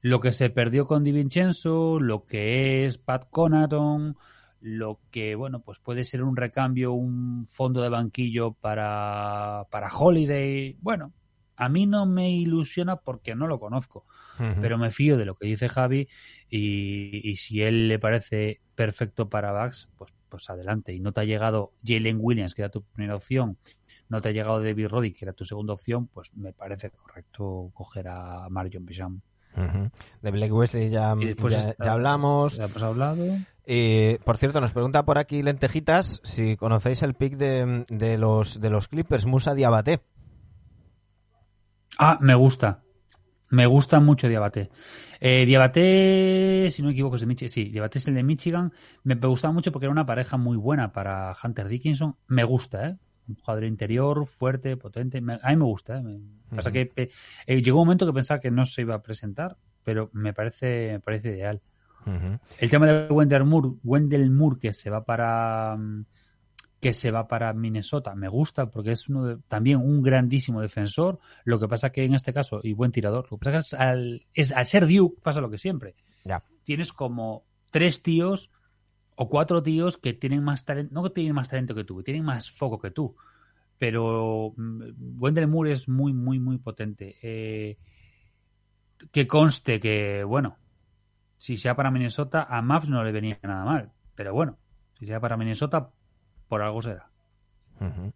[0.01, 4.17] lo que se perdió con Di Vincenzo, lo que es Pat Conaton,
[4.61, 10.77] lo que, bueno, pues puede ser un recambio, un fondo de banquillo para, para Holiday.
[10.81, 11.13] Bueno,
[11.65, 14.05] a mí no me ilusiona porque no lo conozco,
[14.61, 16.09] pero me fío de lo que dice Javi
[16.49, 20.93] y, y si él le parece perfecto para Bucks, pues, pues adelante.
[20.93, 23.57] Y no te ha llegado Jalen Williams, que era tu primera opción,
[24.09, 27.71] no te ha llegado David Roddy, que era tu segunda opción, pues me parece correcto
[27.75, 29.21] coger a Marion Bisham.
[29.57, 29.91] Ujú.
[30.23, 32.57] De Blake Wesley ya, Y después ya, está- ya hablamos.
[32.57, 33.25] Ya hemos hablado.
[33.67, 38.61] Y, por cierto, nos pregunta por aquí Lentejitas si conocéis el pick de, de los,
[38.61, 40.01] de los Clippers, Musa Diabate.
[41.99, 42.83] Ah, me gusta.
[43.51, 44.71] Me gusta mucho Diabate.
[45.21, 47.51] Eh, Diabate, si no me equivoco, es de Michigan.
[47.51, 48.73] Sí, Diabate es el de Michigan.
[49.05, 52.17] Me gustaba mucho porque era una pareja muy buena para Hunter Dickinson.
[52.29, 52.97] Me gusta, ¿eh?
[53.29, 55.21] Un jugador interior, fuerte, potente.
[55.21, 56.03] Me- a mí me gusta, ¿eh?
[56.03, 56.21] Me-
[56.57, 56.75] Pasa Ujú.
[56.75, 57.11] que
[57.47, 60.93] eh, llegó un momento que pensaba que no se iba a presentar, pero me parece,
[60.93, 61.61] me parece ideal.
[62.59, 66.05] El tema de Wendell Moore, Wendell Moore que se va para mm,
[66.83, 71.21] que se va para Minnesota, me gusta porque es uno de- también un grandísimo defensor.
[71.45, 73.75] Lo que pasa que en este caso, y buen tirador, lo que pasa que es
[73.75, 75.95] al, es- al ser Duke pasa lo que siempre.
[76.25, 76.43] Ya.
[76.65, 78.51] Tienes como tres tíos
[79.15, 82.03] o cuatro tíos que tienen más talento, no que tienen más talento que tú, que
[82.03, 83.15] tienen más foco que tú.
[83.79, 87.15] Pero mm, Wendell Moore es muy, muy, muy potente.
[87.23, 87.79] Eh,
[89.13, 90.57] que conste que, bueno,
[91.37, 93.93] si sea para Minnesota, a Maps no le venía nada mal.
[94.17, 94.59] Pero bueno,
[94.99, 95.91] si sea para Minnesota,
[96.53, 97.09] por algo será.
[97.81, 98.13] Ujú.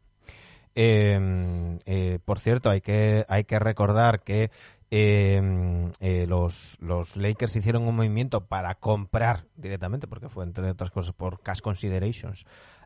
[0.75, 4.51] Eh, eh, por cierto, hay que, hay que recordar que
[4.91, 10.91] eh, eh, los, los Lakers hicieron un movimiento para comprar directamente, porque fue entre otras
[10.91, 12.45] cosas por cash considerations,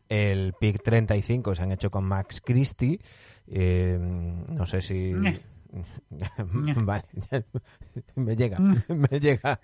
[0.08, 3.00] el pick 35 se han hecho con Max Christie.
[3.48, 5.12] Eh, no sé si.
[6.84, 7.04] Vale,
[8.16, 8.82] me llega, Mm.
[8.88, 9.60] me llega.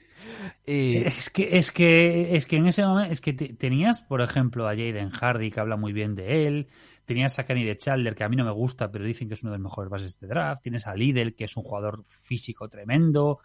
[0.66, 4.20] Y, Es que, es que, es que en ese momento, es que te- tenías, por
[4.20, 6.68] ejemplo, a Jaden Hardy, que habla muy bien de él.
[7.04, 9.42] Tenías a Kenny de Chandler, que a mí no me gusta, pero dicen que es
[9.42, 10.62] uno de los mejores bases de draft.
[10.62, 13.38] Tienes a Lidl, que es un jugador físico tremendo.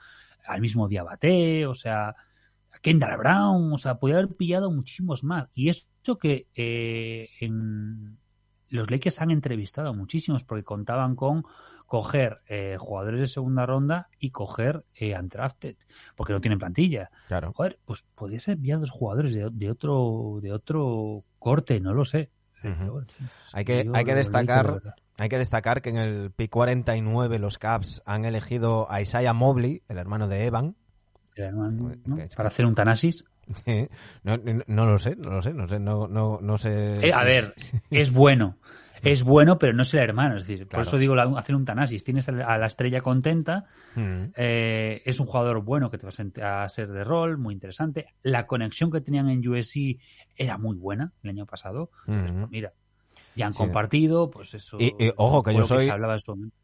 [0.46, 5.48] Al mismo Diabate, o sea, a Kendall Brown, o sea, podía haber pillado muchísimos más.
[5.54, 8.18] Y eso que eh, en
[8.70, 11.44] los Lakers han entrevistado a muchísimos porque contaban con,
[11.92, 15.76] coger eh, jugadores de segunda ronda y coger eh, undrafted,
[16.16, 17.12] porque no tienen plantilla.
[17.28, 17.52] Claro.
[17.52, 22.30] Joder, pues podías enviar dos jugadores de, de otro de otro corte, no lo sé.
[22.62, 23.08] Pero bueno,
[23.52, 28.02] Hay que, hay que destacar hay que destacar que en el pick 49 los Caps
[28.06, 30.78] han elegido a Isaiah Mobley, el hermano de Evan.
[32.38, 33.26] Para hacer un Tanasis.
[33.66, 33.90] Sí.
[34.24, 37.06] No, no- no lo sé, no lo sé, no sé, no, no, no sé.
[37.06, 37.54] Eh, a ver,
[37.90, 38.56] es bueno.
[39.04, 40.38] Es bueno, pero no es el hermano.
[40.38, 40.82] Es decir, Claro.
[40.84, 42.04] por eso digo la- hacer un Tanasis.
[42.04, 43.66] Tienes a la estrella contenta.
[43.96, 48.08] Mm, eh, es un jugador bueno que te va a ser de rol, muy interesante.
[48.22, 50.00] La conexión que tenían en USC
[50.36, 51.90] era muy buena el año pasado.
[52.08, 52.40] Entonces, mm.
[52.40, 52.74] pues mira,
[53.36, 53.60] ya han Sí.
[53.60, 54.78] compartido, pues eso.
[54.80, 56.18] Y- y, ojo, que yo soy- se hablaba.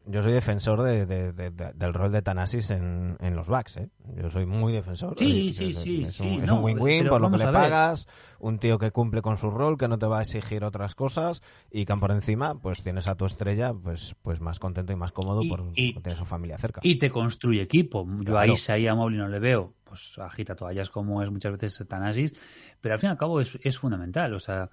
[0.06, 3.76] Yo soy defensor de, de- de- de- del rol de Tanasis en, en los backs,
[3.78, 3.90] ¿eh?
[4.16, 5.14] Yo soy muy defensor.
[5.18, 8.06] Sí, Es- sí, es- sí, Es un, no, win-win pero por lo que le pagas,
[8.38, 11.42] un tío que cumple con su rol, que no te va a exigir otras cosas
[11.70, 15.12] y que por encima pues tienes a tu estrella pues pues más contento y más
[15.12, 16.80] cómodo Y- por, y- porque tiene su familia cerca.
[16.84, 18.06] Y te construye equipo.
[18.06, 18.38] Yo Claro.
[18.52, 21.86] ahí si ahí a Mobley no le veo, pues agita toallas como es muchas veces
[21.88, 22.34] Tanasis,
[22.80, 24.34] pero al fin y al cabo es, es fundamental.
[24.34, 24.68] O sea,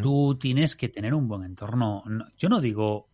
[0.00, 2.02] Tú tienes que tener un buen entorno.
[2.06, 3.08] No- Yo no digo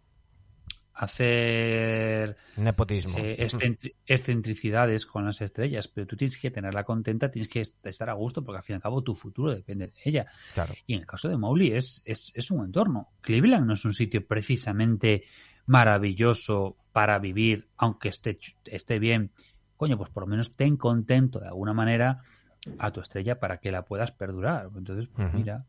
[0.94, 3.16] hacer Nepotismo.
[3.18, 7.86] eh, excentri- excentricidades con las estrellas, pero tú tienes que tenerla contenta, tienes que est-
[7.86, 10.26] estar a gusto, porque al fin y al cabo tu futuro depende de ella.
[10.54, 10.74] Claro.
[10.86, 13.10] Y en el caso de Mowgli es, es, es un entorno.
[13.20, 15.24] Cleveland no es un sitio precisamente
[15.66, 19.30] maravilloso para vivir, aunque esté, esté bien.
[19.76, 22.22] Coño, pues por lo menos ten contento de alguna manera
[22.78, 24.68] a tu estrella para que la puedas perdurar.
[24.76, 25.64] Entonces, pues mira,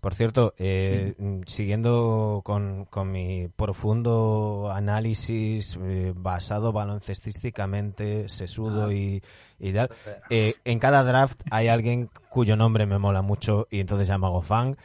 [0.00, 9.22] Por cierto, eh, mm, siguiendo con, con mi profundo análisis eh, basado baloncestísticamente, sesudo y,
[9.58, 9.90] y tal,
[10.30, 14.26] eh, en cada draft hay alguien cuyo nombre me mola mucho y entonces ya me
[14.26, 14.76] hago fan.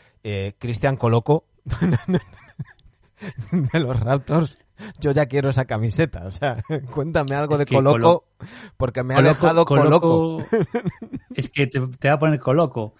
[0.57, 1.45] Cristian Coloco
[3.51, 4.57] de los Raptors.
[4.99, 6.25] Yo ya quiero esa camiseta.
[6.25, 8.25] O sea, cuéntame algo Es de Coloco,
[8.77, 10.43] porque me ha dejado Coloco.
[11.35, 12.95] Es que te, te va a poner coloco.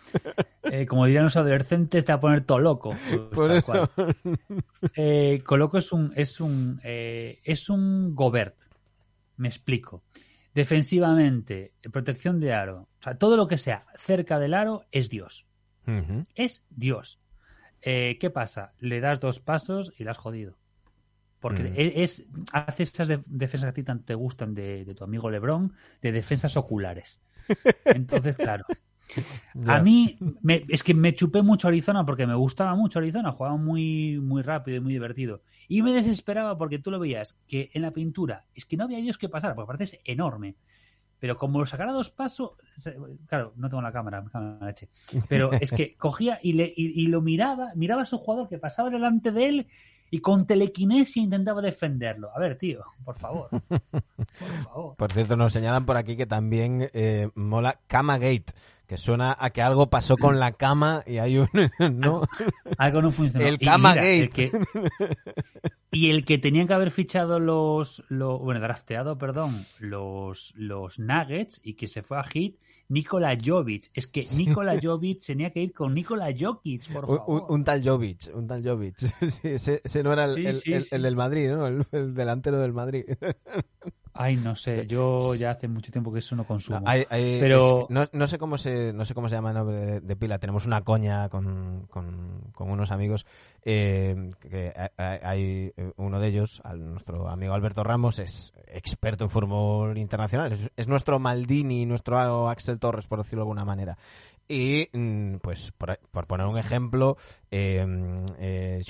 [0.64, 2.94] Eh, como dirían los adolescentes, te va a poner todo loco.
[3.32, 3.90] Pues cual.
[4.94, 8.56] Eh, coloco es un es un eh, es un Gobert.
[9.38, 10.04] Me explico.
[10.54, 15.46] Defensivamente, protección de aro, o sea, todo lo que sea cerca del aro es Dios.
[16.34, 17.20] Es Dios.
[17.82, 18.74] ¿Qué pasa?
[18.80, 20.58] Le das dos pasos y la has jodido.
[21.46, 21.74] Porque Mm.
[21.76, 25.04] e- es, hace esas de- defensas que a ti tanto te gustan de, de tu
[25.04, 27.22] amigo Lebron, de defensas oculares.
[27.86, 28.66] Entonces, claro.
[29.68, 33.58] A mí me- es que me chupé mucho Arizona porque me gustaba mucho Arizona, jugaba
[33.58, 35.44] muy, muy rápido y muy divertido.
[35.68, 38.98] Y me desesperaba porque tú lo veías que en la pintura es que no había
[38.98, 40.56] Dios que pasar, porque aparte es enorme.
[41.20, 42.54] Pero como lo sacara dos pasos,
[43.28, 44.90] claro, no tengo la cámara, me cago en la leche.
[45.30, 48.58] Pero es que cogía y, le, y, y lo miraba, miraba a su jugador que
[48.58, 49.68] pasaba delante de él
[50.16, 52.30] y con telequinesia intentaba defenderlo.
[52.34, 53.50] A ver, tío, por favor.
[54.40, 54.96] Por favor.
[54.96, 58.54] Por cierto, nos señalan por aquí que también eh, mola Cama Gate,
[58.88, 61.48] que suena a que algo pasó con la cama y hay un...
[62.00, 62.22] ¿no?
[62.78, 63.46] Algo no funcionó.
[63.46, 64.20] El Y Cama mira, Gate.
[64.22, 64.52] el que-
[65.92, 71.62] y el que tenían que haber fichado los, los- bueno, drafteado, perdón, los, los Nuggets
[71.64, 72.58] y que se fue a Hit,
[72.90, 73.90] Nikola Jovic.
[73.96, 77.24] Es que Nikola Jovic tenía que ir con Nikola Jokic, por favor.
[77.28, 78.96] un- un tal Jovic, un tal Jovic.
[79.30, 80.90] Sí, ese, ese no era el, Sí, el- sí, el- sí.
[80.96, 81.66] el del Madrid, ¿no?
[81.66, 83.06] El, el delantero del Madrid.
[84.18, 86.80] Ay, no sé, yo ya hace mucho tiempo que eso no consumo.
[86.80, 89.50] No, hay- hay- Pero- es- no, no sé cómo se no sé cómo se llama
[89.50, 90.40] el nombre de, de pila.
[90.40, 93.26] Tenemos una coña con, con, con unos amigos
[93.64, 99.98] eh, que hay- eh, uno de ellos, nuestro amigo Alberto Ramos, es experto en fútbol
[99.98, 100.52] internacional.
[100.54, 103.98] Es, es nuestro Maldini, nuestro Axel Torres, por decirlo de alguna manera.
[104.48, 107.18] Y, mm, pues, por, por poner un ejemplo,
[107.50, 107.86] eh,
[108.38, 108.82] eh,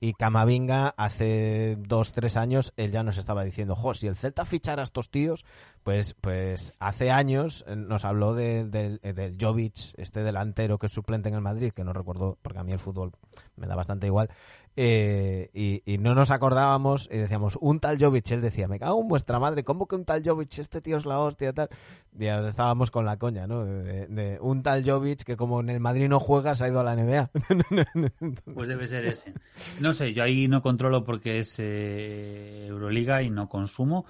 [0.00, 4.44] y, Camavinga hace dos, tres años, él ya nos estaba diciendo, jo, si el Celta
[4.46, 5.44] fichara a estos tíos,
[5.82, 8.60] pues, pues hace años eh, nos habló de-
[9.02, 12.60] eh, del Jovic, este delantero que es suplente en el Madrid, que no recuerdo, porque
[12.60, 13.12] a mí el fútbol
[13.56, 14.30] me da bastante igual,
[14.76, 19.00] eh, y, y no nos acordábamos y decíamos, un tal Jovic, él decía, me cago
[19.00, 20.58] en vuestra madre, ¿cómo que un tal Jovic?
[20.58, 21.68] Este tío es la hostia, tal.
[22.18, 23.64] Y ahora estábamos con la coña, ¿no?
[23.64, 26.80] De, de un tal Jovic que como en el Madrid no juega, se ha ido
[26.80, 27.30] a la NBA.
[28.54, 29.34] Pues debe ser ese.
[29.80, 34.04] No sé, yo ahí no controlo porque es eh, Euroliga y no consumo,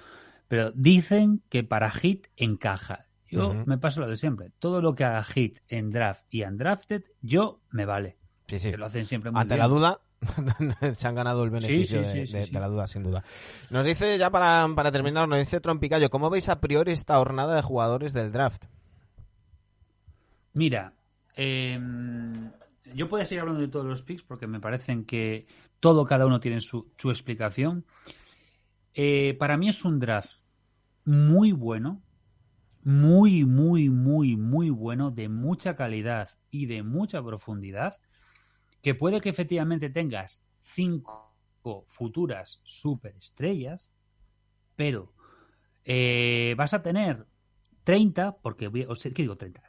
[0.48, 3.06] pero dicen que para Hit encaja.
[3.28, 4.50] Yo me paso lo de siempre.
[4.58, 8.18] Todo lo que haga Hit en draft y undrafted, yo me vale.
[8.46, 8.70] Sí, sí.
[8.70, 9.60] Que lo hacen siempre muy Ante bien.
[9.60, 10.00] la duda,
[10.94, 12.52] se han ganado el beneficio sí, sí, de, sí, de- sí.
[12.52, 13.22] de la duda, sin duda.
[13.70, 17.54] Nos dice, ya para, para terminar, nos dice Trompicayo, ¿cómo veis a priori esta jornada
[17.54, 18.64] de jugadores del draft?
[20.54, 20.94] Mira,
[21.36, 21.80] eh,
[22.94, 25.46] yo podría seguir hablando de todos los picks porque me parecen que
[25.80, 27.84] todo, cada uno tiene su, su explicación.
[28.94, 30.32] Eh, para mí es un draft
[31.04, 32.02] muy bueno,
[32.84, 37.96] muy, muy, muy, muy bueno, de mucha calidad y de mucha profundidad,
[38.82, 41.32] que puede que efectivamente tengas cinco
[41.86, 43.92] futuras superestrellas,
[44.76, 45.14] pero
[45.84, 47.26] eh, vas a tener
[47.84, 49.62] 30, porque, o sea, ¿qué digo 30?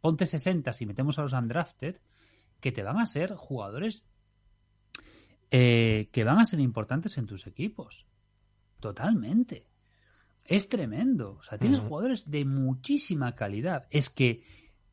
[0.00, 2.00] Ponte 60 si metemos a los undrafted,
[2.60, 4.06] que te van a ser jugadores
[5.50, 8.06] eh, que van a ser importantes en tus equipos.
[8.80, 9.68] Totalmente.
[10.44, 11.36] Es tremendo.
[11.38, 13.86] O sea, tienes jugadores de muchísima calidad.
[13.90, 14.42] Es que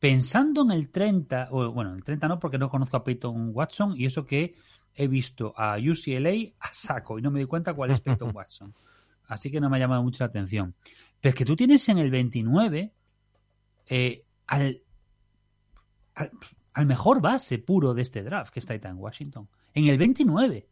[0.02, 3.94] pensando en el 30, o bueno, el 30 no, porque no conozco a Peyton Watson,
[3.96, 4.56] y eso que
[4.96, 8.74] he visto a UCLA a saco y no me di cuenta cuál es Peyton Watson.
[9.28, 10.74] Así que no me ha llamado mucho la atención.
[11.20, 12.92] Pero es que tú tienes en el 29
[13.86, 14.82] eh, al,
[16.16, 19.48] al, mejor base puro de este draft que está ahí en Washington.
[19.72, 20.66] En el 29.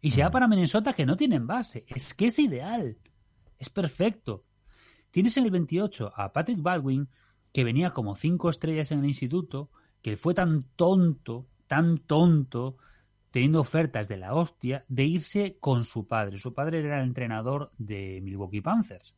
[0.00, 1.84] Y sea para Minnesota que no tienen base.
[1.88, 2.98] Es que es ideal.
[3.58, 4.44] Es perfecto.
[5.10, 7.08] Tienes en el 28 a Patrick Baldwin,
[7.58, 9.68] que venía como cinco estrellas en el instituto,
[10.00, 12.76] que fue tan tonto, tan tonto,
[13.32, 16.38] teniendo ofertas de la hostia, de irse con su padre.
[16.38, 19.16] Su padre era el entrenador de Milwaukee Panthers.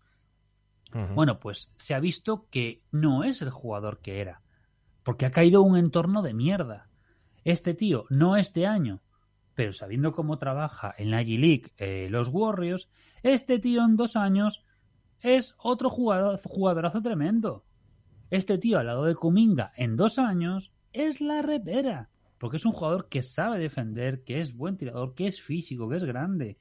[1.15, 4.41] Bueno, pues se ha visto que no es el jugador que era,
[5.03, 6.89] porque ha caído un entorno de mierda.
[7.45, 9.03] Este tío, no este año,
[9.55, 12.89] pero sabiendo cómo trabaja en la G-League eh, los Warriors,
[13.23, 14.65] este tío en dos años
[15.21, 17.67] es otro jugador, jugadorazo tremendo.
[18.31, 22.09] Este tío al lado de Kuminga en dos años es la repera.
[22.39, 25.97] Porque es un jugador que sabe defender, que es buen tirador, que es físico, que
[25.97, 26.59] es grande.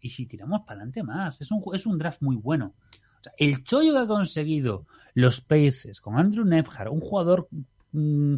[0.00, 2.74] Y si tiramos para adelante más, es un, es un draft muy bueno.
[3.36, 7.48] el chollo que ha conseguido los Pacers con Andrew Nebhard, un jugador
[7.92, 8.36] mm,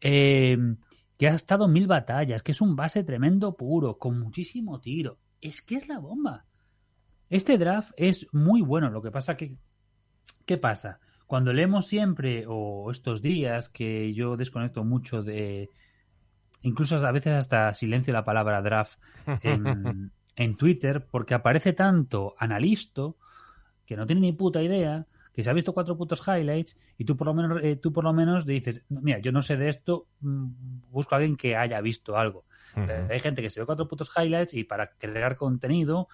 [0.00, 0.58] eh,
[1.18, 5.18] que ha estado mil batallas, que es un base tremendo puro, con muchísimo tiro.
[5.40, 6.46] Es que es la bomba.
[7.28, 8.88] Este draft es muy bueno.
[8.90, 9.56] Lo que pasa que.
[10.46, 11.00] ¿Qué pasa?
[11.28, 15.68] Cuando leemos siempre, o estos días, que yo desconecto mucho de.
[16.62, 18.98] Incluso a veces hasta silencio la palabra draft
[19.42, 23.18] en, en Twitter, porque aparece tanto analisto
[23.84, 27.16] que no tiene ni puta idea, que se ha visto cuatro putos highlights y tú
[27.16, 30.08] por lo menos, eh, tú por lo menos dices, mira, yo no sé de esto,
[30.20, 30.46] mm,
[30.90, 32.44] busco a alguien que haya visto algo.
[33.10, 36.08] Hay gente que se ve cuatro putos highlights y para crear contenido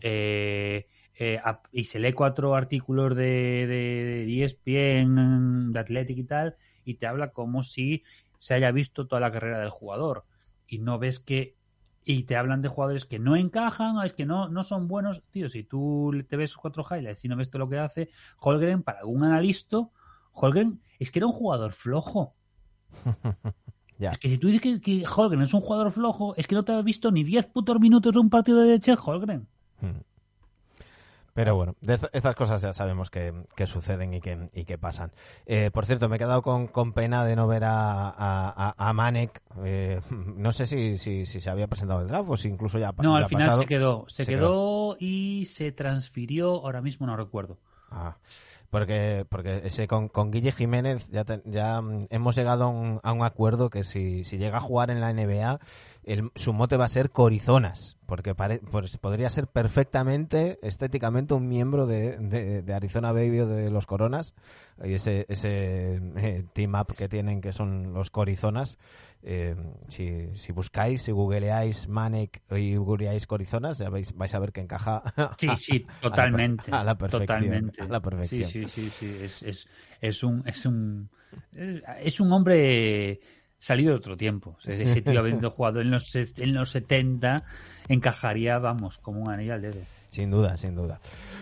[0.00, 0.88] eh,
[1.20, 1.40] eh,
[1.72, 7.32] y se lee cuatro artículos de, de, ESPN, de Athletic y tal, y te habla
[7.32, 8.04] como si
[8.38, 10.24] se haya visto toda la carrera del jugador.
[10.68, 11.56] Y no ves que.
[12.04, 15.24] Y te hablan de jugadores que no encajan, es que no, no son buenos.
[15.30, 18.84] Tío, si tú te ves cuatro highlights y no ves todo lo que hace, Holgren,
[18.84, 19.88] para algún analista,
[20.32, 22.34] Holgren es que era un jugador flojo.
[23.98, 26.62] Es que si tú dices que, que, Holgren es un jugador flojo, es que no
[26.62, 29.48] te has visto ni 10 putos minutos de un partido de Che Holgren.
[29.80, 29.98] Hmm.
[31.38, 33.32] Pero bueno, de estas cosas ya sabemos que,
[33.64, 35.12] suceden y que, y que pasan.
[35.46, 39.40] Eh, por cierto, me he quedado con, pena de no ver a, a, Manek.
[39.64, 43.14] Eh, no sé si, si, se había presentado el draft o si incluso ya No,
[43.14, 44.04] al final se quedó.
[44.08, 47.56] Se, quedó, y se transfirió, ahora mismo no recuerdo.
[47.90, 48.16] Ah,
[48.70, 53.12] porque, porque ese con, con Guille Jiménez ya, ya mm, hemos llegado a un, a
[53.12, 55.58] un acuerdo que si, si llega a jugar en la NBA,
[56.04, 61.86] el, su mote va a ser Corizonas porque pues podría ser perfectamente, estéticamente, un miembro
[61.86, 64.32] de, de, Arizona Baby de los Coronas,
[64.82, 68.78] y ese, ese eh, team up que tienen que son los Corizonas.
[69.22, 69.56] Eh,
[69.88, 74.60] si, si, buscáis, si googleáis Manek y googleáis Corizonas, ya vais, vais a ver que
[74.60, 75.02] encaja.
[75.36, 76.70] Sí, sí, totalmente.
[76.72, 77.72] A la, perfección.
[77.78, 78.48] A la perfección.
[78.48, 79.18] Sí, sí, sí, sí.
[79.24, 79.68] Es, es,
[80.00, 81.10] es un, es un,
[82.00, 83.20] es un hombre
[83.58, 84.56] salido de otro tiempo.
[84.64, 87.44] Ese tío habiendo jugado en los, en los 70
[87.88, 89.80] encajaría, vamos, como un anillo al dedo.
[90.10, 91.00] Sin duda, sin duda.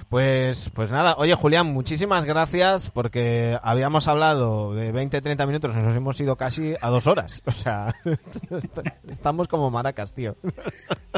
[0.08, 5.96] Pues, pues nada, oye Julián, muchísimas gracias porque habíamos hablado de 20, 30 minutos, nos
[5.96, 7.42] hemos ido casi a dos horas.
[7.56, 7.94] O sea,
[9.08, 10.36] estamos como maracas, tío.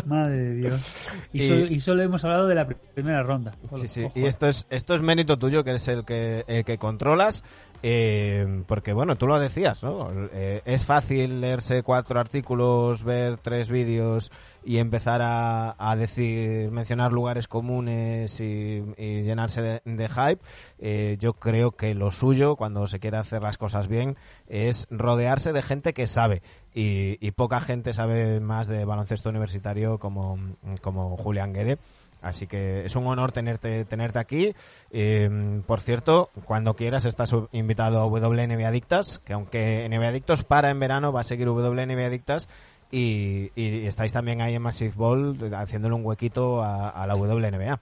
[0.07, 1.09] Madre de Dios.
[1.33, 3.53] Y, solo, hemos hablado de la primera ronda.
[3.75, 4.07] sí, sí.
[4.15, 7.43] Y esto es, esto es mérito tuyo, que eres el que, el que controlas.
[7.83, 10.11] Eh, porque bueno, tú lo decías, ¿no?
[10.33, 14.31] Eh, es fácil leerse cuatro artículos, ver tres vídeos
[14.69, 20.43] y empezar a, decir, mencionar lugares comunes y, llenarse de, hype.
[20.79, 25.55] Eh, yo creo que lo suyo, cuando se quiere hacer las cosas bien, es rodearse
[25.55, 26.43] de gente que sabe.
[26.75, 30.39] Y, poca gente sabe más de baloncesto universitario como,
[30.83, 31.79] como Julián Guede
[32.21, 34.55] Así que es un honor tenerte, tenerte aquí.
[34.91, 40.71] Eh, por cierto, cuando quieras estás invitado a WNB Adictas, que aunque NBA Adictos para
[40.71, 42.49] en verano, va a seguir WNB Adictas.
[42.91, 47.81] Y, y estáis también ahí en Massive Ball haciéndole un huequito a, a la WNBA.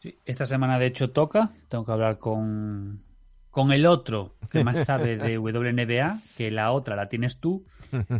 [0.00, 3.00] Sí, esta semana de hecho toca, tengo que hablar con,
[3.50, 7.64] con el otro que más sabe de WNBA, que la otra la tienes tú.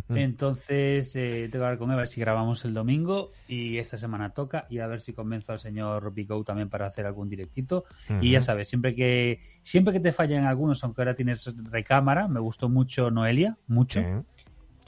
[0.09, 3.97] Entonces, eh, tengo que hablar con él a ver si grabamos el domingo y esta
[3.97, 7.85] semana toca y a ver si convenzo al señor Pico también para hacer algún directito.
[8.19, 12.39] Y ya sabes, siempre que siempre que te fallen algunos, aunque ahora tienes recámara, me
[12.39, 14.01] gustó mucho Noelia, mucho.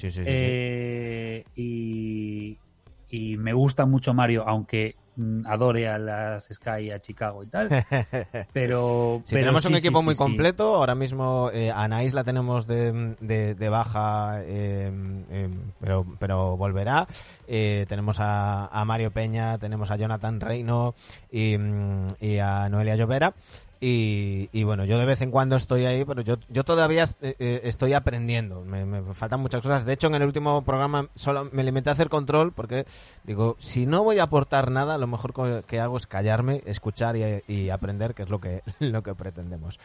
[0.02, 2.58] Sí, sí, sí, eh, y,
[3.10, 7.68] y me gusta mucho Mario, aunque Mm, adore a las Sky, a Chicago y tal.
[8.54, 10.76] Pero, tenemos un equipo muy completo.
[10.76, 17.08] Ahora mismo eh, Anais la tenemos de, de, baja, em, em, pero, pero volverá.
[17.48, 20.96] Eh, tenemos a, a, Mario Peña, tenemos a Jonathan Reino
[21.30, 23.34] y, mm, y a Noelia Llovera.
[23.84, 27.62] Y, bueno, yo de vez en cuando estoy ahí, pero yo, yo todavía eh, eh,
[27.64, 28.62] estoy aprendiendo.
[28.62, 29.86] Me, faltan muchas cosas.
[29.86, 32.86] De hecho, en el último programa solo me limité a hacer control porque
[33.24, 37.70] digo, si no voy a aportar nada, lo mejor que hago es callarme, escuchar y,
[37.72, 39.80] aprender, que es lo que, lo que pretendemos.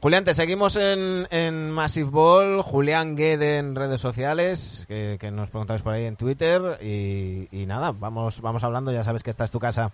[0.00, 5.82] Julián, te seguimos en, en Massive Ball, Julián Guede en redes sociales, que, nos preguntáis
[5.82, 9.50] por ahí en Twitter y, y nada, vamos, vamos hablando, ya sabes que esta es
[9.50, 9.90] tu casa.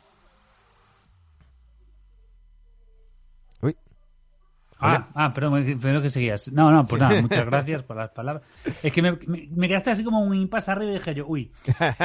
[4.78, 6.50] Ah, ah, perdón, primero que seguías.
[6.52, 8.44] No, no, pues nada, muchas gracias por las palabras.
[8.82, 11.52] Es que me, me, quedaste así como un impasse arriba y dije yo, uy.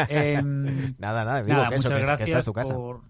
[0.07, 2.73] Em, nada, nada, digo que eso, muchas gracias tu casa.
[2.73, 3.01] Por,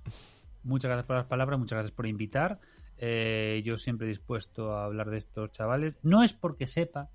[0.63, 2.59] muchas gracias por las palabras, muchas gracias por invitar.
[2.97, 5.97] Eh, yo siempre dispuesto a hablar de estos chavales.
[6.03, 7.09] No es porque sepa,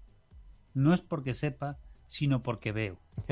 [0.73, 1.79] no es porque sepa,
[2.15, 2.97] sino porque veo.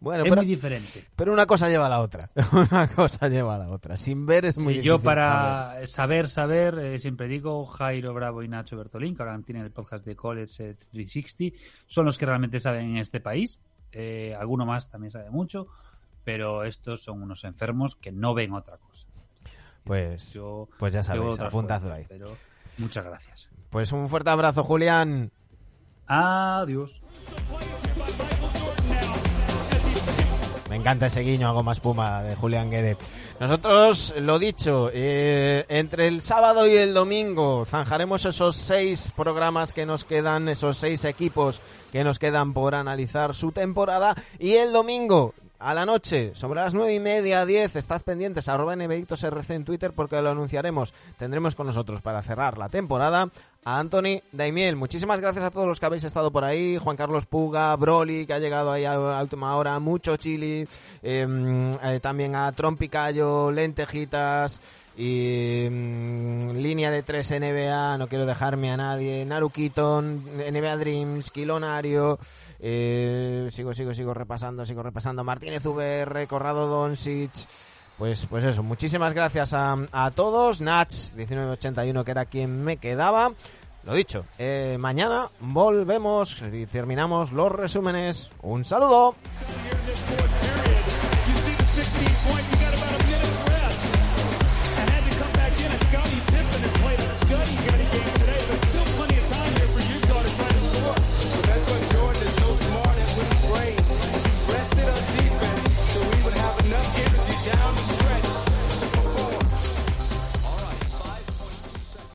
[0.00, 1.02] bueno, es pero, muy diferente.
[1.16, 2.28] Pero una cosa lleva a la otra.
[2.52, 3.96] una cosa lleva a la otra.
[3.96, 8.48] Sin ver es muy y Yo para saber, saber, eh, siempre digo Jairo Bravo y
[8.48, 12.90] Nacho Bertolín, que ahora tienen el podcast de College 360, son los que realmente saben
[12.90, 13.62] en este país.
[13.92, 15.68] Eh, alguno más también sabe mucho,
[16.22, 19.06] pero estos son unos enfermos que no ven otra cosa.
[19.84, 20.38] Pues,
[20.78, 22.04] pues ya sabéis, apuntadlo ahí.
[22.06, 22.36] Pero
[22.76, 23.48] muchas gracias.
[23.70, 25.32] Pues un fuerte abrazo, Julián.
[26.06, 27.00] Adiós.
[30.80, 32.96] Encanta ese guiño a goma espuma de Julián Guede.
[33.38, 39.84] Nosotros, lo dicho, eh, entre el sábado y el domingo zanjaremos esos seis programas que
[39.84, 41.60] nos quedan, esos seis equipos
[41.92, 44.14] que nos quedan por analizar su temporada.
[44.38, 48.74] Y el domingo a la noche, sobre las nueve y media, diez, estad pendientes, arroba
[48.74, 50.94] RC en Twitter porque lo anunciaremos.
[51.18, 53.28] Tendremos con nosotros para cerrar la temporada
[53.64, 54.76] a Anthony Daimiel.
[54.76, 58.32] Muchísimas gracias a todos los que habéis estado por ahí, Juan Carlos Puga, Broly, que
[58.32, 60.66] ha llegado ahí a, última hora, mucho Chili,
[61.02, 64.60] em, eh, también a Trompicayo, Lentejitas,
[64.96, 72.18] y mm, línea de tres NBA, no quiero dejarme a nadie, Naru NBA Dreams, Kilonario,
[72.58, 77.46] eh, sigo, sigo, sigo repasando, sigo repasando, Martínez VR, Corrado Doncic,
[78.00, 83.32] pues, pues eso, muchísimas gracias a, a todos, Nats 1981 que era quien me quedaba,
[83.84, 89.16] lo dicho, eh, mañana volvemos y terminamos los resúmenes, un saludo.